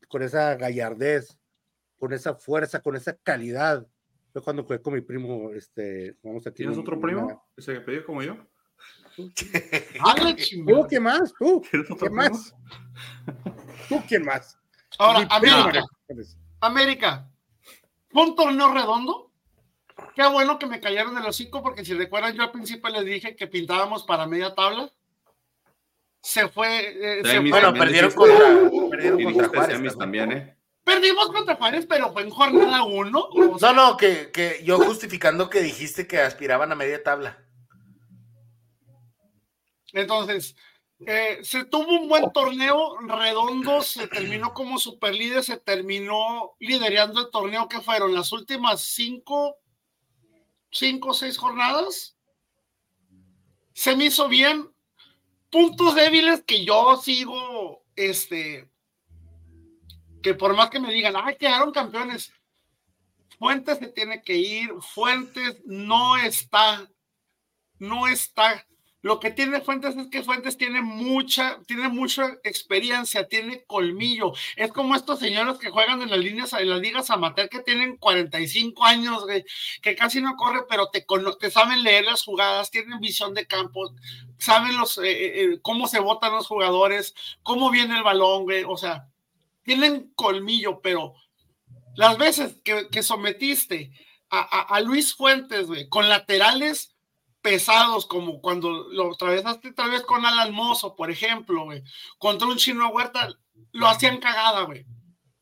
con 0.08 0.22
esa 0.22 0.54
gallardez, 0.56 1.38
con 1.98 2.12
esa 2.12 2.34
fuerza, 2.34 2.80
con 2.80 2.96
esa 2.96 3.16
calidad, 3.16 3.86
fue 4.32 4.42
cuando 4.42 4.64
fue 4.64 4.80
con 4.80 4.94
mi 4.94 5.02
primo, 5.02 5.50
este, 5.50 6.16
vamos 6.22 6.46
a 6.46 6.50
¿Tienes 6.54 6.78
otro 6.78 7.00
primo? 7.00 7.46
¿Ese 7.56 7.74
que 7.74 7.80
pidió 7.80 8.04
como 8.04 8.22
yo? 8.22 8.36
¿Tú 9.14 10.86
qué 10.88 10.98
más? 11.00 11.32
¿Tú? 11.38 11.62
¿Qué 11.98 12.10
más? 12.10 12.54
¿Tú 13.88 14.02
quién 14.08 14.24
más? 14.24 14.58
Ahora, 14.98 15.26
América. 15.30 15.84
América. 16.60 17.30
¿Fue 18.08 18.22
un 18.22 18.34
torneo 18.34 18.72
redondo? 18.72 19.30
Qué 20.14 20.26
bueno 20.26 20.58
que 20.58 20.66
me 20.66 20.80
cayeron 20.80 21.14
de 21.14 21.20
los 21.20 21.36
cinco, 21.36 21.62
porque 21.62 21.84
si 21.84 21.94
recuerdan, 21.94 22.34
yo 22.34 22.42
al 22.42 22.52
principio 22.52 22.90
les 22.90 23.04
dije 23.04 23.36
que 23.36 23.46
pintábamos 23.46 24.04
para 24.04 24.26
media 24.26 24.54
tabla. 24.54 24.90
Se 26.22 26.48
fue. 26.48 27.20
Eh, 27.20 27.40
Bueno, 27.50 27.74
perdieron 27.74 28.12
contra, 28.12 28.70
perdieron 28.90 29.22
contra 29.24 29.48
Juárez. 29.48 29.98
También, 29.98 30.32
¿eh? 30.32 30.56
Perdimos 30.84 31.30
contra 31.30 31.56
Juárez, 31.56 31.86
pero 31.86 32.12
fue 32.12 32.22
en 32.22 32.30
jornada 32.30 32.84
uno. 32.84 33.28
no, 33.60 33.72
no, 33.72 33.96
que, 33.96 34.30
que 34.32 34.62
yo 34.64 34.78
justificando 34.78 35.50
que 35.50 35.60
dijiste 35.60 36.06
que 36.06 36.20
aspiraban 36.20 36.72
a 36.72 36.76
media 36.76 37.02
tabla. 37.02 37.44
Entonces, 39.92 40.56
eh, 41.06 41.40
se 41.42 41.64
tuvo 41.64 42.00
un 42.00 42.08
buen 42.08 42.32
torneo 42.32 42.98
redondo, 43.00 43.82
se 43.82 44.06
terminó 44.08 44.54
como 44.54 44.78
superlíder, 44.78 45.42
se 45.42 45.56
terminó 45.58 46.54
liderando 46.60 47.20
el 47.20 47.30
torneo 47.30 47.68
que 47.68 47.80
fueron 47.80 48.14
las 48.14 48.32
últimas 48.32 48.80
cinco, 48.80 49.56
cinco 50.70 51.10
o 51.10 51.14
seis 51.14 51.36
jornadas. 51.36 52.16
Se 53.72 53.96
me 53.96 54.06
hizo 54.06 54.28
bien. 54.28 54.71
Puntos 55.52 55.94
débiles 55.94 56.42
que 56.44 56.64
yo 56.64 56.96
sigo, 56.96 57.84
este, 57.94 58.70
que 60.22 60.32
por 60.32 60.56
más 60.56 60.70
que 60.70 60.80
me 60.80 60.90
digan, 60.90 61.12
ay, 61.14 61.36
quedaron 61.36 61.72
campeones, 61.72 62.32
Fuentes 63.38 63.78
se 63.78 63.88
tiene 63.88 64.22
que 64.22 64.34
ir, 64.34 64.70
Fuentes 64.80 65.60
no 65.66 66.16
está, 66.16 66.88
no 67.78 68.08
está. 68.08 68.66
Lo 69.02 69.18
que 69.18 69.32
tiene 69.32 69.60
Fuentes 69.60 69.96
es 69.96 70.06
que 70.06 70.22
Fuentes 70.22 70.56
tiene 70.56 70.80
mucha, 70.80 71.58
tiene 71.66 71.88
mucha 71.88 72.38
experiencia, 72.44 73.26
tiene 73.26 73.64
colmillo. 73.64 74.32
Es 74.54 74.72
como 74.72 74.94
estos 74.94 75.18
señores 75.18 75.58
que 75.58 75.70
juegan 75.70 76.02
en 76.02 76.10
las 76.10 76.20
líneas, 76.20 76.52
en 76.52 76.70
las 76.70 76.80
ligas 76.80 77.10
amateur 77.10 77.48
que 77.48 77.60
tienen 77.60 77.96
45 77.96 78.84
años, 78.84 79.24
que 79.82 79.96
casi 79.96 80.20
no 80.20 80.36
corre, 80.36 80.60
pero 80.68 80.88
te, 80.88 81.04
te 81.40 81.50
saben 81.50 81.82
leer 81.82 82.04
las 82.04 82.22
jugadas, 82.22 82.70
tienen 82.70 83.00
visión 83.00 83.34
de 83.34 83.46
campo, 83.46 83.92
saben 84.38 84.76
los, 84.76 84.98
eh, 84.98 85.10
eh, 85.10 85.42
eh, 85.42 85.58
cómo 85.62 85.88
se 85.88 85.98
votan 85.98 86.32
los 86.32 86.46
jugadores, 86.46 87.14
cómo 87.42 87.70
viene 87.70 87.96
el 87.96 88.04
balón, 88.04 88.44
güey. 88.44 88.62
O 88.64 88.76
sea, 88.76 89.08
tienen 89.64 90.12
colmillo, 90.14 90.80
pero 90.80 91.14
las 91.96 92.18
veces 92.18 92.56
que, 92.62 93.02
sometiste 93.02 93.90
a, 94.30 94.80
Luis 94.80 95.14
Fuentes, 95.14 95.66
güey, 95.66 95.88
con 95.88 96.08
laterales 96.08 96.91
pesados, 97.42 98.06
como 98.06 98.40
cuando 98.40 98.88
lo 98.90 99.12
atravesaste 99.12 99.72
tal 99.72 99.90
vez 99.90 100.02
con 100.02 100.24
Alan 100.24 100.54
Mozo, 100.54 100.94
por 100.96 101.10
ejemplo, 101.10 101.68
contra 102.18 102.46
un 102.46 102.56
chino 102.56 102.88
Huerta, 102.88 103.28
lo 103.72 103.88
hacían 103.88 104.18
cagada, 104.18 104.62
güey. 104.62 104.86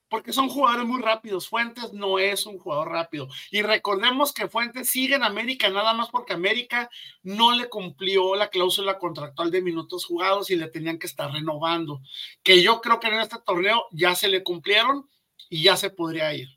Porque 0.09 0.33
son 0.33 0.49
jugadores 0.49 0.87
muy 0.87 1.01
rápidos. 1.01 1.49
Fuentes 1.49 1.93
no 1.93 2.19
es 2.19 2.45
un 2.45 2.59
jugador 2.59 2.89
rápido. 2.89 3.29
Y 3.53 3.63
recordemos 3.63 4.33
que 4.33 4.49
Fuentes 4.49 4.91
sigue 4.91 5.15
en 5.15 5.23
América 5.23 5.69
nada 5.71 5.95
más 5.95 6.09
porque 6.09 6.33
América 6.33 6.91
no 7.23 7.53
le 7.53 7.69
cumplió 7.69 8.35
la 8.35 8.49
cláusula 8.49 8.99
contractual 8.99 9.53
de 9.53 9.63
minutos 9.63 10.05
jugados 10.05 10.51
y 10.51 10.57
le 10.57 10.67
tenían 10.67 10.99
que 10.99 11.07
estar 11.07 11.31
renovando. 11.31 12.01
Que 12.43 12.61
yo 12.61 12.81
creo 12.81 12.99
que 12.99 13.07
en 13.07 13.21
este 13.21 13.39
torneo 13.47 13.87
ya 13.93 14.17
se 14.17 14.27
le 14.27 14.43
cumplieron 14.43 15.09
y 15.49 15.63
ya 15.63 15.77
se 15.77 15.91
podría 15.91 16.35
ir. 16.35 16.49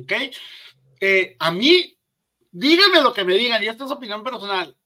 ¿Ok? 0.00 0.12
Eh, 1.00 1.36
a 1.38 1.50
mí, 1.50 1.94
díganme 2.54 3.02
lo 3.02 3.12
que 3.12 3.24
me 3.24 3.34
digan, 3.34 3.62
y 3.62 3.66
esta 3.66 3.84
es 3.84 3.90
opinión 3.90 4.24
personal. 4.24 4.76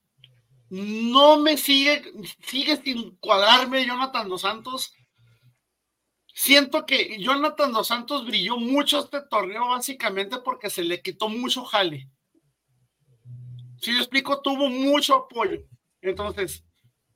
No 0.71 1.39
me 1.39 1.57
sigue, 1.57 2.03
sigue 2.45 2.77
sin 2.77 3.17
cuadrarme 3.17 3.87
Jonathan 3.87 4.29
Dos 4.29 4.43
Santos 4.43 4.93
Siento 6.39 6.87
que 6.87 7.19
Jonathan 7.19 7.73
Dos 7.73 7.89
Santos 7.89 8.25
brilló 8.25 8.59
mucho 8.59 9.01
este 9.01 9.23
torneo 9.23 9.71
básicamente 9.71 10.39
porque 10.39 10.71
se 10.71 10.85
le 10.85 11.03
quitó 11.03 11.29
mucho 11.29 11.65
jale. 11.65 12.09
Si 13.81 13.93
yo 13.93 13.99
explico, 13.99 14.41
tuvo 14.41 14.69
mucho 14.69 15.17
apoyo. 15.17 15.65
Entonces, 16.01 16.65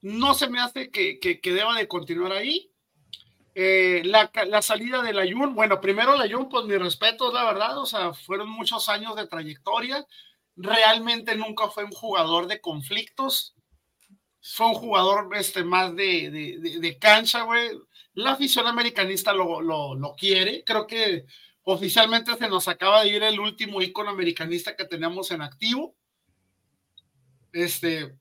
no 0.00 0.34
se 0.34 0.50
me 0.50 0.60
hace 0.60 0.90
que, 0.90 1.20
que, 1.20 1.52
deba 1.52 1.76
de 1.76 1.86
continuar 1.86 2.32
ahí. 2.32 2.72
Eh, 3.54 4.02
la, 4.04 4.28
la, 4.48 4.60
salida 4.60 5.02
de 5.02 5.12
la 5.12 5.22
Jun, 5.22 5.54
bueno, 5.54 5.80
primero 5.80 6.16
la 6.16 6.28
Jun, 6.28 6.48
pues 6.48 6.64
mi 6.64 6.76
respeto, 6.76 7.32
la 7.32 7.44
verdad, 7.44 7.78
o 7.78 7.86
sea, 7.86 8.12
fueron 8.12 8.50
muchos 8.50 8.88
años 8.88 9.14
de 9.14 9.28
trayectoria. 9.28 10.04
Realmente 10.56 11.34
nunca 11.36 11.68
fue 11.68 11.84
un 11.84 11.92
jugador 11.92 12.46
de 12.46 12.60
conflictos. 12.60 13.54
Fue 14.40 14.66
un 14.66 14.74
jugador 14.74 15.28
este, 15.36 15.64
más 15.64 15.94
de, 15.94 16.30
de, 16.30 16.78
de 16.80 16.98
cancha, 16.98 17.42
güey 17.42 17.70
la 18.14 18.32
afición 18.32 18.66
americanista 18.66 19.32
lo, 19.32 20.14
quiere. 20.18 20.64
Creo 20.64 20.86
que 20.86 21.24
oficialmente 21.62 22.36
se 22.36 22.48
nos 22.48 22.68
acaba 22.68 23.02
de 23.02 23.08
ir 23.08 23.22
el 23.22 23.40
último 23.40 23.80
ícono 23.80 24.10
americanista 24.10 24.76
que 24.76 24.84
tenemos 24.84 25.30
en 25.30 25.42
activo. 25.42 25.96
Este, 27.52 28.14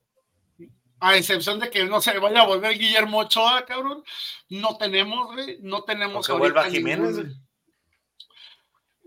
a 1.00 1.16
excepción 1.16 1.60
de 1.60 1.70
que 1.70 1.86
no 1.86 2.02
se 2.02 2.18
vaya 2.20 2.42
a 2.42 2.48
volver 2.48 2.78
Guillermo 2.78 3.20
Ochoa, 3.20 3.66
cabrón. 3.66 4.04
No 4.50 4.78
tenemos, 4.78 5.34
güey. 5.34 5.58
No 5.62 5.84
tenemos. 5.84 6.28
que 6.28 6.34
vuelva 6.34 6.70
Jiménez, 6.70 7.18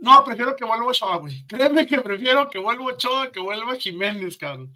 No, 0.05 0.23
prefiero 0.23 0.55
que 0.55 0.67
vuelva 0.67 0.87
Ochoa, 0.89 1.17
güey. 1.17 1.47
Créeme 1.47 1.87
que 1.87 1.99
prefiero 2.03 2.51
que 2.51 2.59
vuelva 2.59 2.85
Ochoa 2.85 3.33
que 3.33 3.41
vuelva 3.41 3.75
Jiménez, 3.77 4.37
cabrón. 4.37 4.75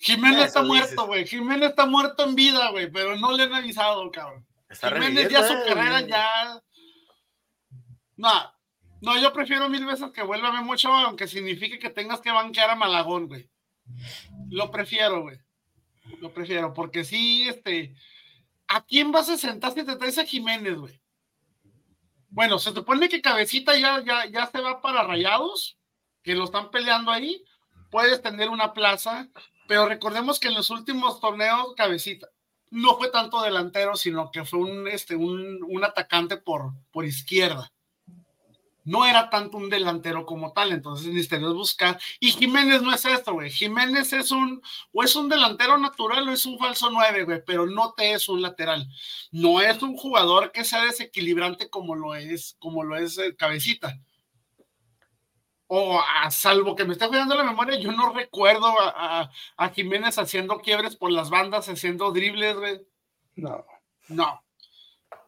Jiménez 0.00 0.46
está 0.46 0.62
muerto, 0.62 1.06
güey. 1.06 1.24
Jiménez 1.24 1.70
está 1.70 1.86
muerto 1.86 2.24
en 2.24 2.34
vida, 2.34 2.70
güey, 2.72 2.90
pero 2.90 3.16
no 3.16 3.30
le 3.36 3.44
han 3.44 3.54
avisado, 3.54 4.10
cabrón. 4.10 4.44
Jiménez 4.70 5.28
ya 5.28 5.46
su 5.46 5.54
carrera 5.64 6.00
ya. 6.00 6.60
No, 8.16 8.52
no, 9.00 9.20
yo 9.20 9.32
prefiero 9.32 9.68
mil 9.68 9.86
veces 9.86 10.10
que 10.10 10.24
vuelva 10.24 10.50
mucho, 10.62 10.92
aunque 10.92 11.28
signifique 11.28 11.78
que 11.78 11.90
tengas 11.90 12.20
que 12.20 12.32
banquear 12.32 12.70
a 12.70 12.74
Malagón, 12.74 13.28
güey. 13.28 13.48
Lo 14.50 14.68
prefiero, 14.72 15.22
güey. 15.22 15.38
Lo 16.20 16.32
prefiero, 16.32 16.74
porque 16.74 17.04
sí, 17.04 17.48
este. 17.48 17.94
¿A 18.66 18.84
quién 18.84 19.12
vas 19.12 19.28
a 19.28 19.38
sentar 19.38 19.74
si 19.74 19.84
te 19.84 19.94
traes 19.94 20.18
a 20.18 20.24
Jiménez, 20.24 20.74
güey? 20.74 21.00
Bueno, 22.28 22.58
se 22.58 22.72
supone 22.72 23.08
que 23.08 23.22
Cabecita 23.22 23.76
ya, 23.76 24.02
ya, 24.04 24.26
ya 24.26 24.46
se 24.46 24.60
va 24.60 24.80
para 24.80 25.02
Rayados, 25.02 25.78
que 26.22 26.34
lo 26.34 26.44
están 26.44 26.70
peleando 26.70 27.10
ahí. 27.10 27.42
Puedes 27.90 28.20
tener 28.22 28.50
una 28.50 28.72
plaza, 28.74 29.28
pero 29.66 29.86
recordemos 29.86 30.38
que 30.38 30.48
en 30.48 30.54
los 30.54 30.70
últimos 30.70 31.20
torneos, 31.20 31.74
Cabecita, 31.76 32.28
no 32.70 32.96
fue 32.98 33.10
tanto 33.10 33.40
delantero, 33.42 33.96
sino 33.96 34.30
que 34.30 34.44
fue 34.44 34.60
un, 34.60 34.88
este, 34.88 35.16
un, 35.16 35.84
atacante 35.84 36.36
por, 36.36 36.72
por 36.90 37.04
izquierda. 37.04 37.72
No 38.88 39.04
era 39.04 39.28
tanto 39.28 39.58
un 39.58 39.68
delantero 39.68 40.24
como 40.24 40.52
tal, 40.52 40.72
entonces 40.72 41.08
necesitas 41.08 41.52
buscar. 41.52 42.00
Y 42.20 42.30
Jiménez 42.30 42.82
no 42.82 42.94
es 42.94 43.04
esto, 43.04 43.34
güey. 43.34 43.50
Jiménez 43.50 44.12
es 44.12 44.30
un, 44.30 44.62
o 44.92 45.02
es 45.02 45.14
un 45.14 45.28
delantero 45.28 45.76
natural 45.76 46.28
o 46.28 46.32
es 46.32 46.46
un 46.46 46.58
falso 46.58 46.88
nueve, 46.90 47.24
güey, 47.24 47.42
pero 47.44 47.66
no 47.66 47.92
te 47.92 48.12
es 48.12 48.28
un 48.28 48.40
lateral. 48.40 48.88
No 49.30 49.60
es 49.60 49.82
un 49.82 49.96
jugador 49.96 50.52
que 50.52 50.64
sea 50.64 50.84
desequilibrante 50.84 51.68
como 51.68 51.94
lo 51.94 52.14
es, 52.14 52.56
como 52.58 52.82
lo 52.82 52.96
es 52.96 53.18
el 53.18 53.36
Cabecita 53.36 54.00
o 55.68 56.00
a 56.00 56.30
salvo 56.30 56.74
que 56.74 56.84
me 56.84 56.94
esté 56.94 57.06
cuidando 57.08 57.34
la 57.34 57.44
memoria, 57.44 57.78
yo 57.78 57.92
no 57.92 58.12
recuerdo 58.12 58.74
a, 58.80 59.30
Jiménez 59.74 60.18
haciendo 60.18 60.60
quiebres 60.60 60.96
por 60.96 61.12
las 61.12 61.28
bandas, 61.28 61.68
haciendo 61.68 62.10
dribles, 62.10 62.56
güey. 62.56 62.80
No. 63.36 63.66
No. 64.08 64.42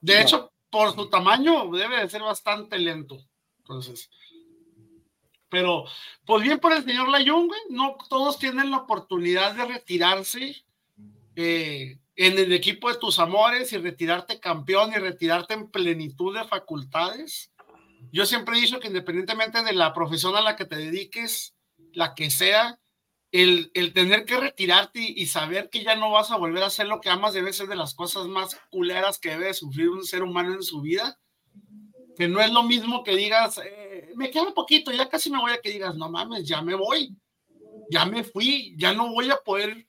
De 0.00 0.20
hecho, 0.20 0.50
por 0.70 0.94
su 0.94 1.10
tamaño, 1.10 1.70
debe 1.70 2.00
de 2.00 2.08
ser 2.08 2.22
bastante 2.22 2.78
lento. 2.78 3.18
Entonces. 3.70 4.10
Pero, 5.48 5.84
pues 6.26 6.42
bien 6.42 6.58
por 6.58 6.72
el 6.72 6.84
señor 6.84 7.08
Layun, 7.08 7.46
güey. 7.46 7.60
No 7.70 7.96
todos 8.08 8.38
tienen 8.38 8.70
la 8.70 8.78
oportunidad 8.78 9.54
de 9.54 9.64
retirarse 9.64 10.64
eh, 11.36 11.98
en 12.16 12.38
el 12.38 12.52
equipo 12.52 12.90
de 12.90 12.98
tus 12.98 13.18
amores 13.18 13.72
y 13.72 13.78
retirarte 13.78 14.40
campeón 14.40 14.92
y 14.92 14.96
retirarte 14.96 15.54
en 15.54 15.70
plenitud 15.70 16.36
de 16.36 16.44
facultades. 16.44 17.52
Yo 18.12 18.26
siempre 18.26 18.58
he 18.58 18.60
dicho 18.60 18.80
que 18.80 18.88
independientemente 18.88 19.62
de 19.62 19.72
la 19.72 19.92
profesión 19.92 20.36
a 20.36 20.40
la 20.40 20.56
que 20.56 20.64
te 20.64 20.76
dediques, 20.76 21.54
la 21.92 22.14
que 22.14 22.30
sea, 22.30 22.78
el, 23.32 23.70
tener 23.94 24.24
que 24.24 24.36
retirarte 24.36 25.00
y, 25.00 25.26
saber 25.26 25.70
que 25.70 25.84
ya 25.84 25.94
no 25.94 26.10
vas 26.10 26.30
a 26.30 26.36
volver 26.36 26.64
a 26.64 26.66
hacer 26.66 26.86
lo 26.86 27.00
que 27.00 27.10
amas 27.10 27.34
debe 27.34 27.52
ser 27.52 27.68
de 27.68 27.76
las 27.76 27.94
cosas 27.94 28.26
más 28.26 28.56
culeras 28.70 29.18
que 29.18 29.30
debe 29.30 29.54
sufrir 29.54 29.88
un 29.90 30.04
ser 30.04 30.22
humano 30.22 30.54
en 30.54 30.62
su 30.62 30.80
vida. 30.80 31.18
Que 32.20 32.28
no 32.28 32.38
es 32.38 32.52
lo 32.52 32.62
mismo 32.64 33.02
que 33.02 33.16
digas, 33.16 33.58
eh, 33.64 34.12
me 34.14 34.30
queda 34.30 34.42
un 34.42 34.52
poquito, 34.52 34.92
ya 34.92 35.08
casi 35.08 35.30
me 35.30 35.38
voy 35.38 35.52
a 35.52 35.60
que 35.62 35.70
digas, 35.70 35.96
no 35.96 36.10
mames, 36.10 36.46
ya 36.46 36.60
me 36.60 36.74
voy, 36.74 37.16
ya 37.90 38.04
me 38.04 38.24
fui, 38.24 38.74
ya 38.76 38.92
no 38.92 39.10
voy 39.10 39.30
a 39.30 39.38
poder 39.38 39.86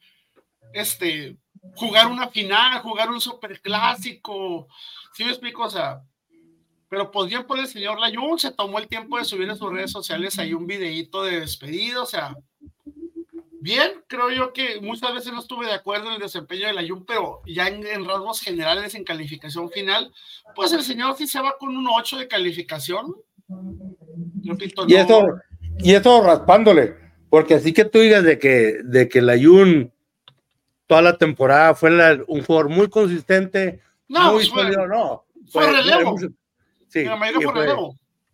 este, 0.71 1.35
jugar 1.75 2.07
una 2.07 2.29
final, 2.29 2.79
jugar 2.83 3.09
un 3.09 3.19
superclásico. 3.19 4.69
¿Sí 5.13 5.25
me 5.25 5.31
explico? 5.31 5.63
O 5.63 5.69
sea, 5.69 6.03
pero 6.87 7.11
pues 7.11 7.27
bien 7.27 7.45
por 7.45 7.59
el 7.59 7.67
señor 7.67 7.99
Layun, 7.99 8.39
se 8.39 8.51
tomó 8.51 8.79
el 8.79 8.87
tiempo 8.87 9.17
de 9.17 9.25
subir 9.25 9.49
en 9.49 9.57
sus 9.57 9.69
redes 9.69 9.91
sociales 9.91 10.39
ahí 10.39 10.53
un 10.53 10.65
videíto 10.65 11.23
de 11.23 11.41
despedida, 11.41 12.01
o 12.01 12.05
sea, 12.05 12.33
bien, 13.61 13.91
creo 14.07 14.29
yo 14.31 14.53
que 14.53 14.81
muchas 14.81 15.13
veces 15.13 15.31
no 15.31 15.39
estuve 15.39 15.67
de 15.67 15.73
acuerdo 15.73 16.07
en 16.07 16.13
el 16.13 16.19
desempeño 16.19 16.67
de 16.67 16.73
Layun, 16.73 17.05
pero 17.05 17.41
ya 17.45 17.67
en, 17.67 18.05
rasgos 18.05 18.41
generales, 18.41 18.95
en 18.95 19.03
calificación 19.03 19.69
final, 19.69 20.11
pues 20.55 20.73
el 20.73 20.81
señor 20.81 21.15
sí 21.15 21.27
se 21.27 21.39
va 21.39 21.55
con 21.59 21.75
un 21.77 21.87
8 21.87 22.17
de 22.17 22.27
calificación. 22.27 23.15
y, 24.87 24.95
eso, 24.95 25.27
y 25.77 25.93
eso 25.93 26.23
raspándole, 26.23 26.95
porque 27.29 27.53
así 27.53 27.71
que 27.71 27.85
tú 27.85 27.99
digas 27.99 28.23
de 28.23 28.39
que, 28.39 28.79
de 28.83 29.07
que 29.07 29.21
Layun 29.21 29.93
toda 30.87 31.03
la 31.03 31.17
temporada 31.17 31.75
fue 31.75 31.89
un 32.27 32.43
jugador 32.43 32.69
muy 32.69 32.89
consistente, 32.89 33.79
no, 34.09 34.33
muy 34.33 34.49
pues 34.49 34.49
fue, 34.49 34.87
no. 34.87 35.25
Fue, 35.49 35.71
relevo. 35.71 36.17
Sí, 36.89 37.05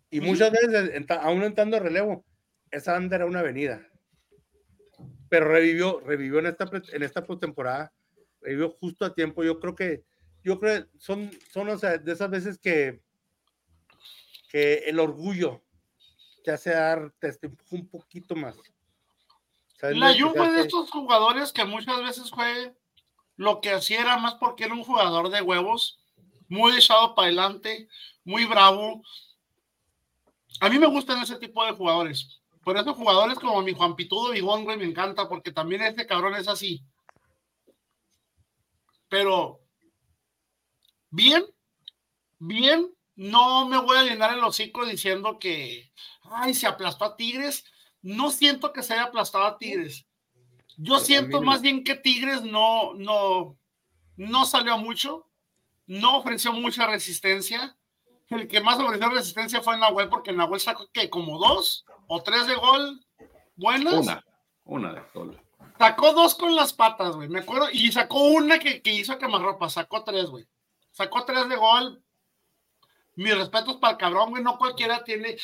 y, 0.10 0.22
muchas 0.22 0.52
veces, 0.52 1.06
aún 1.22 1.44
entrando 1.44 1.80
relevo, 1.80 2.26
esa 2.72 2.94
banda 2.94 3.18
era 3.18 3.26
una 3.26 3.42
avenida. 3.42 3.88
Pero 5.30 5.48
revivió, 5.48 6.00
revivió 6.02 6.40
en 6.40 6.48
esta, 6.48 6.70
en 6.94 7.04
esta 7.04 7.26
postemporada, 7.26 7.94
revivió 8.42 8.70
justo 8.70 9.06
a 9.06 9.14
tiempo. 9.14 9.44
Yo 9.44 9.60
creo 9.60 9.76
que, 9.76 10.04
yo 10.44 10.60
creo 10.60 10.86
son, 10.98 11.32
son 11.52 11.70
o 11.70 11.78
sea, 11.78 11.98
de 11.98 12.12
esas 12.12 12.30
veces 12.30 12.58
que, 12.58 13.02
que 14.50 14.76
el 14.86 15.00
orgullo 15.00 15.64
te 16.44 16.52
hace 16.52 16.72
dar, 16.72 17.14
te 17.20 17.38
un 17.72 17.88
poquito 17.90 18.36
más. 18.36 18.56
La 19.82 20.14
Juve 20.18 20.52
de 20.54 20.62
estos 20.62 20.90
jugadores 20.90 21.52
que 21.52 21.66
muchas 21.66 22.02
veces 22.02 22.32
fue 22.32 22.74
lo 23.36 23.62
que 23.62 23.72
hacía 23.72 24.02
era 24.02 24.18
más 24.18 24.36
porque 24.36 24.64
era 24.64 24.74
un 24.74 24.84
jugador 24.84 25.30
de 25.30 25.42
huevos, 25.42 26.00
muy 26.48 26.76
echado 26.76 27.14
para 27.14 27.28
adelante, 27.28 27.88
muy 28.24 28.46
bravo. 28.46 29.04
A 30.60 30.70
mí 30.70 30.80
me 30.80 30.88
gustan 30.88 31.22
ese 31.22 31.36
tipo 31.36 31.64
de 31.66 31.74
jugadores. 31.74 32.42
Por 32.68 32.76
eso 32.78 32.94
jugadores 32.94 33.40
como 33.40 33.62
mi 33.62 33.74
Juan 33.74 33.96
Pitudo 33.96 34.32
Bigón, 34.32 34.66
güey, 34.66 34.76
me 34.76 34.84
encanta, 34.84 35.30
porque 35.30 35.54
también 35.54 35.84
este 35.84 36.06
cabrón 36.06 36.36
es 36.36 36.50
así. 36.50 36.84
Pero, 39.08 39.62
bien, 41.10 41.46
bien, 42.40 42.94
no 43.16 43.70
me 43.70 43.78
voy 43.78 43.96
a 43.96 44.04
llenar 44.04 44.34
el 44.34 44.44
hocico 44.44 44.86
diciendo 44.86 45.40
que, 45.40 45.94
ay, 46.24 46.54
se 46.54 46.68
aplastó 46.68 47.06
a 47.06 47.16
Tigres. 47.16 47.64
No 48.02 48.32
siento 48.32 48.74
que 48.74 48.84
se 48.84 48.96
haya 48.96 49.04
aplastado 49.04 49.46
a 49.46 49.58
Tigres. 49.58 50.06
Yo 50.76 51.00
siento 51.00 51.42
más 51.42 51.62
bien 51.62 51.86
que 51.86 51.96
Tigres 51.96 52.42
no, 52.42 52.94
no, 52.96 53.58
no 54.18 54.46
salió 54.46 54.78
mucho, 54.78 55.26
no 55.86 56.18
ofreció 56.18 56.52
mucha 56.52 56.86
resistencia 56.86 57.78
el 58.30 58.48
que 58.48 58.62
más 58.62 58.80
ofreció 58.80 59.10
resistencia 59.10 59.62
fue 59.62 59.78
Nahuel, 59.78 60.10
porque 60.10 60.34
Nahuel 60.34 60.60
sacó 60.60 60.88
que 60.92 61.10
como 61.10 61.38
dos 61.38 61.86
o 62.08 62.24
tres 62.24 62.48
de 62.48 62.56
gol 62.56 63.06
buenas. 63.56 63.94
Una. 63.94 64.24
Una 64.66 64.94
de 64.94 65.02
gol. 65.14 65.40
Sacó 65.78 66.14
dos 66.14 66.36
con 66.36 66.56
las 66.56 66.74
patas, 66.74 67.16
güey. 67.16 67.30
Me 67.30 67.40
acuerdo. 67.40 67.70
Y 67.72 67.92
sacó 67.92 68.20
una 68.24 68.60
que, 68.60 68.82
que 68.82 68.94
hizo 68.94 69.14
a 69.14 69.20
quemarropa. 69.20 69.70
Sacó 69.70 70.04
tres, 70.04 70.26
güey. 70.30 70.48
Sacó 70.92 71.24
tres 71.26 71.48
de 71.50 71.56
gol. 71.56 72.04
Mis 73.16 73.38
respetos 73.38 73.78
para 73.78 73.94
el 73.94 73.98
cabrón, 73.98 74.32
güey. 74.32 74.44
No 74.44 74.58
cualquiera 74.58 75.04
tiene. 75.04 75.38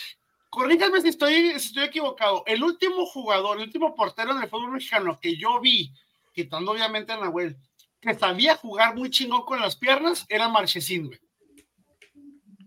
Corríjame 0.49 1.01
si 1.01 1.09
estoy, 1.09 1.51
si 1.59 1.67
estoy 1.67 1.83
equivocado. 1.85 2.43
El 2.45 2.63
último 2.63 3.05
jugador, 3.05 3.57
el 3.57 3.63
último 3.63 3.95
portero 3.95 4.35
del 4.35 4.49
fútbol 4.49 4.71
mexicano 4.71 5.19
que 5.19 5.35
yo 5.35 5.59
vi, 5.59 5.91
quitando 6.31 6.71
obviamente 6.71 7.11
a 7.11 7.17
Nahuel, 7.17 7.57
que 7.99 8.13
sabía 8.13 8.55
jugar 8.57 8.95
muy 8.95 9.09
chingón 9.09 9.45
con 9.45 9.59
las 9.59 9.75
piernas, 9.75 10.25
era 10.29 10.49
Marchesín, 10.49 11.07
güey. 11.07 11.19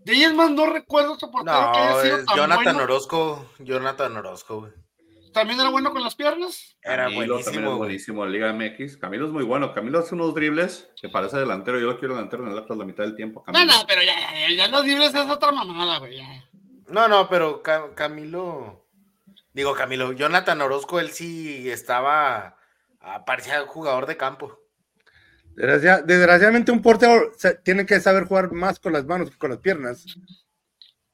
De 0.06 0.12
ahí 0.12 0.22
es 0.22 0.32
más, 0.32 0.52
no 0.52 0.66
recuerdo 0.66 1.14
otro 1.14 1.32
portero 1.32 1.60
no, 1.60 1.72
que 1.72 1.78
haya 1.80 2.00
sido 2.00 2.24
tan 2.26 2.36
Jonathan 2.36 2.76
Orozco, 2.76 3.50
Jonathan 3.58 4.16
Orozco, 4.16 4.60
güey. 4.60 4.72
¿También 5.32 5.58
era 5.58 5.68
bueno 5.68 5.90
con 5.90 6.00
las 6.00 6.14
piernas? 6.14 6.76
Era 6.80 7.06
Camilo 7.06 7.34
buenísimo. 7.34 7.44
También 7.44 7.72
es 7.72 7.78
buenísimo 7.78 8.24
en 8.24 8.30
Liga 8.30 8.52
MX. 8.52 8.96
Camilo 8.98 9.26
es 9.26 9.32
muy 9.32 9.42
bueno. 9.42 9.74
Camilo 9.74 9.98
hace 9.98 10.14
unos 10.14 10.32
dribles 10.32 10.88
que 11.02 11.08
parece 11.08 11.38
delantero. 11.38 11.80
Yo 11.80 11.86
lo 11.86 11.98
quiero 11.98 12.14
delantero 12.14 12.44
en 12.44 12.52
el 12.52 12.58
Atlas 12.58 12.78
la 12.78 12.84
mitad 12.84 13.02
del 13.02 13.16
tiempo. 13.16 13.42
Camilo. 13.42 13.64
No, 13.64 13.78
no, 13.80 13.86
pero 13.88 14.00
ya, 14.00 14.14
ya, 14.14 14.54
ya 14.54 14.68
los 14.68 14.84
dribles 14.84 15.12
es 15.12 15.28
otra 15.28 15.50
mamada, 15.50 15.98
güey. 15.98 16.22
No, 16.86 17.08
no, 17.08 17.28
pero 17.28 17.60
Camilo. 17.96 18.86
Digo, 19.54 19.74
Camilo, 19.74 20.12
Jonathan 20.12 20.60
Orozco, 20.60 21.00
él 21.00 21.10
sí 21.10 21.68
estaba. 21.68 22.56
Parecía 23.26 23.66
jugador 23.66 24.06
de 24.06 24.16
campo. 24.16 24.56
Desgraciadamente, 25.56 26.70
un 26.70 26.82
portero 26.82 27.32
tiene 27.64 27.86
que 27.86 27.98
saber 27.98 28.24
jugar 28.24 28.52
más 28.52 28.78
con 28.78 28.92
las 28.92 29.06
manos 29.06 29.30
que 29.30 29.38
con 29.38 29.50
las 29.50 29.58
piernas. 29.58 30.04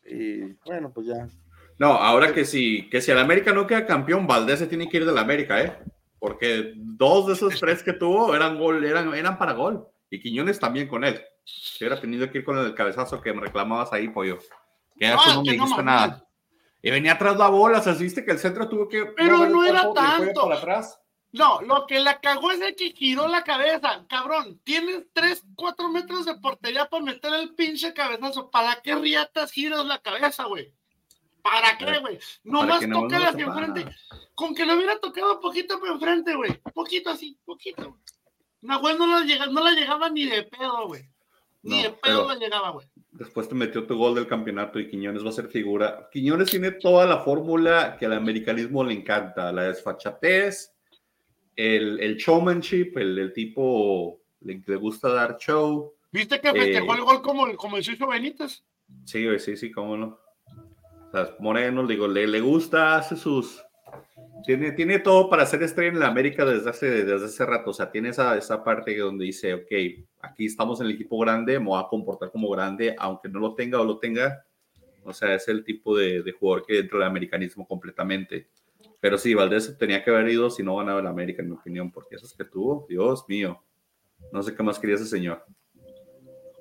Y 0.05 0.55
bueno, 0.66 0.93
pues 0.93 1.07
ya. 1.07 1.28
No, 1.78 1.93
ahora 1.93 2.34
que 2.34 2.45
si, 2.45 2.88
que 2.90 3.01
si 3.01 3.12
el 3.12 3.18
América 3.18 3.53
no 3.53 3.66
queda 3.66 3.86
campeón, 3.86 4.26
Valdés 4.26 4.59
se 4.59 4.66
tiene 4.66 4.88
que 4.88 4.99
ir 4.99 5.07
del 5.07 5.18
América, 5.18 5.62
¿eh? 5.62 5.78
Porque 6.18 6.74
dos 6.76 7.28
de 7.28 7.32
esos 7.34 7.59
tres 7.59 7.82
que 7.82 7.93
tuvo 7.93 8.34
eran 8.34 8.59
gol, 8.59 8.84
eran, 8.84 9.14
eran 9.14 9.38
para 9.38 9.53
gol. 9.53 9.86
Y 10.11 10.20
Quiñones 10.20 10.59
también 10.59 10.88
con 10.88 11.05
él. 11.05 11.20
Si 11.45 11.82
hubiera 11.82 12.01
tenido 12.01 12.30
que 12.30 12.38
ir 12.38 12.45
con 12.45 12.59
el 12.59 12.74
cabezazo 12.74 13.20
que 13.20 13.32
me 13.32 13.40
reclamabas 13.40 13.93
ahí, 13.93 14.09
pollo. 14.09 14.38
Que 14.97 15.09
no, 15.09 15.34
no 15.34 15.43
me 15.43 15.53
dijiste 15.53 15.82
nada. 15.82 16.24
Y 16.82 16.90
venía 16.90 17.12
atrás 17.12 17.36
la 17.36 17.49
bola, 17.49 17.78
o 17.78 17.82
sea, 17.82 17.95
viste 17.95 18.24
que 18.24 18.32
el 18.32 18.38
centro 18.38 18.68
tuvo 18.68 18.88
que. 18.88 19.07
Pero 19.16 19.49
no 19.49 19.64
era 19.64 19.93
tanto. 19.93 20.53
Atrás. 20.53 21.01
No, 21.33 21.62
lo 21.62 21.87
que 21.87 21.99
la 21.99 22.20
cagó 22.20 22.51
es 22.51 22.61
el 22.61 22.76
que 22.76 22.91
giró 22.91 23.26
la 23.26 23.43
cabeza. 23.43 24.05
Cabrón, 24.09 24.61
tienes 24.64 25.07
3, 25.14 25.45
4 25.57 25.89
metros 25.89 26.26
de 26.26 26.35
portería 26.35 26.87
para 26.87 27.03
meter 27.03 27.33
el 27.33 27.55
pinche 27.55 27.95
cabezazo. 27.95 28.51
¿Para 28.51 28.76
qué 28.83 28.95
riatas 28.95 29.51
giras 29.51 29.85
la 29.87 29.99
cabeza, 29.99 30.45
güey? 30.45 30.72
¿Para 31.43 31.76
qué, 31.78 31.99
güey? 31.99 32.18
Nomás 32.45 32.87
toca 32.89 33.28
hacia 33.28 33.47
enfrente. 33.47 33.87
Con 34.35 34.55
que 34.55 34.66
le 34.66 34.76
hubiera 34.76 34.99
tocado 35.01 35.35
un 35.35 35.41
poquito 35.41 35.80
por 35.80 35.89
enfrente, 35.89 36.35
güey. 36.35 36.61
Poquito 36.74 37.11
así, 37.11 37.39
poquito. 37.45 37.99
Nahuel 38.61 38.99
no 38.99 39.07
la, 39.07 39.24
llegaba, 39.24 39.51
no 39.51 39.64
la 39.64 39.72
llegaba 39.72 40.11
ni 40.11 40.26
de 40.26 40.45
pedo, 40.45 40.87
güey. 40.87 41.09
Ni 41.62 41.83
de 41.83 41.91
pedo 41.91 42.28
la 42.28 42.37
llegaba, 42.37 42.70
güey. 42.70 42.87
Después 43.11 43.49
te 43.49 43.55
metió 43.55 43.87
tu 43.87 43.97
gol 43.97 44.14
del 44.14 44.26
campeonato 44.26 44.78
y 44.78 44.89
Quiñones 44.89 45.24
va 45.24 45.30
a 45.30 45.33
ser 45.33 45.49
figura. 45.49 46.09
Quiñones 46.12 46.51
tiene 46.51 46.72
toda 46.72 47.07
la 47.07 47.18
fórmula 47.18 47.97
que 47.99 48.07
al 48.07 48.12
americanismo 48.12 48.85
le 48.85 48.95
encanta: 48.95 49.51
la 49.51 49.64
desfachatez, 49.64 50.72
el, 51.57 52.00
el 52.00 52.16
showmanship, 52.16 52.92
el, 52.96 53.18
el 53.18 53.32
tipo 53.32 54.20
le, 54.40 54.62
le, 54.66 54.76
gusta 54.76 55.09
dar 55.09 55.36
show. 55.38 55.94
¿Viste 56.11 56.40
que 56.40 56.53
festejó 56.53 56.94
eh, 56.94 56.96
el 56.98 57.05
gol 57.05 57.22
como, 57.22 57.57
como 57.57 57.76
el 57.76 57.84
Suizo 57.84 58.09
Benítez? 58.09 58.64
Sí, 59.05 59.26
sí, 59.38 59.57
sí, 59.57 59.70
cómo 59.70 59.96
no. 59.96 60.18
Moreno, 61.40 61.86
digo, 61.86 62.09
le, 62.09 62.26
le 62.26 62.40
gusta, 62.40 62.96
hace 62.96 63.16
sus. 63.16 63.62
Tiene, 64.46 64.72
tiene 64.72 64.98
todo 64.98 65.28
para 65.28 65.46
ser 65.46 65.62
estrella 65.62 65.92
en 65.92 66.00
la 66.00 66.09
América 66.09 66.44
desde 66.44 66.70
hace, 66.70 66.90
desde 67.05 67.26
hace 67.26 67.46
rato. 67.46 67.70
O 67.70 67.74
sea, 67.74 67.90
tiene 67.90 68.09
esa, 68.09 68.36
esa 68.36 68.64
parte 68.64 68.96
donde 68.96 69.26
dice, 69.26 69.55
ok, 69.55 69.70
aquí 70.20 70.46
estamos 70.46 70.80
en 70.80 70.86
el 70.86 70.94
equipo 70.94 71.18
grande, 71.18 71.59
me 71.61 71.66
voy 71.66 71.80
a 71.80 71.88
comportar 71.88 72.30
como 72.30 72.48
grande, 72.48 72.96
aunque 72.98 73.28
no 73.28 73.38
lo 73.38 73.55
tenga 73.55 73.80
o 73.80 73.84
lo 73.84 73.98
tenga. 73.98 74.44
O 75.05 75.12
sea, 75.12 75.34
es 75.34 75.46
el 75.48 75.64
tipo 75.64 75.96
de, 75.96 76.22
de 76.22 76.32
jugador 76.32 76.64
que 76.66 76.78
entra 76.78 76.98
del 76.98 77.09
americanismo 77.09 77.66
completamente. 77.66 78.48
Pero 79.03 79.18
sí, 79.18 79.34
Valdés 79.34 79.76
tenía 79.76 80.05
que 80.05 80.11
haber 80.11 80.28
ido 80.28 80.48
si 80.48 80.62
no 80.62 80.76
ganaba 80.76 81.00
el 81.00 81.09
América, 81.09 81.42
en 81.42 81.48
mi 81.48 81.57
opinión, 81.57 81.90
porque 81.90 82.14
esos 82.14 82.32
que 82.34 82.44
tuvo, 82.44 82.86
Dios 82.88 83.24
mío. 83.26 83.61
No 84.30 84.44
sé 84.44 84.55
qué 84.55 84.62
más 84.62 84.78
quería 84.78 84.94
ese 84.94 85.07
señor. 85.07 85.44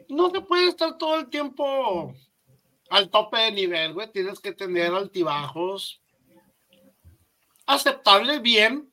No 0.10 0.32
se 0.32 0.42
puede 0.42 0.68
estar 0.68 0.98
todo 0.98 1.20
el 1.20 1.30
tiempo 1.30 2.16
al 2.90 3.12
tope 3.12 3.38
de 3.38 3.52
nivel, 3.52 3.94
güey. 3.94 4.12
Tienes 4.12 4.40
que 4.40 4.54
tener 4.54 4.92
altibajos. 4.92 6.02
Aceptable, 7.68 8.40
bien. 8.40 8.92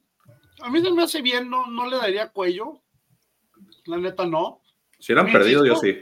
A 0.60 0.68
mí 0.68 0.82
se 0.82 0.90
me 0.92 1.04
hace 1.04 1.22
bien, 1.22 1.48
no, 1.48 1.68
no 1.68 1.88
le 1.88 1.96
daría 1.96 2.28
cuello. 2.28 2.82
La 3.86 3.96
neta, 3.96 4.26
no. 4.26 4.60
Si 4.98 5.12
eran 5.12 5.32
perdido, 5.32 5.64
yo 5.64 5.74
sí. 5.76 5.96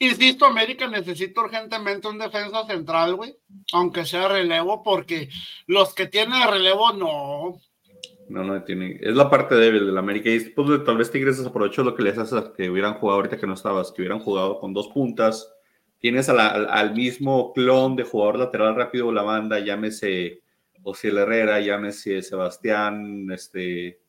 Insisto, 0.00 0.44
América 0.44 0.86
necesita 0.86 1.40
urgentemente 1.40 2.08
un 2.08 2.18
defensa 2.18 2.64
central, 2.66 3.16
güey. 3.16 3.36
Aunque 3.72 4.04
sea 4.04 4.28
relevo, 4.28 4.82
porque 4.82 5.28
los 5.66 5.94
que 5.94 6.06
tienen 6.06 6.48
relevo, 6.48 6.92
no. 6.92 7.60
No, 8.28 8.44
no 8.44 8.62
tiene. 8.62 8.98
Es 9.00 9.14
la 9.16 9.28
parte 9.28 9.54
débil 9.54 9.86
del 9.86 9.98
América. 9.98 10.30
Y 10.30 10.40
pues, 10.40 10.84
tal 10.84 10.98
vez 10.98 11.10
Tigres 11.10 11.44
aprovechó 11.44 11.82
lo 11.82 11.94
que 11.94 12.02
les 12.02 12.18
hace 12.18 12.36
que 12.56 12.70
hubieran 12.70 12.94
jugado 12.94 13.16
ahorita 13.16 13.38
que 13.38 13.46
no 13.46 13.54
estabas, 13.54 13.90
que 13.90 14.02
hubieran 14.02 14.20
jugado 14.20 14.60
con 14.60 14.72
dos 14.72 14.88
puntas 14.88 15.48
tienes 15.98 16.28
al, 16.28 16.94
mismo 16.94 17.52
clon 17.52 17.96
de 17.96 18.04
jugador 18.04 18.38
lateral 18.38 18.76
rápido 18.76 19.12
la 19.12 19.22
banda, 19.22 19.58
llámese 19.58 20.42
Ociel 20.82 21.18
Herrera, 21.18 21.60
llámese 21.60 22.22
Sebastián, 22.22 23.30
este, 23.32 24.00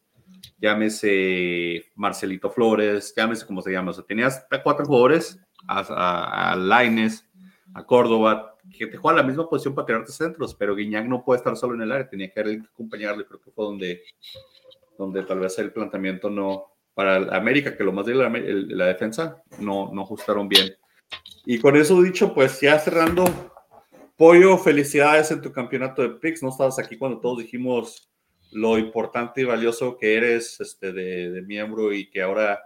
llámese 0.60 1.86
Marcelito 1.96 2.50
Flores, 2.52 3.14
llámese 3.16 3.46
como 3.46 3.62
se 3.62 3.72
llama. 3.72 3.92
O 3.92 3.94
sea, 3.94 4.06
tenías 4.06 4.46
cuatro 4.64 4.86
jugadores, 4.86 5.40
a, 5.68 6.52
a, 6.52 6.56
Laines, 6.56 7.26
a 7.74 7.86
Córdoba, 7.86 8.58
que 8.78 8.88
te 8.88 8.98
juegan 8.98 9.18
la 9.18 9.28
misma 9.28 9.50
posición 9.50 9.76
para 9.76 9.86
tirarte 9.86 10.12
centros, 10.12 10.56
pero 10.56 10.76
Guiñac 10.76 11.06
no 11.06 11.24
puede 11.24 11.40
estar 11.40 11.56
solo 11.56 11.76
en 11.76 11.82
el 11.82 11.92
área, 11.92 12.10
tenía 12.10 12.32
que 12.32 12.62
acompañarle, 12.72 13.26
creo 13.26 13.42
que 13.42 13.52
fue 13.52 13.66
donde, 13.66 14.04
donde 14.98 15.24
tal 15.24 15.40
vez 15.40 15.58
el 15.60 15.72
planteamiento 15.72 16.30
no, 16.30 16.74
para 16.94 17.36
América, 17.36 17.76
que 17.76 17.84
lo 17.84 17.92
más 17.92 18.06
de 18.06 18.16
la, 18.16 18.30
la 18.30 18.86
defensa, 18.86 19.42
no, 19.60 19.92
no 19.94 20.02
ajustaron 20.04 20.48
bien. 20.48 20.76
Y 21.46 21.60
con 21.60 21.76
eso 21.76 22.02
dicho, 22.02 22.34
pues 22.34 22.60
ya 22.62 22.78
cerrando, 22.78 23.26
Pollo, 24.20 24.58
felicidades 24.58 25.32
en 25.32 25.42
tu 25.42 25.54
campeonato 25.54 26.02
de 26.02 26.10
PIX. 26.10 26.44
No 26.44 26.50
estabas 26.50 26.78
aquí 26.78 26.98
cuando 26.98 27.22
todos 27.22 27.40
dijimos 27.40 28.12
lo 28.52 28.78
importante 28.78 29.40
y 29.40 29.46
valioso 29.46 29.98
que 29.98 30.18
eres 30.18 30.60
este, 30.60 30.92
de, 30.92 31.42
miembro 31.44 31.94
y 31.94 32.10
que 32.10 32.22
ahora 32.22 32.60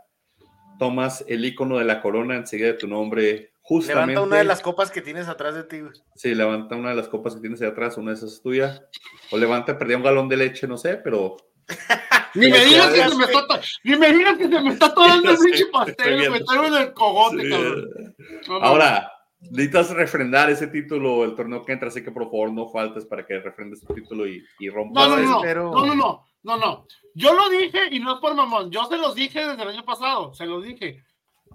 tomas 0.77 1.23
el 1.27 1.45
icono 1.45 1.77
de 1.77 1.85
la 1.85 2.01
corona 2.01 2.35
enseguida 2.35 2.67
de 2.67 2.73
tu 2.73 2.87
nombre. 2.87 3.53
Justamente. 3.61 4.11
Levanta 4.11 4.27
una 4.27 4.37
de 4.37 4.43
las 4.43 4.61
copas 4.61 4.91
que 4.91 5.01
tienes 5.01 5.27
atrás 5.27 5.55
de 5.55 5.63
ti. 5.63 5.81
Sí, 6.15 6.35
levanta 6.35 6.75
una 6.75 6.89
de 6.89 6.95
las 6.95 7.07
copas 7.07 7.35
que 7.35 7.41
tienes 7.41 7.61
ahí 7.61 7.67
atrás, 7.67 7.97
una 7.97 8.11
de 8.11 8.17
esas 8.17 8.33
es 8.33 8.41
tuya. 8.41 8.87
O 9.31 9.37
levanta, 9.37 9.77
perdí 9.77 9.93
un 9.93 10.03
galón 10.03 10.27
de 10.27 10.37
leche, 10.37 10.67
no 10.67 10.77
sé, 10.77 10.97
pero 10.97 11.37
ni 12.35 12.49
me 12.49 12.65
digas 12.65 12.93
que 12.93 13.09
se 13.09 13.15
me 13.15 13.23
está, 13.23 13.45
ni 13.83 13.95
me 13.95 14.11
digas 14.11 14.37
que 14.37 14.49
se 14.49 14.61
me 14.61 14.69
está 14.69 14.93
tomando 14.93 15.31
el 15.31 15.37
pinche 15.37 15.65
pastel, 15.71 16.29
me 16.29 16.41
traigo 16.41 16.65
en 16.65 16.73
el 16.73 16.93
cogote, 16.93 17.49
cabrón. 17.49 18.15
Ahora, 18.61 19.11
necesitas 19.39 19.91
refrendar 19.91 20.49
ese 20.49 20.67
título 20.67 21.23
el 21.23 21.35
torneo 21.35 21.63
que 21.63 21.73
entra, 21.73 21.87
así 21.87 22.03
que 22.03 22.11
por 22.11 22.23
favor 22.23 22.51
no 22.51 22.69
faltes 22.69 23.05
para 23.05 23.25
que 23.25 23.39
refrendes 23.39 23.81
tu 23.81 23.93
título 23.93 24.27
y, 24.27 24.43
y 24.59 24.69
rompas. 24.69 25.07
No, 25.07 25.17
no, 25.17 25.23
no, 25.23 25.53
no, 25.53 25.85
no, 25.85 25.95
no, 25.95 26.25
no, 26.43 26.57
no. 26.57 26.87
Yo 27.15 27.33
lo 27.33 27.49
dije 27.49 27.89
y 27.91 27.99
no 27.99 28.15
es 28.15 28.19
por 28.19 28.35
mamón, 28.35 28.71
yo 28.71 28.85
se 28.85 28.97
los 28.97 29.15
dije 29.15 29.45
desde 29.45 29.61
el 29.61 29.69
año 29.69 29.85
pasado, 29.85 30.33
se 30.33 30.45
los 30.45 30.63
dije. 30.63 31.03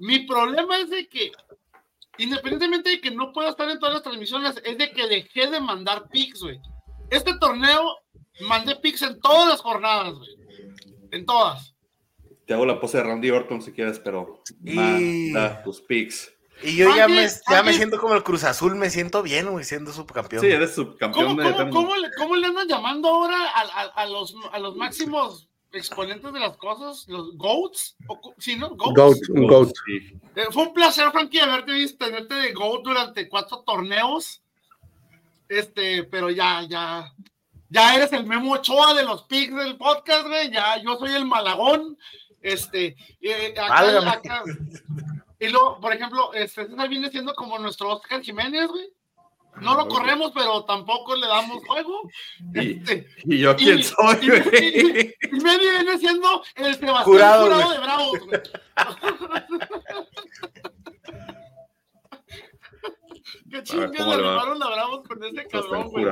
Mi 0.00 0.20
problema 0.20 0.78
es 0.78 0.90
de 0.90 1.08
que, 1.08 1.32
independientemente 2.18 2.90
de 2.90 3.00
que 3.00 3.10
no 3.10 3.32
pueda 3.32 3.50
estar 3.50 3.68
en 3.68 3.78
todas 3.78 3.94
las 3.94 4.02
transmisiones, 4.02 4.60
es 4.64 4.78
de 4.78 4.90
que 4.90 5.08
dejé 5.08 5.48
de 5.48 5.60
mandar 5.60 6.08
pics, 6.08 6.40
güey. 6.40 6.60
Este 7.10 7.36
torneo 7.38 7.96
mandé 8.48 8.76
pics 8.76 9.02
en 9.02 9.18
todas 9.20 9.48
las 9.48 9.60
jornadas, 9.60 10.14
güey 10.14 10.38
en 11.10 11.26
todas. 11.26 11.74
Te 12.46 12.54
hago 12.54 12.66
la 12.66 12.80
pose 12.80 12.98
de 12.98 13.04
Randy 13.04 13.30
Orton 13.30 13.60
si 13.60 13.72
quieres, 13.72 13.98
pero 13.98 14.42
y... 14.64 14.74
manda 14.74 15.62
tus 15.62 15.80
picks. 15.80 16.32
Y 16.62 16.76
yo 16.76 16.94
ya, 16.94 17.06
me, 17.06 17.26
ya 17.48 17.62
me 17.62 17.72
siento 17.72 17.98
como 18.00 18.14
el 18.14 18.22
Cruz 18.22 18.44
Azul, 18.44 18.74
me 18.74 18.90
siento 18.90 19.22
bien, 19.22 19.48
güey, 19.48 19.64
siendo 19.64 19.92
subcampeón. 19.92 20.42
Sí, 20.42 20.48
eres 20.48 20.74
subcampeón. 20.74 21.36
¿Cómo, 21.36 21.56
cómo, 21.56 21.70
cómo, 21.70 21.96
le, 21.96 22.08
cómo 22.16 22.36
le, 22.36 22.46
andan 22.46 22.66
llamando 22.66 23.08
ahora 23.08 23.36
a, 23.54 23.60
a, 23.60 23.82
a, 24.02 24.06
los, 24.06 24.34
a 24.52 24.58
los 24.58 24.74
máximos 24.76 25.48
exponentes 25.72 26.32
de 26.32 26.40
las 26.40 26.56
cosas? 26.56 27.06
¿Los 27.08 27.36
GOATs? 27.36 27.96
¿Sí, 28.38 28.56
no? 28.56 28.70
GOATs. 28.70 29.28
Goat, 29.28 29.70
eh, 30.34 30.46
fue 30.50 30.64
un 30.64 30.74
placer, 30.74 31.10
Frankie, 31.12 31.38
haberte 31.40 31.72
visto, 31.72 32.04
tenerte 32.04 32.34
de 32.34 32.52
GOAT 32.52 32.84
durante 32.84 33.28
cuatro 33.28 33.60
torneos. 33.60 34.42
Este, 35.48 36.04
pero 36.04 36.30
ya, 36.30 36.62
ya, 36.68 37.12
ya 37.70 37.94
eres 37.94 38.12
el 38.12 38.26
Memo 38.26 38.52
Ochoa 38.52 38.94
de 38.94 39.04
los 39.04 39.22
pics 39.24 39.54
del 39.54 39.76
podcast, 39.76 40.26
güey, 40.26 40.50
ya 40.50 40.76
yo 40.82 40.96
soy 40.96 41.14
el 41.14 41.24
Malagón, 41.24 41.96
este, 42.42 42.96
eh, 43.20 43.54
y 45.40 45.48
luego, 45.48 45.80
por 45.80 45.92
ejemplo, 45.92 46.32
este, 46.34 46.66
viene 46.88 47.10
siendo 47.10 47.34
como 47.34 47.58
nuestro 47.58 47.90
Oscar 47.90 48.22
Jiménez, 48.22 48.68
güey. 48.68 48.88
no 49.60 49.76
lo 49.76 49.86
corremos, 49.86 50.32
pero 50.34 50.64
tampoco 50.64 51.14
le 51.14 51.26
damos 51.26 51.62
juego. 51.66 52.00
¿Y, 52.54 52.78
este, 52.78 53.06
¿y 53.24 53.38
yo 53.38 53.54
quién 53.56 53.82
soy, 53.82 54.28
güey? 54.28 55.14
Y, 55.22 55.40
me 55.40 55.58
viene 55.58 55.98
siendo 55.98 56.42
el 56.56 56.74
Sebastián 56.74 57.04
Jurado, 57.04 57.44
jurado 57.44 57.72
de 57.72 57.78
Bravos, 57.78 58.18
güey. 58.26 58.40
Qué 63.50 63.62
chingas 63.62 63.92
le 63.92 64.14
arrimaron 64.14 64.62
a 64.62 64.68
Bravos 64.68 65.06
con 65.06 65.22
ese 65.24 65.46
cabrón, 65.46 65.90
güey. 65.90 66.06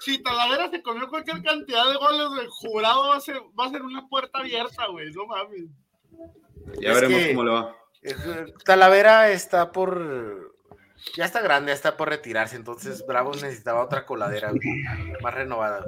Si 0.00 0.22
Talavera 0.22 0.70
se 0.70 0.82
comió 0.82 1.08
cualquier 1.08 1.42
cantidad 1.42 1.90
de 1.90 1.96
goles, 1.96 2.28
güey, 2.28 2.46
jurado 2.48 3.08
va 3.08 3.16
a 3.16 3.20
ser, 3.20 3.40
va 3.58 3.66
a 3.66 3.70
ser 3.70 3.82
una 3.82 4.06
puerta 4.08 4.38
abierta, 4.38 4.86
güey. 4.86 5.10
No 5.12 5.26
mames. 5.26 5.64
Ya 6.80 6.92
veremos 6.92 7.28
cómo 7.28 7.44
le 7.44 7.50
va. 7.50 7.76
Talavera 8.64 9.30
está 9.30 9.72
por 9.72 10.48
ya 11.14 11.24
está 11.24 11.40
grande, 11.40 11.70
ya 11.70 11.74
está 11.74 11.96
por 11.96 12.08
retirarse, 12.08 12.56
entonces 12.56 13.04
Bravos 13.06 13.42
necesitaba 13.42 13.84
otra 13.84 14.04
coladera, 14.04 14.52
más 15.22 15.34
renovada. 15.34 15.86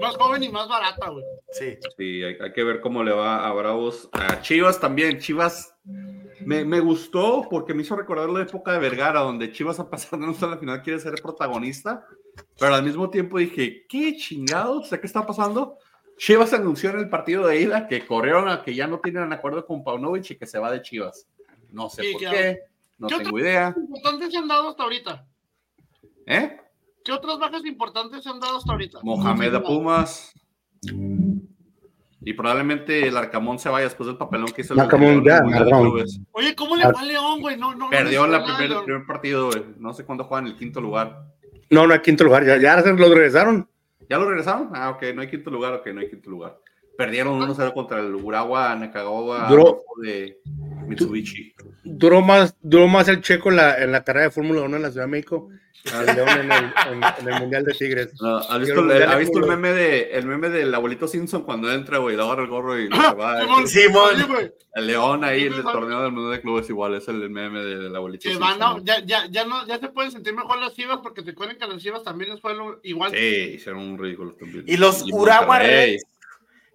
Más 0.00 0.16
joven 0.16 0.42
y 0.42 0.48
más 0.50 0.68
barata, 0.68 1.08
güey. 1.08 1.24
Sí. 1.52 1.78
Sí, 1.96 2.22
hay, 2.22 2.52
que 2.52 2.64
ver 2.64 2.80
cómo 2.80 3.02
le 3.02 3.12
va 3.12 3.46
a 3.46 3.52
Bravos. 3.52 4.08
A 4.12 4.40
Chivas 4.40 4.78
también, 4.80 5.18
Chivas 5.18 5.74
me, 6.40 6.64
me, 6.64 6.80
gustó 6.80 7.46
porque 7.50 7.74
me 7.74 7.82
hizo 7.82 7.96
recordar 7.96 8.28
la 8.28 8.42
época 8.42 8.72
de 8.72 8.78
Vergara, 8.78 9.20
donde 9.20 9.52
Chivas 9.52 9.78
a 9.78 9.88
pasar 9.88 10.18
de 10.18 10.26
a 10.26 10.46
la 10.46 10.58
final 10.58 10.82
quiere 10.82 11.00
ser 11.00 11.14
protagonista, 11.22 12.04
pero 12.58 12.74
al 12.74 12.82
mismo 12.82 13.10
tiempo 13.10 13.38
dije, 13.38 13.86
¿qué 13.88 14.16
chingados? 14.16 14.90
¿Qué 14.90 15.06
está 15.06 15.26
pasando? 15.26 15.78
Chivas 16.18 16.52
anunció 16.52 16.90
en 16.90 17.00
el 17.00 17.08
partido 17.08 17.46
de 17.46 17.60
ida 17.60 17.88
que 17.88 18.06
corrieron 18.06 18.48
a 18.48 18.62
que 18.62 18.74
ya 18.74 18.86
no 18.86 19.00
tienen 19.00 19.32
acuerdo 19.32 19.66
con 19.66 19.82
Paunovic 19.82 20.30
y 20.30 20.36
que 20.36 20.46
se 20.46 20.58
va 20.58 20.70
de 20.70 20.82
Chivas. 20.82 21.26
No 21.72 21.88
sé 21.88 22.02
por 22.12 22.20
qué. 22.20 22.58
No 22.98 23.08
tengo 23.08 23.38
idea. 23.38 23.74
importantes 23.76 24.30
se 24.30 24.38
han 24.38 24.48
dado 24.48 24.68
hasta 24.68 24.82
ahorita? 24.84 25.26
¿Eh? 26.26 26.56
¿Qué 27.04 27.12
otras 27.12 27.38
bajas 27.38 27.64
importantes 27.64 28.22
se 28.22 28.30
han 28.30 28.38
dado 28.38 28.58
hasta 28.58 28.72
ahorita? 28.72 29.00
Mohamed 29.02 29.54
a 29.54 29.62
Pumas. 29.62 30.32
Y 32.24 32.32
probablemente 32.34 33.08
el 33.08 33.16
Arcamón 33.16 33.58
se 33.58 33.68
vaya 33.68 33.86
después 33.86 34.06
del 34.06 34.16
papelón 34.16 34.46
que 34.48 34.60
hizo 34.60 34.74
el 34.74 34.80
Arcamón, 34.80 35.24
ya, 35.24 35.42
Oye, 36.30 36.54
¿cómo 36.54 36.76
le 36.76 36.84
va 36.84 37.00
a 37.00 37.04
León, 37.04 37.40
güey? 37.40 37.56
No, 37.56 37.74
no, 37.74 37.90
Perdió 37.90 38.24
el 38.24 38.84
primer, 38.84 39.06
partido, 39.06 39.50
güey. 39.50 39.64
No 39.78 39.92
sé 39.92 40.04
cuándo 40.04 40.24
juegan 40.24 40.46
el 40.46 40.56
quinto 40.56 40.80
lugar. 40.80 41.26
No, 41.70 41.86
no 41.86 41.94
hay 41.94 42.00
quinto 42.00 42.22
lugar. 42.22 42.44
Ya, 42.44 42.58
ya 42.58 42.76
lo 42.80 43.08
regresaron. 43.08 43.68
¿Ya 44.08 44.18
lo 44.18 44.28
regresaron? 44.28 44.70
Ah, 44.74 44.90
ok, 44.90 45.02
no 45.14 45.22
hay 45.22 45.28
quinto 45.28 45.50
lugar, 45.50 45.72
ok, 45.74 45.86
no 45.88 46.00
hay 46.00 46.10
quinto 46.10 46.30
lugar. 46.30 46.60
Perdieron 47.02 47.40
1-0 47.40 47.74
contra 47.74 47.98
el 47.98 48.14
Urawa 48.14 48.76
Nakagawa 48.76 49.48
de 50.02 50.38
Mitsubishi. 50.86 51.52
Duró 51.82 52.20
más, 52.20 52.56
duró 52.62 52.86
más 52.86 53.08
el 53.08 53.20
checo 53.20 53.50
en 53.50 53.56
la, 53.56 53.82
en 53.82 53.90
la 53.90 54.04
carrera 54.04 54.26
de 54.26 54.30
Fórmula 54.30 54.62
1 54.62 54.76
en 54.76 54.82
la 54.82 54.90
Ciudad 54.90 55.06
de 55.06 55.10
México 55.10 55.48
el 55.84 56.16
León 56.16 56.28
en 56.28 57.28
el, 57.28 57.40
Mundial 57.40 57.64
de 57.64 57.72
Tigres. 57.72 58.12
¿Ha 58.20 58.58
visto, 58.58 58.80
el, 58.80 59.02
¿ha 59.02 59.16
visto 59.16 59.38
el, 59.38 59.46
meme 59.46 59.72
de, 59.72 60.12
el 60.12 60.26
meme 60.26 60.48
del 60.48 60.72
abuelito 60.74 61.08
Simpson 61.08 61.42
cuando 61.42 61.72
entra, 61.72 61.98
güey, 61.98 62.16
le 62.16 62.22
agarra 62.22 62.42
el 62.42 62.48
gorro 62.48 62.78
y 62.78 62.88
se 63.66 63.88
va? 63.88 64.52
El 64.74 64.86
León 64.86 65.24
ahí, 65.24 65.42
el 65.42 65.62
torneo 65.62 66.02
del 66.02 66.12
mundo 66.12 66.30
de 66.30 66.40
clubes 66.40 66.68
igual, 66.70 66.94
es 66.94 67.08
el 67.08 67.28
meme 67.30 67.62
del 67.62 67.94
abuelito 67.94 68.28
Simpson. 68.28 68.84
ya, 68.84 69.04
ya, 69.04 69.26
ya, 69.28 69.44
no, 69.44 69.66
ya 69.66 69.78
se 69.78 69.88
pueden 69.88 70.12
sentir 70.12 70.34
mejor 70.34 70.58
las 70.60 70.74
chivas 70.74 70.98
porque 71.02 71.22
te 71.22 71.34
cuentan 71.34 71.58
que 71.58 71.66
las 71.66 71.82
chivas 71.82 72.02
también 72.02 72.30
les 72.30 72.40
fue 72.40 72.54
igual. 72.84 73.10
Sí, 73.10 73.52
hicieron 73.54 73.82
un 73.82 73.98
ridículo 73.98 74.34
también. 74.34 74.64
Y 74.66 74.76
los 74.76 75.04
Urawa 75.10 75.58
Reds 75.58 76.04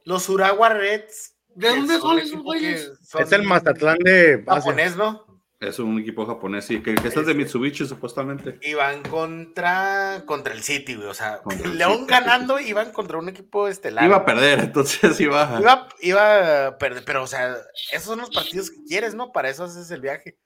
los 0.08 0.30
Urawa 0.30 0.70
Reds. 0.70 1.36
¿De 1.53 1.68
dónde 1.70 1.99
son 1.99 2.20
esos 2.20 2.41
güeyes? 2.41 2.91
Es 3.20 3.32
el 3.34 3.43
Mazatlán 3.43 3.97
de 3.99 4.41
japonés, 4.47 4.95
¿no? 4.95 5.26
Es 5.60 5.80
un 5.80 5.99
equipo 5.99 6.26
japonés, 6.26 6.66
sí, 6.66 6.82
que, 6.82 6.95
que 6.95 7.08
es 7.08 7.26
de 7.26 7.34
Mitsubishi 7.34 7.86
supuestamente. 7.86 8.60
Iban 8.62 9.01
contra, 9.03 10.24
contra 10.26 10.53
el 10.53 10.62
City, 10.64 10.95
güey. 10.95 11.08
O 11.08 11.14
sea, 11.14 11.41
León 11.74 12.08
ganando 12.08 12.60
iban 12.60 12.91
contra 12.91 13.18
un 13.18 13.28
equipo 13.28 13.68
estelar. 13.68 14.05
Iba 14.05 14.18
a 14.18 14.26
perder, 14.26 14.60
entonces 14.60 15.20
iba... 15.20 15.58
iba... 15.60 15.89
Iba 15.99 16.68
a 16.68 16.78
perder, 16.78 17.03
pero 17.03 17.24
o 17.24 17.28
sea, 17.28 17.58
esos 17.91 18.05
son 18.05 18.20
los 18.20 18.30
partidos 18.30 18.70
que 18.70 18.84
quieres, 18.88 19.14
¿no? 19.14 19.34
Para 19.34 19.49
eso 19.49 19.66
haces 19.66 19.91
el 19.91 19.99
viaje. 19.99 20.38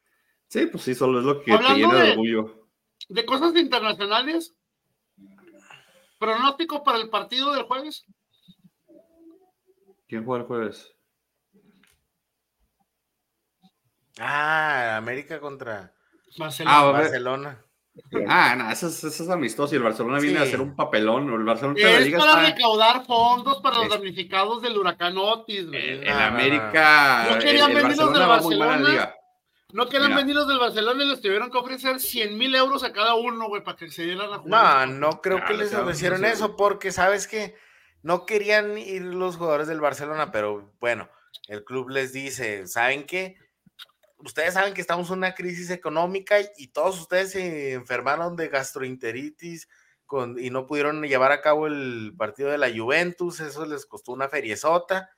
Sí, 0.48 0.66
pues 0.66 0.84
sí, 0.84 0.96
solo 0.96 1.20
es 1.20 1.26
lo 1.26 1.44
que 1.44 1.56
te 1.56 1.74
llena 1.76 2.04
de 2.04 2.12
orgullo. 2.12 2.68
De 3.10 3.26
cosas 3.26 3.56
internacionales, 3.56 4.56
pronóstico 6.18 6.84
para 6.84 7.00
el 7.00 7.10
partido 7.10 7.52
del 7.52 7.64
jueves. 7.64 8.06
¿Quién 10.12 10.26
juega 10.26 10.42
el 10.42 10.48
jueves? 10.48 10.94
Ah, 14.20 14.98
América 14.98 15.40
contra 15.40 15.94
Barcelona. 16.38 17.64
Ah, 18.28 18.58
no, 18.58 18.70
eso 18.70 18.88
es, 18.88 19.02
eso 19.06 19.24
es 19.24 19.30
amistoso 19.30 19.74
y 19.74 19.78
el 19.78 19.84
Barcelona 19.84 20.20
viene 20.20 20.40
a 20.40 20.42
hacer 20.42 20.60
un 20.60 20.76
papelón. 20.76 21.32
El 21.32 21.46
Barcelona 21.46 21.80
es 21.80 22.12
la 22.12 22.18
para 22.18 22.46
recaudar 22.46 23.06
fondos 23.06 23.62
para 23.62 23.78
los 23.78 23.88
damnificados 23.88 24.62
del 24.62 24.78
huracán 24.78 25.18
Otis. 25.18 25.68
En, 25.72 26.10
América. 26.10 27.28
No, 27.30 27.40
querían 27.40 27.74
venirlos 27.74 28.12
del 28.12 28.28
Barcelona. 28.28 29.16
No 29.72 29.88
querían 29.88 30.14
venirlos 30.14 30.46
del 30.50 30.60
Barcelona 30.60 31.06
y 31.06 31.08
les 31.08 31.22
tuvieron 31.22 31.50
que 31.50 31.58
ofrecer 31.58 32.02
100 32.02 32.38
mil 32.38 32.54
euros 32.54 32.84
a 32.84 32.92
cada 32.92 33.16
uno, 33.16 33.48
güey, 33.48 33.64
para 33.64 33.78
que 33.78 33.90
se 33.90 34.04
dieran 34.04 34.34
a 34.34 34.40
jugar. 34.40 34.90
No, 34.90 35.10
no 35.10 35.22
creo 35.22 35.42
que 35.46 35.54
les 35.54 35.74
ofrecieron 35.74 36.26
eso 36.26 36.58
porque, 36.58 36.92
¿sabes 36.92 37.28
qué? 37.28 37.56
No 38.04 38.26
querían 38.26 38.78
ir 38.78 39.04
los 39.04 39.38
jugadores 39.38 39.68
del 39.68 39.82
Barcelona, 39.82 40.32
pero 40.32 40.74
bueno, 40.80 41.10
el 41.48 41.64
club 41.64 41.90
les 41.90 42.14
dice, 42.14 42.68
¿saben 42.68 43.06
qué? 43.06 43.38
Ustedes 44.18 44.54
saben 44.54 44.74
que 44.74 44.82
estamos 44.82 45.10
en 45.10 45.18
una 45.18 45.34
crisis 45.34 45.70
económica 45.70 46.38
y 46.58 46.68
todos 46.68 47.00
ustedes 47.00 47.32
se 47.32 47.74
enfermaron 47.74 48.36
de 48.36 48.50
gastroenteritis 48.50 49.68
con, 50.06 50.38
y 50.38 50.50
no 50.50 50.68
pudieron 50.68 51.02
llevar 51.04 51.32
a 51.32 51.42
cabo 51.42 51.68
el 51.68 52.14
partido 52.18 52.50
de 52.50 52.58
la 52.58 52.70
Juventus, 52.70 53.40
eso 53.40 53.66
les 53.66 53.86
costó 53.86 54.12
una 54.12 54.30
feriezota. 54.30 55.10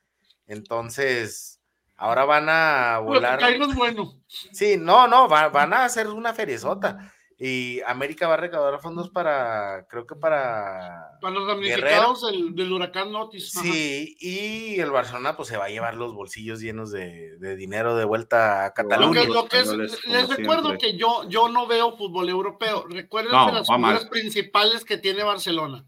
Entonces, 0.46 1.60
ahora 1.96 2.24
van 2.24 2.48
a 2.48 2.98
volar. 2.98 3.40
bueno. 3.74 4.22
Sí, 4.28 4.76
no, 4.78 5.08
no, 5.08 5.28
van 5.28 5.72
a 5.72 5.84
hacer 5.84 6.08
una 6.08 6.32
feriezota. 6.32 7.12
Y 7.38 7.80
América 7.86 8.28
va 8.28 8.34
a 8.34 8.38
recaudar 8.38 8.80
fondos 8.80 9.10
para, 9.10 9.86
creo 9.88 10.06
que 10.06 10.14
para. 10.14 11.18
Para 11.20 11.34
los 11.34 11.46
damnificados 11.48 12.22
del, 12.30 12.72
huracán 12.72 13.10
Notis. 13.10 13.50
Sí, 13.50 14.16
y 14.20 14.78
el 14.78 14.90
Barcelona 14.90 15.36
pues 15.36 15.48
se 15.48 15.56
va 15.56 15.64
a 15.64 15.68
llevar 15.68 15.94
los 15.94 16.14
bolsillos 16.14 16.60
llenos 16.60 16.92
de, 16.92 17.56
dinero 17.56 17.96
de 17.96 18.04
vuelta 18.04 18.66
a 18.66 18.72
Cataluña. 18.72 19.22
les, 19.24 20.28
recuerdo 20.28 20.78
que 20.78 20.96
yo, 20.96 21.28
yo 21.28 21.48
no 21.48 21.66
veo 21.66 21.96
fútbol 21.96 22.28
europeo. 22.28 22.86
Recuerden 22.88 23.32
las 23.32 23.66
figuras 23.66 24.06
principales 24.06 24.84
que 24.84 24.98
tiene 24.98 25.24
Barcelona. 25.24 25.84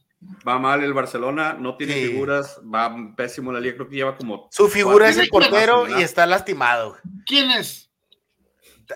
Va 0.47 0.59
mal 0.59 0.83
el 0.83 0.95
Barcelona, 0.95 1.57
no 1.59 1.77
tiene 1.77 1.95
figuras, 1.95 2.61
va 2.63 2.95
pésimo 3.17 3.53
la 3.53 3.61
liga, 3.61 3.77
creo 3.77 3.89
que 3.89 3.97
lleva 3.97 4.17
como. 4.17 4.49
Su 4.51 4.69
figura 4.69 5.09
es 5.09 5.19
el 5.19 5.29
portero 5.29 5.87
y 5.89 6.03
está 6.03 6.27
lastimado. 6.27 6.97
¿Quién 7.27 7.51
es? 7.51 7.86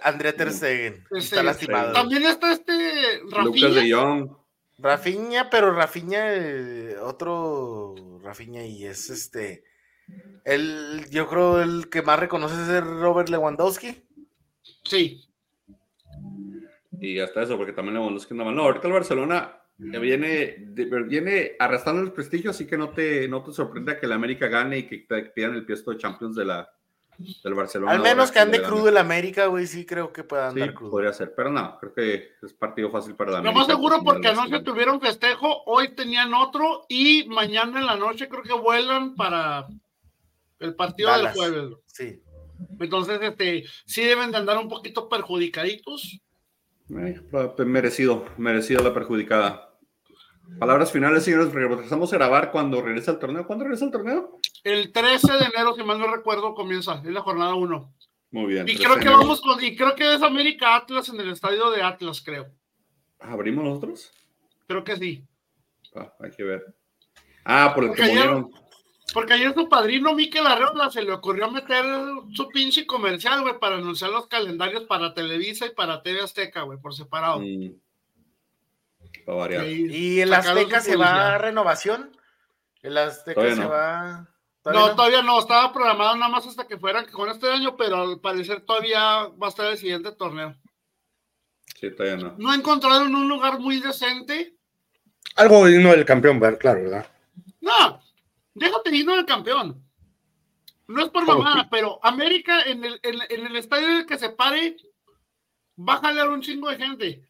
Andrea 0.02 0.34
Ter 0.34 0.52
Stegen. 0.52 1.04
Está 1.10 1.42
lastimado. 1.42 1.92
También 1.92 2.24
está 2.24 2.52
este 2.52 3.20
Rafinha. 3.30 3.44
Lucas 3.44 3.74
de 3.74 3.92
Jong. 3.92 4.30
Rafinha, 4.78 5.50
pero 5.50 5.72
Rafinha, 5.72 6.34
eh, 6.34 6.96
otro 6.98 7.94
Rafinha 8.22 8.64
y 8.64 8.86
es 8.86 9.10
este. 9.10 9.64
El, 10.44 11.06
yo 11.10 11.28
creo 11.28 11.60
el 11.62 11.88
que 11.88 12.02
más 12.02 12.18
reconoce 12.18 12.54
es 12.54 12.84
Robert 12.84 13.28
Lewandowski. 13.28 14.02
Sí. 14.84 15.22
Y 17.00 17.18
hasta 17.20 17.42
eso, 17.42 17.56
porque 17.56 17.72
también 17.72 17.94
Lewandowski 17.94 18.34
no 18.34 18.50
No, 18.50 18.62
ahorita 18.62 18.88
el 18.88 18.94
Barcelona 18.94 19.60
viene, 19.78 20.56
viene 21.06 21.52
arrastrando 21.58 22.02
el 22.02 22.12
prestigio, 22.12 22.50
así 22.50 22.66
que 22.66 22.76
no 22.76 22.90
te, 22.90 23.28
no 23.28 23.42
te 23.42 23.52
sorprenda 23.52 23.98
que 23.98 24.06
la 24.06 24.16
América 24.16 24.48
gane 24.48 24.78
y 24.78 24.82
que 24.84 24.98
te 24.98 25.22
pidan 25.26 25.54
el 25.54 25.64
puesto 25.64 25.90
de 25.90 25.98
Champions 25.98 26.36
de 26.36 26.44
la, 26.44 26.70
del 27.42 27.54
Barcelona. 27.54 27.92
Al 27.92 28.00
menos 28.00 28.30
que 28.30 28.38
ande 28.38 28.62
crudo 28.62 28.88
el 28.88 28.96
América, 28.96 29.46
güey, 29.46 29.66
sí 29.66 29.84
creo 29.84 30.12
que 30.12 30.24
pueda 30.24 30.48
andar 30.48 30.70
sí, 30.70 30.74
Podría 30.78 31.12
ser, 31.12 31.34
pero 31.34 31.50
no, 31.50 31.78
creo 31.78 31.92
que 31.92 32.32
es 32.42 32.52
partido 32.52 32.90
fácil 32.90 33.14
para 33.14 33.32
la 33.32 33.42
Lo 33.42 33.52
más 33.52 33.66
seguro 33.66 34.00
porque 34.04 34.28
anoche 34.28 34.60
tuvieron 34.60 35.00
festejo, 35.00 35.62
hoy 35.66 35.94
tenían 35.94 36.34
otro 36.34 36.86
y 36.88 37.26
mañana 37.28 37.80
en 37.80 37.86
la 37.86 37.96
noche 37.96 38.28
creo 38.28 38.42
que 38.42 38.54
vuelan 38.54 39.14
para 39.14 39.66
el 40.58 40.74
partido 40.74 41.16
del 41.16 41.28
jueves. 41.32 41.76
Sí. 41.86 42.22
Entonces, 42.78 43.18
este, 43.22 43.64
sí 43.86 44.04
deben 44.04 44.30
de 44.30 44.38
andar 44.38 44.58
un 44.58 44.68
poquito 44.68 45.08
perjudicaditos. 45.08 46.20
Eh, 46.90 47.20
merecido, 47.64 48.24
merecido 48.36 48.82
la 48.82 48.92
perjudicada. 48.92 49.69
Palabras 50.58 50.92
finales, 50.92 51.24
señores, 51.24 51.52
regresamos 51.52 52.12
a 52.12 52.16
grabar 52.16 52.50
cuando 52.50 52.82
regresa 52.82 53.12
el 53.12 53.18
torneo. 53.18 53.46
¿Cuándo 53.46 53.64
regresa 53.64 53.84
el 53.84 53.90
torneo? 53.90 54.38
El 54.64 54.92
13 54.92 55.32
de 55.32 55.44
enero, 55.44 55.74
si 55.74 55.82
mal 55.82 55.98
no 55.98 56.14
recuerdo, 56.14 56.54
comienza, 56.54 57.00
es 57.04 57.10
la 57.10 57.22
jornada 57.22 57.54
1. 57.54 57.94
Muy 58.32 58.46
bien. 58.46 58.68
Y 58.68 58.76
creo 58.76 58.96
que 58.96 59.08
vamos 59.08 59.40
con, 59.40 59.62
y 59.62 59.76
creo 59.76 59.94
que 59.94 60.14
es 60.14 60.22
América 60.22 60.76
Atlas 60.76 61.08
en 61.08 61.20
el 61.20 61.30
estadio 61.30 61.70
de 61.70 61.82
Atlas, 61.82 62.22
creo. 62.24 62.46
¿Abrimos 63.18 63.64
nosotros? 63.64 64.12
Creo 64.66 64.84
que 64.84 64.96
sí. 64.96 65.24
Ah, 65.94 66.12
hay 66.20 66.30
que 66.30 66.44
ver. 66.44 66.74
Ah, 67.44 67.72
por 67.74 67.84
el 67.84 67.90
porque 67.90 68.02
que 68.02 68.10
ayer, 68.10 68.44
Porque 69.12 69.32
ayer 69.32 69.54
su 69.54 69.68
padrino 69.68 70.14
Miquel 70.14 70.46
Arreola 70.46 70.90
se 70.90 71.02
le 71.02 71.12
ocurrió 71.12 71.50
meter 71.50 71.84
su 72.32 72.48
pinche 72.48 72.86
comercial, 72.86 73.42
güey, 73.42 73.58
para 73.58 73.76
anunciar 73.76 74.10
los 74.10 74.28
calendarios 74.28 74.84
para 74.84 75.14
Televisa 75.14 75.66
y 75.66 75.74
para 75.74 76.02
TV 76.02 76.20
Azteca, 76.20 76.62
güey, 76.62 76.78
por 76.78 76.94
separado. 76.94 77.40
Mm. 77.40 77.74
¿Y 79.66 80.20
el 80.20 80.32
Azteca 80.32 80.80
se 80.80 80.96
va 80.96 81.34
a 81.34 81.38
renovación? 81.38 82.16
¿El 82.82 82.96
Azteca 82.98 83.54
se 83.54 83.64
va...? 83.64 84.28
no, 84.64 84.94
todavía 84.94 85.22
no, 85.22 85.38
estaba 85.38 85.72
programado 85.72 86.16
nada 86.16 86.30
más 86.30 86.46
hasta 86.46 86.66
que 86.66 86.78
fueran 86.78 87.06
con 87.06 87.28
este 87.30 87.50
año, 87.50 87.76
pero 87.76 88.02
al 88.02 88.20
parecer 88.20 88.60
todavía 88.60 89.28
va 89.28 89.46
a 89.46 89.48
estar 89.48 89.66
el 89.66 89.78
siguiente 89.78 90.12
torneo. 90.12 90.54
Sí, 91.78 91.90
todavía 91.90 92.16
no. 92.16 92.34
No 92.36 92.52
encontraron 92.52 93.14
un 93.14 93.28
lugar 93.28 93.58
muy 93.58 93.80
decente. 93.80 94.54
Algo 95.36 95.66
digno 95.66 95.90
del 95.90 96.04
campeón, 96.04 96.38
claro, 96.56 96.82
¿verdad? 96.82 97.06
No, 97.60 98.02
déjate 98.54 98.90
digno 98.90 99.16
del 99.16 99.24
campeón. 99.24 99.82
No 100.90 101.02
es 101.04 101.08
por 101.10 101.24
mamada, 101.24 101.68
pero 101.70 102.00
América 102.02 102.62
en 102.62 102.84
el, 102.84 103.00
en, 103.02 103.46
el 103.46 103.56
estadio 103.56 103.86
en 103.86 103.96
el 103.98 104.06
que 104.06 104.18
se 104.18 104.30
pare 104.30 104.76
va 105.78 105.94
a 105.94 106.00
jalar 106.00 106.28
un 106.28 106.42
chingo 106.42 106.68
de 106.68 106.76
gente. 106.76 107.29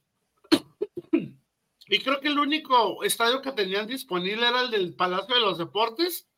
Y 1.90 1.98
creo 1.98 2.20
que 2.20 2.28
el 2.28 2.38
único 2.38 3.04
estadio 3.04 3.42
que 3.42 3.52
tenían 3.52 3.86
disponible 3.86 4.48
era 4.48 4.62
el 4.62 4.70
del 4.70 4.94
Palacio 4.94 5.34
de 5.34 5.40
los 5.42 5.58
Deportes 5.58 6.30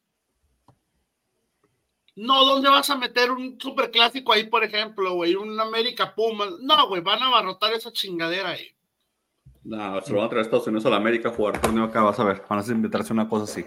no, 2.14 2.44
¿dónde 2.44 2.68
vas 2.68 2.90
a 2.90 2.96
meter 2.96 3.30
un 3.30 3.58
superclásico 3.58 4.32
ahí, 4.32 4.44
por 4.44 4.62
ejemplo, 4.62 5.14
güey? 5.14 5.34
Un 5.34 5.58
América 5.58 6.14
Puma. 6.14 6.46
No, 6.60 6.88
güey, 6.88 7.00
van 7.00 7.22
a 7.22 7.26
abarrotar 7.26 7.72
esa 7.72 7.90
chingadera 7.90 8.50
ahí. 8.50 8.68
No, 9.64 10.00
se 10.02 10.12
lo 10.12 10.18
van 10.18 10.26
a 10.26 10.28
traer 10.28 10.40
a 10.40 10.44
Estados 10.44 10.66
Unidos 10.66 10.84
a 10.86 10.90
la 10.90 10.96
América 10.96 11.30
a 11.30 11.32
jugar 11.32 11.60
torneo 11.60 11.84
acá, 11.84 12.02
vas 12.02 12.18
a 12.18 12.24
ver. 12.24 12.42
Van 12.48 12.58
a 12.58 12.72
inventarse 12.72 13.12
una 13.12 13.28
cosa 13.28 13.44
así. 13.44 13.64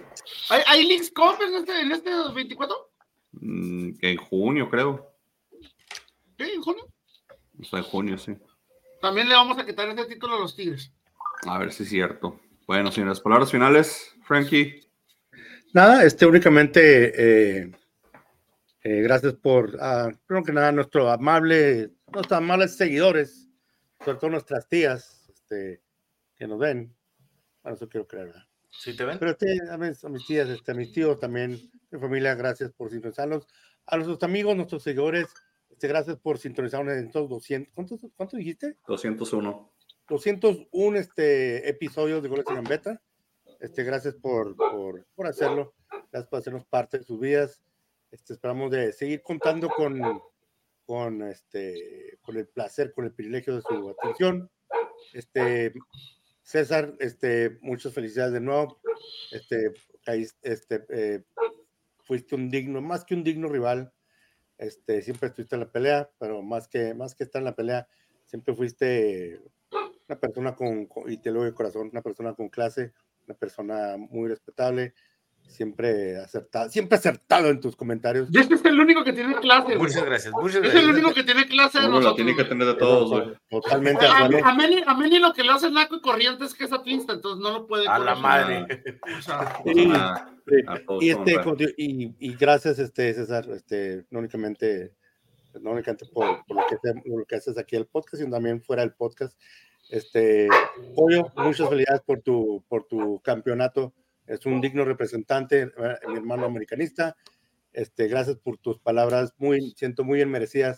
¿Hay, 0.50 0.62
hay 0.68 0.86
Leagues 0.86 1.12
Cup 1.12 1.42
en 1.42 1.56
este, 1.56 1.82
en 1.82 1.92
este 1.92 2.12
24? 2.34 2.92
Mm, 3.32 3.90
en 4.02 4.18
junio, 4.18 4.70
creo. 4.70 5.12
¿Qué? 6.38 6.54
¿En 6.54 6.62
junio? 6.62 6.86
O 7.60 7.64
sea, 7.64 7.80
en 7.80 7.86
junio, 7.86 8.18
sí. 8.18 8.34
También 9.02 9.28
le 9.28 9.36
vamos 9.36 9.58
a 9.58 9.66
quitar 9.66 9.90
ese 9.90 10.06
título 10.06 10.36
a 10.36 10.40
los 10.40 10.56
Tigres. 10.56 10.92
A 11.48 11.60
ver 11.60 11.72
si 11.72 11.84
es 11.84 11.90
cierto. 11.90 12.40
Bueno, 12.66 12.92
señores, 12.92 13.22
palabras 13.22 13.52
finales, 13.52 14.16
Frankie. 14.24 14.82
Nada, 15.74 16.04
este 16.04 16.26
únicamente 16.26 17.62
eh, 17.62 17.72
eh, 18.84 19.02
gracias 19.02 19.34
por, 19.34 19.78
ah, 19.80 20.10
primero 20.26 20.46
que 20.46 20.54
nada, 20.54 20.72
nuestro 20.72 21.12
amable, 21.12 21.92
nuestros 22.12 22.38
amables 22.38 22.76
seguidores, 22.76 23.48
sobre 24.04 24.18
todo 24.18 24.30
nuestras 24.32 24.68
tías, 24.68 25.28
este, 25.30 25.82
que 26.36 26.48
nos 26.48 26.60
ven. 26.60 26.96
Bueno, 27.62 27.76
eso 27.76 27.90
quiero 27.90 28.08
creer, 28.08 28.28
¿verdad? 28.28 28.44
Sí, 28.70 28.96
te 28.96 29.06
ven. 29.06 29.20
Pero 29.20 29.32
este, 29.32 29.58
a, 29.70 29.78
mis, 29.78 30.26
tías, 30.26 30.50
este, 30.50 30.72
a 30.72 30.76
mis 30.76 30.92
tíos 30.92 31.20
también, 31.20 31.60
mi 31.92 32.00
familia, 32.00 32.34
gracias 32.36 32.72
por 32.74 32.90
sintonizarnos. 32.90 33.48
A 33.86 33.98
nuestros 33.98 34.22
amigos, 34.24 34.56
nuestros 34.56 34.82
seguidores, 34.82 35.28
este, 35.70 35.88
gracias 35.88 36.18
por 36.18 36.40
sintonizarnos 36.40 36.94
en 36.94 37.06
estos 37.06 37.30
200, 37.30 37.74
¿cuántos, 37.74 38.00
¿cuánto 38.16 38.38
dijiste? 38.38 38.78
201. 38.88 39.75
201 40.08 40.98
este, 40.98 41.68
episodios 41.68 42.22
de 42.22 42.30
Goles 42.30 42.46
en 42.50 42.56
Gambeta. 42.56 43.02
Este, 43.60 43.84
gracias 43.84 44.16
por, 44.16 44.56
por, 44.56 45.06
por 45.16 45.28
hacerlo, 45.28 45.74
gracias 46.12 46.28
por 46.28 46.40
hacernos 46.40 46.66
parte 46.66 47.00
de 47.00 47.04
sus 47.04 47.20
vidas. 47.20 47.64
Este, 48.12 48.34
esperamos 48.34 48.72
de 48.72 48.94
seguir 48.94 49.24
contando 49.24 49.70
con, 49.70 50.00
con, 50.86 51.24
este, 51.24 52.20
con 52.22 52.38
el 52.38 52.48
placer, 52.48 52.94
con 52.94 53.06
el 53.06 53.14
privilegio 53.14 53.56
de 53.56 53.62
su 53.62 53.90
atención. 53.90 54.52
Este, 55.14 55.74
César, 56.44 56.94
este, 57.00 57.58
muchas 57.62 57.94
felicidades 57.94 58.34
de 58.34 58.42
nuevo. 58.42 58.80
Este, 59.32 59.74
este, 60.44 60.86
eh, 60.90 61.24
fuiste 62.04 62.36
un 62.36 62.52
digno, 62.52 62.82
más 62.82 63.04
que 63.04 63.16
un 63.16 63.24
digno 63.24 63.48
rival. 63.48 63.92
Este, 64.58 65.02
siempre 65.02 65.30
estuviste 65.30 65.56
en 65.56 65.62
la 65.62 65.72
pelea, 65.72 66.12
pero 66.20 66.44
más 66.44 66.68
que, 66.68 66.94
más 66.94 67.16
que 67.16 67.24
estar 67.24 67.42
en 67.42 67.46
la 67.46 67.56
pelea, 67.56 67.88
siempre 68.26 68.56
fuiste 68.56 69.42
una 70.08 70.20
persona 70.20 70.56
con, 70.56 70.88
y 71.08 71.18
te 71.18 71.30
lo 71.30 71.40
digo 71.40 71.46
de 71.46 71.54
corazón, 71.54 71.90
una 71.92 72.02
persona 72.02 72.34
con 72.34 72.50
clase, 72.50 72.94
una 73.28 73.36
persona 73.36 73.98
muy 73.98 74.30
respetable, 74.30 74.94
siempre 75.48 76.18
acertado, 76.18 76.70
siempre 76.70 76.98
acertado 76.98 77.50
en 77.50 77.60
tus 77.60 77.76
comentarios. 77.76 78.30
Y 78.32 78.40
este 78.40 78.56
es 78.56 78.66
el 78.66 78.80
único 78.80 79.04
que 79.04 79.14
tiene 79.14 79.36
clase. 79.36 79.78
Muchas 79.78 80.04
gracias, 80.04 80.34
muchas 80.34 80.62
gracias. 80.62 80.76
Es 80.76 80.84
el 80.84 80.90
único 80.90 81.14
que 81.14 81.24
tiene 81.24 81.46
clase 81.48 81.80
de 81.80 81.88
nosotros. 81.88 82.16
tiene 82.16 82.36
que 82.36 82.44
tener 82.44 82.68
de 82.68 82.74
todos, 82.76 83.10
güey. 83.10 83.38
Totalmente. 83.50 84.06
A, 84.06 84.26
a, 84.26 84.54
Meni, 84.56 84.84
a 84.86 84.94
Meni 84.96 85.20
lo 85.20 85.34
que 85.34 85.44
le 85.44 85.52
hace 85.52 85.70
Naco 85.72 85.96
y 85.96 86.02
Corriente 86.02 86.46
es 86.46 86.54
que 86.54 86.66
es 86.66 86.74
atlista, 86.74 87.14
entonces 87.14 87.42
no 87.42 87.52
lo 87.52 87.68
puede. 87.68 87.88
A 87.88 88.00
la 88.00 88.16
madre. 88.16 88.66
y, 91.00 91.10
este, 91.10 91.36
y, 91.78 92.16
y, 92.20 92.36
gracias, 92.36 92.80
este, 92.80 93.14
César, 93.14 93.48
este, 93.52 94.06
no 94.10 94.20
únicamente, 94.20 94.94
no 95.62 95.72
únicamente 95.72 96.06
por, 96.08 96.46
por 96.46 96.58
lo, 96.58 96.64
que, 96.68 96.78
lo 97.06 97.26
que 97.26 97.36
haces 97.36 97.58
aquí 97.58 97.76
el 97.76 97.86
podcast, 97.86 98.22
sino 98.22 98.36
también 98.36 98.62
fuera 98.62 98.82
del 98.82 98.94
podcast. 98.94 99.40
Este, 99.90 100.48
Pollo, 100.96 101.32
muchas 101.36 101.70
felicidades 101.70 102.02
por 102.02 102.22
tu, 102.22 102.64
por 102.68 102.86
tu 102.86 103.20
campeonato 103.22 103.94
es 104.28 104.46
un 104.46 104.62
digno 104.62 104.86
representante, 104.86 105.62
eh, 105.62 105.96
mi 106.08 106.18
hermano 106.18 106.46
americanista. 106.46 107.16
Este, 107.72 108.08
gracias 108.08 108.38
por 108.38 108.58
tus 108.58 108.80
palabras, 108.80 109.34
muy, 109.38 109.72
siento 109.76 110.04
muy 110.04 110.18
bien 110.18 110.32
merecidas. 110.32 110.78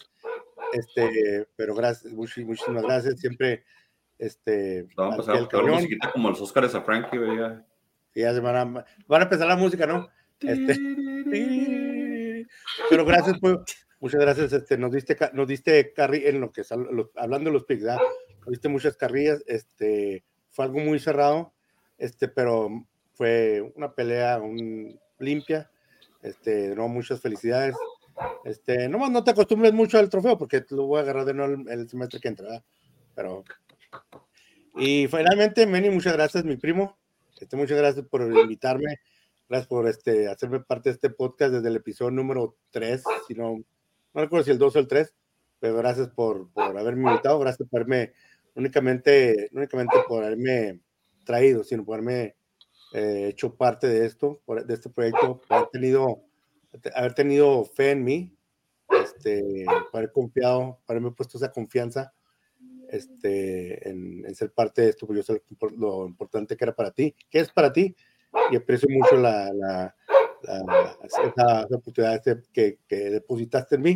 Este, 0.74 1.48
pero 1.56 1.74
gracias, 1.76 2.14
muchísimas 2.14 2.84
gracias. 2.84 3.20
Siempre, 3.20 3.64
este, 4.18 4.88
vamos 4.96 5.16
a 5.16 5.34
pasar 5.34 5.64
la 5.64 5.72
musiquita 5.74 6.12
como 6.12 6.30
los 6.30 6.42
Oscars 6.42 6.76
a 6.76 6.82
Frankie, 6.82 7.20
ya. 7.38 7.66
ya 8.16 8.34
se 8.34 8.40
van 8.40 8.56
a, 8.56 8.86
van 9.08 9.22
a 9.22 9.24
empezar 9.24 9.48
la 9.48 9.56
música, 9.56 9.86
¿no? 9.86 10.10
Este, 10.42 10.76
pero 12.90 13.06
gracias, 13.06 13.38
pues, 13.40 13.58
muchas 14.00 14.20
gracias. 14.20 14.52
Este, 14.52 14.78
nos 14.78 14.92
diste, 14.92 15.16
nos 15.34 15.48
diste 15.48 15.94
carry 15.94 16.26
en 16.26 16.42
lo 16.42 16.52
que 16.52 16.64
hablando 17.16 17.50
de 17.50 17.54
los 17.54 17.64
picks, 17.64 17.84
Nos 17.84 18.00
diste 18.50 18.70
muchas 18.70 18.96
carrillas. 18.96 19.44
Este, 19.48 20.24
fue 20.50 20.66
algo 20.66 20.80
muy 20.80 21.00
cerrado, 21.00 21.54
este, 21.98 22.28
pero 22.28 22.86
fue 23.14 23.72
una 23.76 23.94
pelea 23.94 24.42
limpia. 25.20 25.70
Este, 26.22 26.76
no, 26.76 26.88
muchas 26.88 27.22
felicidades. 27.22 27.76
Este, 28.44 28.90
nomás 28.90 29.12
no 29.12 29.24
te 29.24 29.32
acostumbres 29.32 29.74
mucho 29.74 30.00
al 30.00 30.10
trofeo 30.10 30.38
porque 30.38 30.66
lo 30.70 30.88
voy 30.88 31.00
a 31.00 31.02
agarrar 31.04 31.26
de 31.26 31.34
nuevo 31.34 31.70
el, 31.70 31.88
semestre 31.88 32.20
que 32.20 32.28
entra, 32.30 32.64
pero 33.14 33.44
y 34.76 35.08
finalmente, 35.08 35.66
Meni, 35.66 35.90
muchas 35.90 36.14
gracias, 36.14 36.44
mi 36.46 36.56
primo. 36.56 36.98
Este, 37.40 37.56
muchas 37.58 37.78
gracias 37.78 38.06
por 38.06 38.22
invitarme. 38.22 39.00
Gracias 39.50 39.68
por 39.68 39.88
este, 39.88 40.28
hacerme 40.28 40.60
parte 40.60 40.90
de 40.90 40.96
este 40.96 41.10
podcast 41.10 41.54
desde 41.54 41.70
el 41.70 41.78
episodio 41.78 42.12
número 42.12 42.58
3, 42.72 43.02
si 43.28 43.34
no, 43.34 43.58
no 44.14 44.22
recuerdo 44.22 44.44
si 44.44 44.52
el 44.52 44.58
2 44.58 44.76
o 44.76 44.80
el 44.80 44.88
3, 44.88 45.14
pero 45.60 45.78
gracias 45.78 46.10
por, 46.10 46.52
por 46.52 46.78
haberme 46.78 47.10
invitado, 47.10 47.40
gracias 47.40 47.68
por 47.70 47.80
haberme, 47.80 48.12
únicamente, 48.58 49.50
únicamente 49.54 49.96
por 50.08 50.24
haberme 50.24 50.82
traído, 51.24 51.64
sino 51.64 51.86
por 51.86 51.96
haberme 51.96 52.36
eh, 52.94 53.28
hecho 53.30 53.56
parte 53.56 53.88
de 53.88 54.06
esto, 54.06 54.42
de 54.66 54.74
este 54.74 54.90
proyecto, 54.90 55.42
haber 55.48 55.70
tenido, 55.70 56.24
haber 56.96 57.14
tenido 57.14 57.64
fe 57.64 57.92
en 57.92 58.04
mí, 58.04 58.36
este, 59.04 59.66
haber 59.94 60.12
confiado, 60.12 60.80
haberme 60.88 61.12
puesto 61.12 61.38
esa 61.38 61.52
confianza 61.52 62.14
este, 62.90 63.88
en, 63.88 64.36
ser 64.36 64.52
parte 64.52 64.82
de 64.82 64.90
esto, 64.90 65.06
porque 65.06 65.22
yo 65.22 65.24
sé 65.24 65.44
lo 65.78 66.08
importante 66.08 66.58
que 66.58 66.66
era 66.66 66.76
para 66.76 66.92
ti, 66.92 67.16
que 67.30 67.40
es 67.40 67.52
para 67.52 67.72
ti, 67.72 67.96
y 68.52 68.56
aprecio 68.56 68.90
mucho 68.90 69.18
la, 69.18 69.52
la, 69.54 69.96
esa, 71.04 71.68
oportunidad 71.70 72.16
este, 72.16 72.42
que, 72.52 72.80
que, 72.88 73.10
depositaste 73.12 73.76
en 73.76 73.82
mí. 73.82 73.96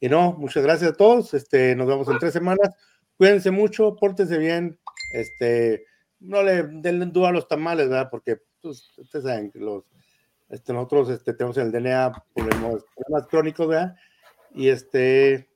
Y 0.00 0.08
no, 0.08 0.32
muchas 0.32 0.62
gracias 0.62 0.90
a 0.90 0.96
todos, 0.96 1.34
este, 1.34 1.76
nos 1.76 1.86
vemos 1.86 2.08
en 2.08 2.18
tres 2.18 2.32
semanas, 2.32 2.70
cuídense 3.16 3.50
mucho, 3.50 3.96
pórtense 3.96 4.38
bien, 4.38 4.78
este, 5.12 5.84
no 6.20 6.42
le 6.42 6.62
den 6.64 7.12
duda 7.12 7.28
a 7.28 7.32
los 7.32 7.48
tamales, 7.48 7.88
¿verdad? 7.88 8.08
Porque 8.10 8.40
pues, 8.60 8.96
ustedes 8.98 9.24
saben 9.24 9.50
que 9.50 9.58
los, 9.58 9.84
este, 10.48 10.72
nosotros 10.72 11.10
este, 11.10 11.34
tenemos 11.34 11.56
el 11.58 11.72
DNA 11.72 12.12
problemas, 12.34 12.84
problemas 12.94 13.28
crónicos, 13.28 13.68
¿verdad? 13.68 13.96
Y 14.54 14.68
este, 14.68 15.48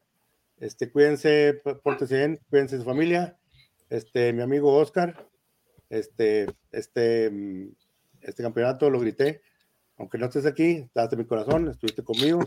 este, 0.59 0.91
cuídense, 0.91 1.61
pórtense 1.83 2.17
bien, 2.17 2.41
cuídense 2.51 2.79
su 2.79 2.85
familia. 2.85 3.39
Este, 3.89 4.33
mi 4.33 4.43
amigo 4.43 4.77
Oscar, 4.77 5.27
este, 5.89 6.47
este, 6.71 7.31
mm, 7.31 7.73
este 8.21 8.43
campeonato 8.43 8.91
lo 8.91 9.01
grité, 9.01 9.43
aunque 9.97 10.19
no 10.19 10.27
estés 10.27 10.47
aquí, 10.47 10.89
en 10.95 11.19
mi 11.19 11.27
corazón, 11.27 11.69
estuviste 11.69 12.03
conmigo 12.03 12.41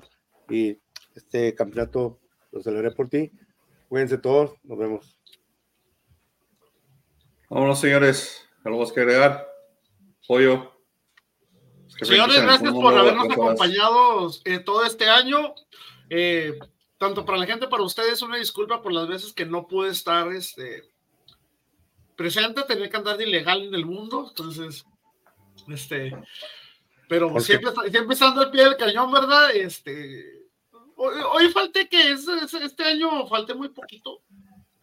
y 0.49 0.79
este 1.15 1.53
campeonato 1.53 2.19
lo 2.51 2.61
celebré 2.61 2.91
por 2.91 3.09
ti. 3.09 3.31
Cuídense 3.93 4.17
todos, 4.17 4.53
nos 4.63 4.79
vemos. 4.79 5.19
Vámonos, 7.47 7.79
señores. 7.79 8.43
¿Algo 8.65 8.91
que 8.91 8.99
agregar? 8.99 9.47
Pollo. 10.27 10.71
Señores, 12.01 12.41
gracias 12.41 12.73
por 12.73 12.97
habernos 12.97 13.29
acompañado 13.29 14.31
eh, 14.45 14.57
todo 14.57 14.83
este 14.83 15.07
año. 15.07 15.53
Eh, 16.09 16.57
tanto 16.97 17.23
para 17.23 17.37
la 17.37 17.45
gente, 17.45 17.67
para 17.67 17.83
ustedes, 17.83 18.23
una 18.23 18.37
disculpa 18.37 18.81
por 18.81 18.93
las 18.93 19.07
veces 19.07 19.31
que 19.31 19.45
no 19.45 19.67
pude 19.67 19.91
estar 19.91 20.27
este, 20.33 20.89
presente, 22.15 22.63
tener 22.63 22.89
que 22.89 22.97
andar 22.97 23.17
de 23.17 23.27
ilegal 23.27 23.61
en 23.61 23.75
el 23.75 23.85
mundo. 23.85 24.25
Entonces, 24.27 24.87
este, 25.67 26.17
pero 27.07 27.39
siempre, 27.39 27.71
siempre 27.91 28.15
estando 28.15 28.41
al 28.41 28.49
pie 28.49 28.63
del 28.63 28.75
cañón, 28.75 29.11
¿verdad? 29.11 29.51
Este, 29.55 30.42
hoy, 30.97 31.15
hoy 31.33 31.49
falté 31.51 31.87
que 31.87 32.11
este 32.11 32.83
año 32.83 33.27
falté 33.27 33.53
muy 33.53 33.69
poquito. 33.69 34.21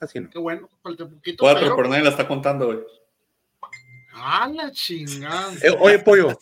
Así 0.00 0.18
Qué 0.28 0.38
bueno, 0.38 0.68
falta 0.82 1.04
un 1.04 1.14
poquito. 1.14 1.44
Cuatro, 1.44 1.62
pero... 1.62 1.76
por 1.76 1.88
nadie 1.88 2.04
la 2.04 2.10
está 2.10 2.26
contando, 2.26 2.66
güey. 2.66 2.78
Ah, 4.12 4.50
la 4.52 4.72
chingada. 4.72 5.52
Eh, 5.62 5.76
oye, 5.78 5.98
pollo, 5.98 6.38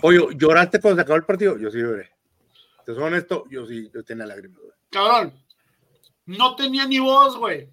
pollo, 0.00 0.30
¿lloraste 0.30 0.80
cuando 0.80 0.96
se 0.96 1.02
acabó 1.02 1.16
el 1.16 1.24
partido? 1.24 1.58
Yo 1.58 1.70
sí 1.70 1.78
lloré. 1.78 2.10
Te 2.84 2.94
soy 2.94 3.02
honesto, 3.02 3.44
yo 3.50 3.66
sí, 3.66 3.90
yo 3.92 4.02
tenía 4.04 4.26
lágrimas. 4.26 4.60
Güey. 4.60 4.72
Cabrón, 4.90 5.34
no 6.26 6.56
tenía 6.56 6.86
ni 6.86 6.98
voz, 6.98 7.36
güey. 7.36 7.70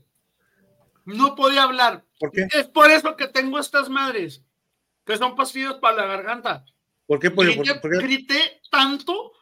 No 1.06 1.36
podía 1.36 1.64
hablar. 1.64 2.04
¿Por 2.20 2.32
qué? 2.32 2.48
Es 2.52 2.68
por 2.68 2.90
eso 2.90 3.16
que 3.16 3.28
tengo 3.28 3.60
estas 3.60 3.90
madres, 3.90 4.42
que 5.06 5.18
son 5.18 5.36
pastillas 5.36 5.76
para 5.76 5.98
la 5.98 6.06
garganta. 6.08 6.66
¿Por 7.06 7.20
qué, 7.20 7.30
pollo? 7.30 7.52
Grité, 7.52 7.76
¿Por, 7.76 7.92
qué? 7.92 7.98
grité 8.00 8.62
tanto 8.72 9.35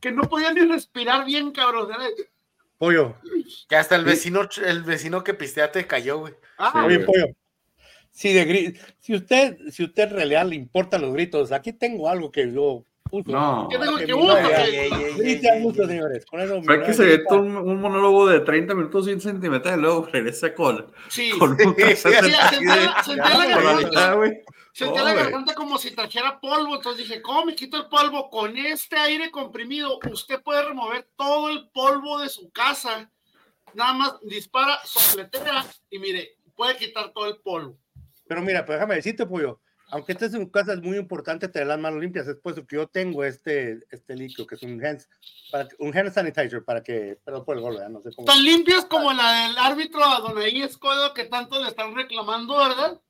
que 0.00 0.12
no 0.12 0.22
podía 0.22 0.52
ni 0.52 0.60
respirar 0.60 1.24
bien, 1.24 1.50
cabrón. 1.52 1.88
Pollo. 2.78 3.16
Que 3.68 3.76
hasta 3.76 3.96
el 3.96 4.04
vecino, 4.04 4.48
el 4.64 4.82
vecino 4.82 5.24
que 5.24 5.34
pistea 5.34 5.72
te 5.72 5.86
cayó, 5.86 6.18
güey. 6.20 6.34
Ah, 6.58 6.84
Oye, 6.86 7.00
pollo. 7.00 7.26
Si, 8.10 8.32
de 8.32 8.46
gri- 8.48 8.80
si 8.98 9.14
usted, 9.14 9.58
si 9.70 9.84
usted 9.84 10.04
en 10.04 10.10
realidad 10.10 10.46
le 10.46 10.56
importan 10.56 11.02
los 11.02 11.12
gritos, 11.12 11.52
aquí 11.52 11.72
tengo 11.72 12.08
algo 12.08 12.30
que 12.32 12.52
yo 12.52 12.84
uso. 13.10 13.30
No. 13.30 13.68
¿Qué 13.70 13.78
tengo 13.78 13.96
que 13.96 14.06
mi 14.06 14.12
uso? 15.64 15.86
señores. 15.86 16.26
Con 16.26 16.40
eso, 16.40 16.62
Frankie 16.62 16.80
novia 16.82 16.94
se 16.94 17.02
aventó 17.02 17.36
un, 17.40 17.56
un 17.56 17.80
monólogo 17.80 18.26
de 18.28 18.40
30 18.40 18.74
minutos 18.74 19.06
sin 19.06 19.20
centímetros 19.20 19.76
y 19.76 19.80
luego 19.80 20.08
regresa 20.12 20.52
con, 20.54 20.86
sí. 21.08 21.30
con 21.38 21.52
un 21.52 21.58
Sí, 21.58 21.74
tercer 21.76 22.12
sentía 22.14 23.86
la- 23.92 24.16
sentía 24.78 25.02
la 25.02 25.14
garganta. 25.14 25.54
como 25.54 25.76
si 25.78 25.90
trajera 25.90 26.40
polvo, 26.40 26.76
entonces 26.76 27.06
dije, 27.06 27.20
¿cómo 27.20 27.46
me 27.46 27.54
quito 27.54 27.76
el 27.76 27.88
polvo? 27.88 28.30
Con 28.30 28.56
este 28.56 28.96
aire 28.96 29.30
comprimido, 29.30 29.98
usted 30.10 30.40
puede 30.42 30.62
remover 30.62 31.08
todo 31.16 31.50
el 31.50 31.68
polvo 31.70 32.20
de 32.20 32.28
su 32.28 32.50
casa. 32.50 33.10
Nada 33.74 33.92
más 33.92 34.14
dispara, 34.22 34.78
sopletea 34.84 35.66
y 35.90 35.98
mire, 35.98 36.36
puede 36.54 36.76
quitar 36.76 37.12
todo 37.12 37.26
el 37.26 37.36
polvo. 37.38 37.76
Pero 38.26 38.40
mira, 38.42 38.64
pues 38.64 38.76
déjame 38.76 38.94
decirte, 38.96 39.26
pollo. 39.26 39.60
Aunque 39.90 40.12
estés 40.12 40.34
en 40.34 40.44
tu 40.44 40.50
casa, 40.50 40.74
es 40.74 40.82
muy 40.82 40.98
importante 40.98 41.48
tener 41.48 41.68
las 41.68 41.78
manos 41.78 42.00
limpias. 42.00 42.28
Es 42.28 42.36
por 42.36 42.52
eso 42.52 42.66
que 42.66 42.76
yo 42.76 42.86
tengo 42.86 43.24
este, 43.24 43.80
este 43.90 44.14
líquido, 44.14 44.46
que 44.46 44.56
es 44.56 44.62
un 44.62 44.84
hand, 44.84 45.00
para, 45.50 45.66
un 45.78 45.96
hand 45.96 46.12
sanitizer, 46.12 46.62
para 46.62 46.82
que, 46.82 47.18
perdón 47.24 47.44
por 47.46 47.56
el 47.56 47.62
gol, 47.62 47.80
no 47.90 48.02
sé 48.02 48.10
cómo. 48.14 48.26
Tan 48.26 48.42
limpias 48.44 48.84
como 48.84 49.12
la 49.14 49.48
del 49.48 49.56
árbitro 49.56 50.04
a 50.04 50.20
Donaí 50.20 50.62
Escodo 50.62 51.14
que 51.14 51.24
tanto 51.24 51.62
le 51.62 51.70
están 51.70 51.94
reclamando, 51.94 52.58
¿verdad? 52.58 53.00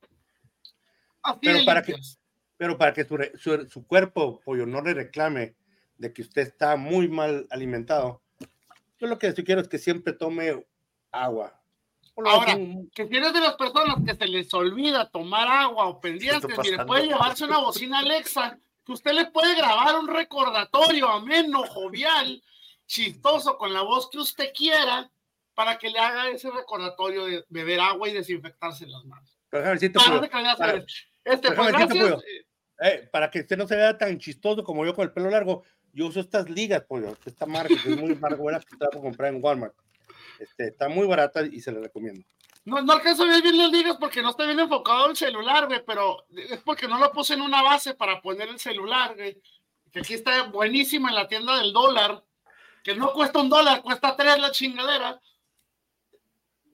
Así 1.30 1.40
Pero 1.42 1.64
para 1.64 1.82
que- 1.82 1.92
limpias. 1.92 2.18
Pero 2.56 2.76
para 2.76 2.92
que 2.92 3.04
su, 3.04 3.16
su, 3.36 3.68
su 3.68 3.86
cuerpo, 3.86 4.40
pollo, 4.44 4.66
no 4.66 4.82
le 4.82 4.92
reclame 4.92 5.54
de 5.96 6.12
que 6.12 6.22
usted 6.22 6.42
está 6.42 6.74
muy 6.76 7.06
mal 7.08 7.46
alimentado, 7.50 8.20
yo 8.98 9.06
lo 9.06 9.16
que 9.18 9.32
sí 9.32 9.44
quiero 9.44 9.60
es 9.60 9.68
que 9.68 9.78
siempre 9.78 10.12
tome 10.12 10.66
agua. 11.12 11.54
Ahora, 12.16 12.56
un- 12.56 12.90
que 12.90 13.06
si 13.06 13.16
eres 13.16 13.32
de 13.32 13.40
las 13.40 13.54
personas 13.54 13.96
que 14.04 14.12
se 14.16 14.26
les 14.26 14.52
olvida 14.52 15.08
tomar 15.08 15.46
agua 15.46 15.86
o 15.86 16.00
pendientes, 16.00 16.42
mire, 16.50 16.56
pasando? 16.56 16.86
puede 16.86 17.06
llevarse 17.06 17.44
una 17.44 17.58
bocina 17.58 18.00
Alexa, 18.00 18.58
que 18.84 18.92
usted 18.92 19.12
le 19.12 19.26
puede 19.26 19.54
grabar 19.54 19.94
un 19.96 20.08
recordatorio 20.08 21.08
ameno, 21.10 21.62
jovial, 21.64 22.42
chistoso, 22.86 23.56
con 23.56 23.72
la 23.72 23.82
voz 23.82 24.10
que 24.10 24.18
usted 24.18 24.50
quiera, 24.52 25.08
para 25.54 25.78
que 25.78 25.90
le 25.90 25.98
haga 26.00 26.28
ese 26.30 26.50
recordatorio 26.50 27.26
de 27.26 27.44
beber 27.50 27.78
agua 27.80 28.08
y 28.08 28.14
desinfectarse 28.14 28.84
las 28.86 29.04
manos. 29.04 29.38
pero 29.50 29.62
Para 29.62 30.72
para-. 30.72 30.84
Este, 31.28 31.52
pues 31.52 31.68
gracias. 31.68 31.90
pollo. 31.90 32.22
eh, 32.80 33.08
para 33.12 33.30
que 33.30 33.40
usted 33.40 33.56
no 33.56 33.66
se 33.66 33.76
vea 33.76 33.96
tan 33.96 34.18
chistoso 34.18 34.64
como 34.64 34.84
yo 34.84 34.94
con 34.94 35.04
el 35.04 35.12
pelo 35.12 35.30
largo, 35.30 35.64
yo 35.92 36.06
uso 36.06 36.20
estas 36.20 36.48
ligas, 36.48 36.82
pollo. 36.82 37.16
Esta 37.24 37.46
marca 37.46 37.74
que 37.82 37.90
es 37.90 37.96
muy 37.96 38.12
buena 38.14 38.60
que 38.60 38.72
está 38.72 38.88
por 38.88 39.02
comprar 39.02 39.34
en 39.34 39.42
Walmart. 39.42 39.74
Este, 40.38 40.68
está 40.68 40.88
muy 40.88 41.06
barata 41.06 41.42
y 41.42 41.60
se 41.60 41.72
la 41.72 41.80
recomiendo. 41.80 42.24
No, 42.64 42.82
no 42.82 42.92
alcanzo 42.92 43.24
a 43.24 43.28
ver 43.28 43.42
bien 43.42 43.56
las 43.56 43.72
ligas 43.72 43.96
porque 43.98 44.22
no 44.22 44.30
está 44.30 44.44
bien 44.44 44.60
enfocado 44.60 45.08
el 45.08 45.16
celular, 45.16 45.66
güey, 45.66 45.82
pero 45.86 46.26
es 46.30 46.60
porque 46.60 46.86
no 46.86 46.98
lo 46.98 47.10
puse 47.10 47.34
en 47.34 47.40
una 47.40 47.62
base 47.62 47.94
para 47.94 48.20
poner 48.20 48.48
el 48.48 48.58
celular, 48.58 49.16
güey. 49.16 49.40
Que 49.90 50.00
aquí 50.00 50.14
está 50.14 50.44
buenísima 50.44 51.08
en 51.08 51.14
la 51.14 51.26
tienda 51.26 51.58
del 51.58 51.72
dólar, 51.72 52.22
que 52.84 52.94
no 52.94 53.12
cuesta 53.12 53.40
un 53.40 53.48
dólar, 53.48 53.82
cuesta 53.82 54.14
tres 54.14 54.38
la 54.38 54.50
chingadera. 54.50 55.18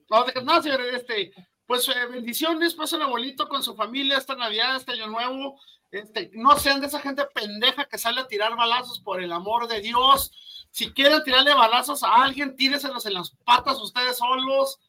No, 0.09 0.25
no 0.43 0.61
señor, 0.61 0.81
este, 0.81 1.31
pues 1.67 1.87
eh, 1.89 2.05
bendiciones, 2.11 2.73
pasen 2.73 3.01
abuelito 3.01 3.47
con 3.47 3.63
su 3.63 3.75
familia 3.75 4.17
esta 4.17 4.35
Navidad, 4.35 4.75
este 4.75 4.93
Año 4.93 5.07
Nuevo. 5.07 5.59
Este, 5.91 6.29
no 6.33 6.57
sean 6.57 6.81
de 6.81 6.87
esa 6.87 6.99
gente 6.99 7.23
pendeja 7.33 7.85
que 7.85 7.97
sale 7.97 8.21
a 8.21 8.27
tirar 8.27 8.55
balazos 8.55 8.99
por 8.99 9.21
el 9.21 9.31
amor 9.31 9.67
de 9.67 9.81
Dios. 9.81 10.31
Si 10.71 10.91
quieren 10.91 11.23
tirarle 11.23 11.53
balazos 11.53 12.03
a 12.03 12.23
alguien, 12.23 12.55
tíreselos 12.55 13.05
en 13.05 13.13
las 13.13 13.31
patas 13.45 13.79
ustedes 13.79 14.17
solos 14.17 14.79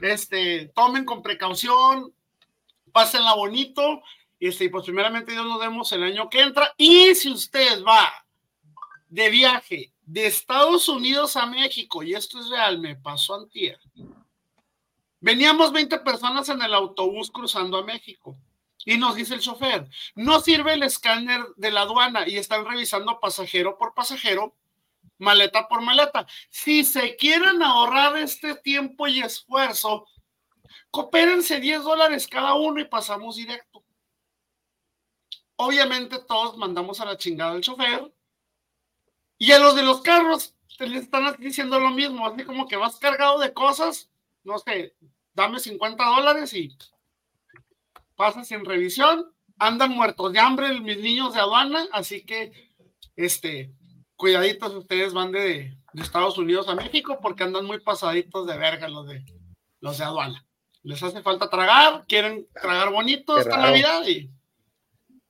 este, 0.00 0.66
tomen 0.74 1.04
con 1.04 1.22
precaución, 1.22 2.12
pásenla 2.92 3.34
bonito, 3.34 4.02
este, 4.38 4.64
y 4.64 4.68
pues 4.68 4.84
primeramente 4.84 5.32
Dios 5.32 5.46
nos 5.46 5.58
vemos 5.58 5.90
el 5.92 6.04
año 6.04 6.28
que 6.28 6.40
entra, 6.40 6.72
y 6.76 7.14
si 7.14 7.30
usted 7.30 7.82
va 7.84 8.12
de 9.08 9.30
viaje 9.30 9.92
de 10.04 10.26
Estados 10.26 10.88
Unidos 10.88 11.36
a 11.36 11.46
México, 11.46 12.02
y 12.02 12.14
esto 12.14 12.38
es 12.40 12.48
real, 12.48 12.78
me 12.78 12.96
pasó 12.96 13.34
antier, 13.34 13.78
veníamos 15.20 15.72
20 15.72 16.00
personas 16.00 16.48
en 16.48 16.62
el 16.62 16.74
autobús 16.74 17.30
cruzando 17.30 17.78
a 17.78 17.84
México, 17.84 18.36
y 18.84 18.96
nos 18.96 19.16
dice 19.16 19.34
el 19.34 19.40
chofer, 19.40 19.88
no 20.14 20.40
sirve 20.40 20.74
el 20.74 20.82
escáner 20.82 21.44
de 21.56 21.70
la 21.70 21.82
aduana, 21.82 22.28
y 22.28 22.36
están 22.36 22.64
revisando 22.64 23.20
pasajero 23.20 23.76
por 23.76 23.94
pasajero, 23.94 24.54
maleta 25.18 25.68
por 25.68 25.82
maleta. 25.82 26.26
Si 26.50 26.84
se 26.84 27.16
quieren 27.16 27.62
ahorrar 27.62 28.16
este 28.16 28.54
tiempo 28.54 29.06
y 29.06 29.20
esfuerzo, 29.20 30.06
coopérense 30.90 31.60
10 31.60 31.82
dólares 31.82 32.26
cada 32.28 32.54
uno 32.54 32.80
y 32.80 32.84
pasamos 32.84 33.36
directo. 33.36 33.84
Obviamente 35.56 36.20
todos 36.20 36.56
mandamos 36.56 37.00
a 37.00 37.04
la 37.04 37.16
chingada 37.16 37.52
al 37.52 37.60
chofer 37.60 38.12
y 39.38 39.52
a 39.52 39.58
los 39.58 39.74
de 39.74 39.82
los 39.82 40.02
carros 40.02 40.54
te 40.78 40.86
les 40.86 41.02
están 41.02 41.34
diciendo 41.40 41.80
lo 41.80 41.90
mismo, 41.90 42.26
así 42.26 42.44
como 42.44 42.68
que 42.68 42.76
vas 42.76 42.98
cargado 42.98 43.40
de 43.40 43.52
cosas, 43.52 44.08
no 44.44 44.58
sé, 44.58 44.94
dame 45.34 45.60
50 45.60 46.04
dólares 46.04 46.52
y 46.54 46.76
pasas 48.16 48.48
sin 48.48 48.64
revisión, 48.64 49.32
andan 49.58 49.92
muertos 49.92 50.32
de 50.32 50.40
hambre 50.40 50.80
mis 50.80 50.98
niños 50.98 51.34
de 51.34 51.40
aduana, 51.40 51.86
así 51.92 52.24
que 52.24 52.52
este, 53.16 53.72
cuidaditos 54.16 54.74
ustedes 54.74 55.12
van 55.12 55.32
de, 55.32 55.76
de, 55.92 56.02
Estados 56.02 56.38
Unidos 56.38 56.68
a 56.68 56.74
México 56.74 57.18
porque 57.22 57.44
andan 57.44 57.64
muy 57.64 57.80
pasaditos 57.80 58.46
de 58.46 58.56
verga 58.58 58.88
los 58.88 59.06
de 59.06 59.24
los 59.80 59.98
de 59.98 60.04
aduana. 60.04 60.44
Les 60.82 61.02
hace 61.02 61.22
falta 61.22 61.48
tragar, 61.48 62.04
quieren 62.06 62.48
tragar 62.60 62.90
bonito 62.90 63.34
Qué 63.34 63.42
esta 63.42 63.56
raro. 63.56 63.70
Navidad 63.70 64.06
y 64.06 64.30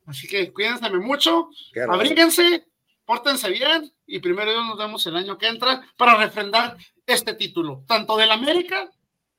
así 0.07 0.27
que 0.27 0.53
cuídense 0.53 0.89
mucho, 0.91 1.51
abríguense, 1.91 2.67
pórtense 3.05 3.51
bien 3.51 3.93
y 4.07 4.21
primero 4.21 4.51
Dios 4.51 4.67
nos 4.67 4.79
vemos 4.79 5.07
el 5.07 5.17
año 5.17 5.37
que 5.37 5.49
entra 5.49 5.83
para 5.97 6.17
refrendar 6.17 6.77
este 7.07 7.35
título, 7.35 7.85
tanto 7.87 8.17
del 8.17 8.31
América 8.31 8.91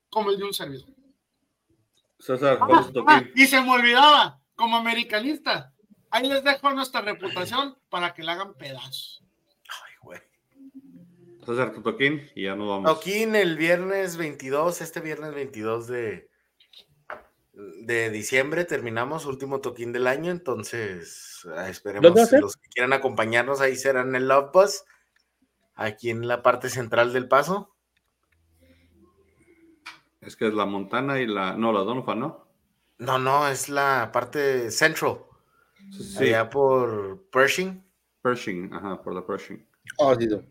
como 0.10 0.30
el 0.32 0.38
de 0.38 0.44
un 0.46 0.54
servidor. 0.54 0.90
César, 2.20 2.60
¿cuál 2.60 2.80
es 2.86 2.92
tu 2.92 3.04
Ah, 3.08 3.20
toquín? 3.20 3.32
y 3.36 3.48
se 3.48 3.62
me 3.62 3.72
olvidaba, 3.72 4.42
como 4.56 4.76
americanista, 4.78 5.74
ahí 6.10 6.28
les 6.28 6.44
dejo 6.44 6.70
nuestra 6.74 7.02
reputación 7.02 7.78
para 7.90 8.14
que 8.14 8.24
la 8.24 8.34
hagan 8.34 8.54
pedazos. 8.56 9.24
Ay, 9.70 9.94
güey. 10.02 10.20
César, 11.46 11.74
tu 11.74 11.82
toquín 11.82 12.30
y 12.36 12.44
ya 12.44 12.56
nos 12.56 12.68
vamos. 12.68 12.94
Toquín 12.94 13.36
el 13.36 13.56
viernes 13.58 14.18
22, 14.18 14.82
este 14.82 15.00
viernes 15.00 15.34
22 15.34 15.88
de, 15.88 16.30
de 17.54 18.10
diciembre 18.10 18.66
terminamos, 18.66 19.26
último 19.26 19.62
toquín 19.62 19.94
del 19.94 20.08
año, 20.08 20.32
entonces 20.32 21.48
ah, 21.56 21.70
esperemos 21.70 22.32
los 22.34 22.58
que 22.58 22.68
quieran 22.70 22.92
acompañarnos 22.94 23.62
ahí 23.62 23.76
serán 23.78 24.10
en 24.10 24.16
el 24.16 24.28
Love 24.28 24.52
Bus, 24.52 24.84
aquí 25.76 26.10
en 26.10 26.28
la 26.28 26.42
parte 26.44 26.70
central 26.70 27.14
del 27.14 27.30
paso. 27.30 27.74
Es 30.30 30.36
que 30.36 30.48
es 30.48 30.54
la 30.54 30.68
Montana 30.68 31.20
y 31.20 31.26
la. 31.26 31.54
No, 31.58 31.74
la 31.74 31.80
Donovan, 31.80 32.20
¿no? 32.20 32.46
No, 33.00 33.18
no, 33.18 33.48
es 33.48 33.68
la 33.68 34.12
parte 34.14 34.70
central, 34.70 35.18
Sí, 35.90 36.28
allá 36.28 36.48
por 36.52 37.24
Pershing. 37.32 37.84
Pershing, 38.22 38.72
ajá, 38.72 39.02
por 39.02 39.16
la 39.16 39.26
Pershing. 39.26 39.66
Oh, 39.98 40.14
sí, 40.14 40.28
no. 40.28 40.44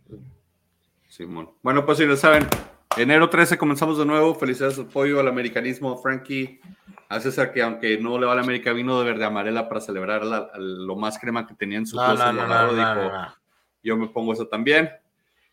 Simón. 1.09 1.51
Bueno, 1.63 1.87
pues 1.87 1.99
si 1.99 2.07
lo 2.07 2.17
saben, 2.17 2.49
enero 2.97 3.31
13 3.31 3.57
comenzamos 3.57 3.99
de 3.99 4.05
nuevo. 4.05 4.35
Felicidades 4.35 4.81
apoyo 4.81 5.21
al 5.21 5.29
americanismo, 5.29 5.97
Frankie. 5.99 6.61
A 7.09 7.21
César 7.21 7.53
que 7.53 7.63
aunque 7.63 7.99
no 7.99 8.19
le 8.19 8.27
va 8.27 8.33
a 8.33 8.35
la 8.35 8.43
América, 8.43 8.73
vino 8.73 8.99
de 8.99 9.05
verde 9.05 9.25
amarela 9.27 9.69
para 9.69 9.81
celebrar 9.81 10.25
la- 10.25 10.51
lo 10.57 10.97
más 10.97 11.21
crema 11.21 11.47
que 11.47 11.55
tenía 11.55 11.79
en 11.79 11.87
su 11.87 11.95
No, 11.95 12.05
closet, 12.05 12.27
no, 12.27 12.33
lo 12.33 12.43
no, 12.43 12.49
no, 12.49 12.55
agarró, 12.55 12.73
no, 12.73 12.79
dijo, 12.79 13.13
no, 13.13 13.23
no. 13.23 13.35
yo 13.85 13.97
me 13.97 14.09
pongo 14.09 14.33
eso 14.33 14.49
también. 14.49 14.91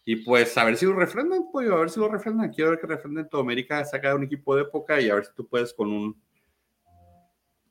Y 0.06 0.18
pues 0.18 0.56
a 0.58 0.64
ver 0.64 0.78
si 0.78 0.86
lo 0.86 0.94
refrendan, 0.94 1.52
pollo, 1.52 1.76
a 1.76 1.80
ver 1.80 1.90
si 1.90 2.00
lo 2.00 2.08
refrendan. 2.08 2.54
Quiero 2.54 2.70
ver 2.70 2.80
que 2.80 2.88
refrenden 2.88 3.28
todo 3.28 3.42
América, 3.42 3.84
saca 3.84 4.14
un 4.14 4.24
equipo 4.24 4.56
de 4.56 4.62
época 4.62 5.02
y 5.02 5.10
a 5.10 5.16
ver 5.16 5.26
si 5.26 5.34
tú 5.34 5.48
puedes 5.48 5.74
con 5.74 5.92
un 5.92 6.22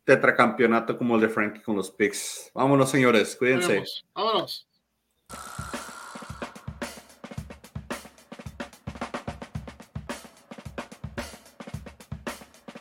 tetracampeonato 0.02 0.98
como 0.98 1.14
el 1.14 1.22
de 1.22 1.28
Frankie 1.28 1.62
con 1.62 1.76
los 1.76 1.92
Picks. 1.92 2.50
Vámonos, 2.52 2.90
señores, 2.90 3.36
cuídense. 3.36 3.84
Vámonos. 4.14 4.66
Vámonos. 5.28 5.83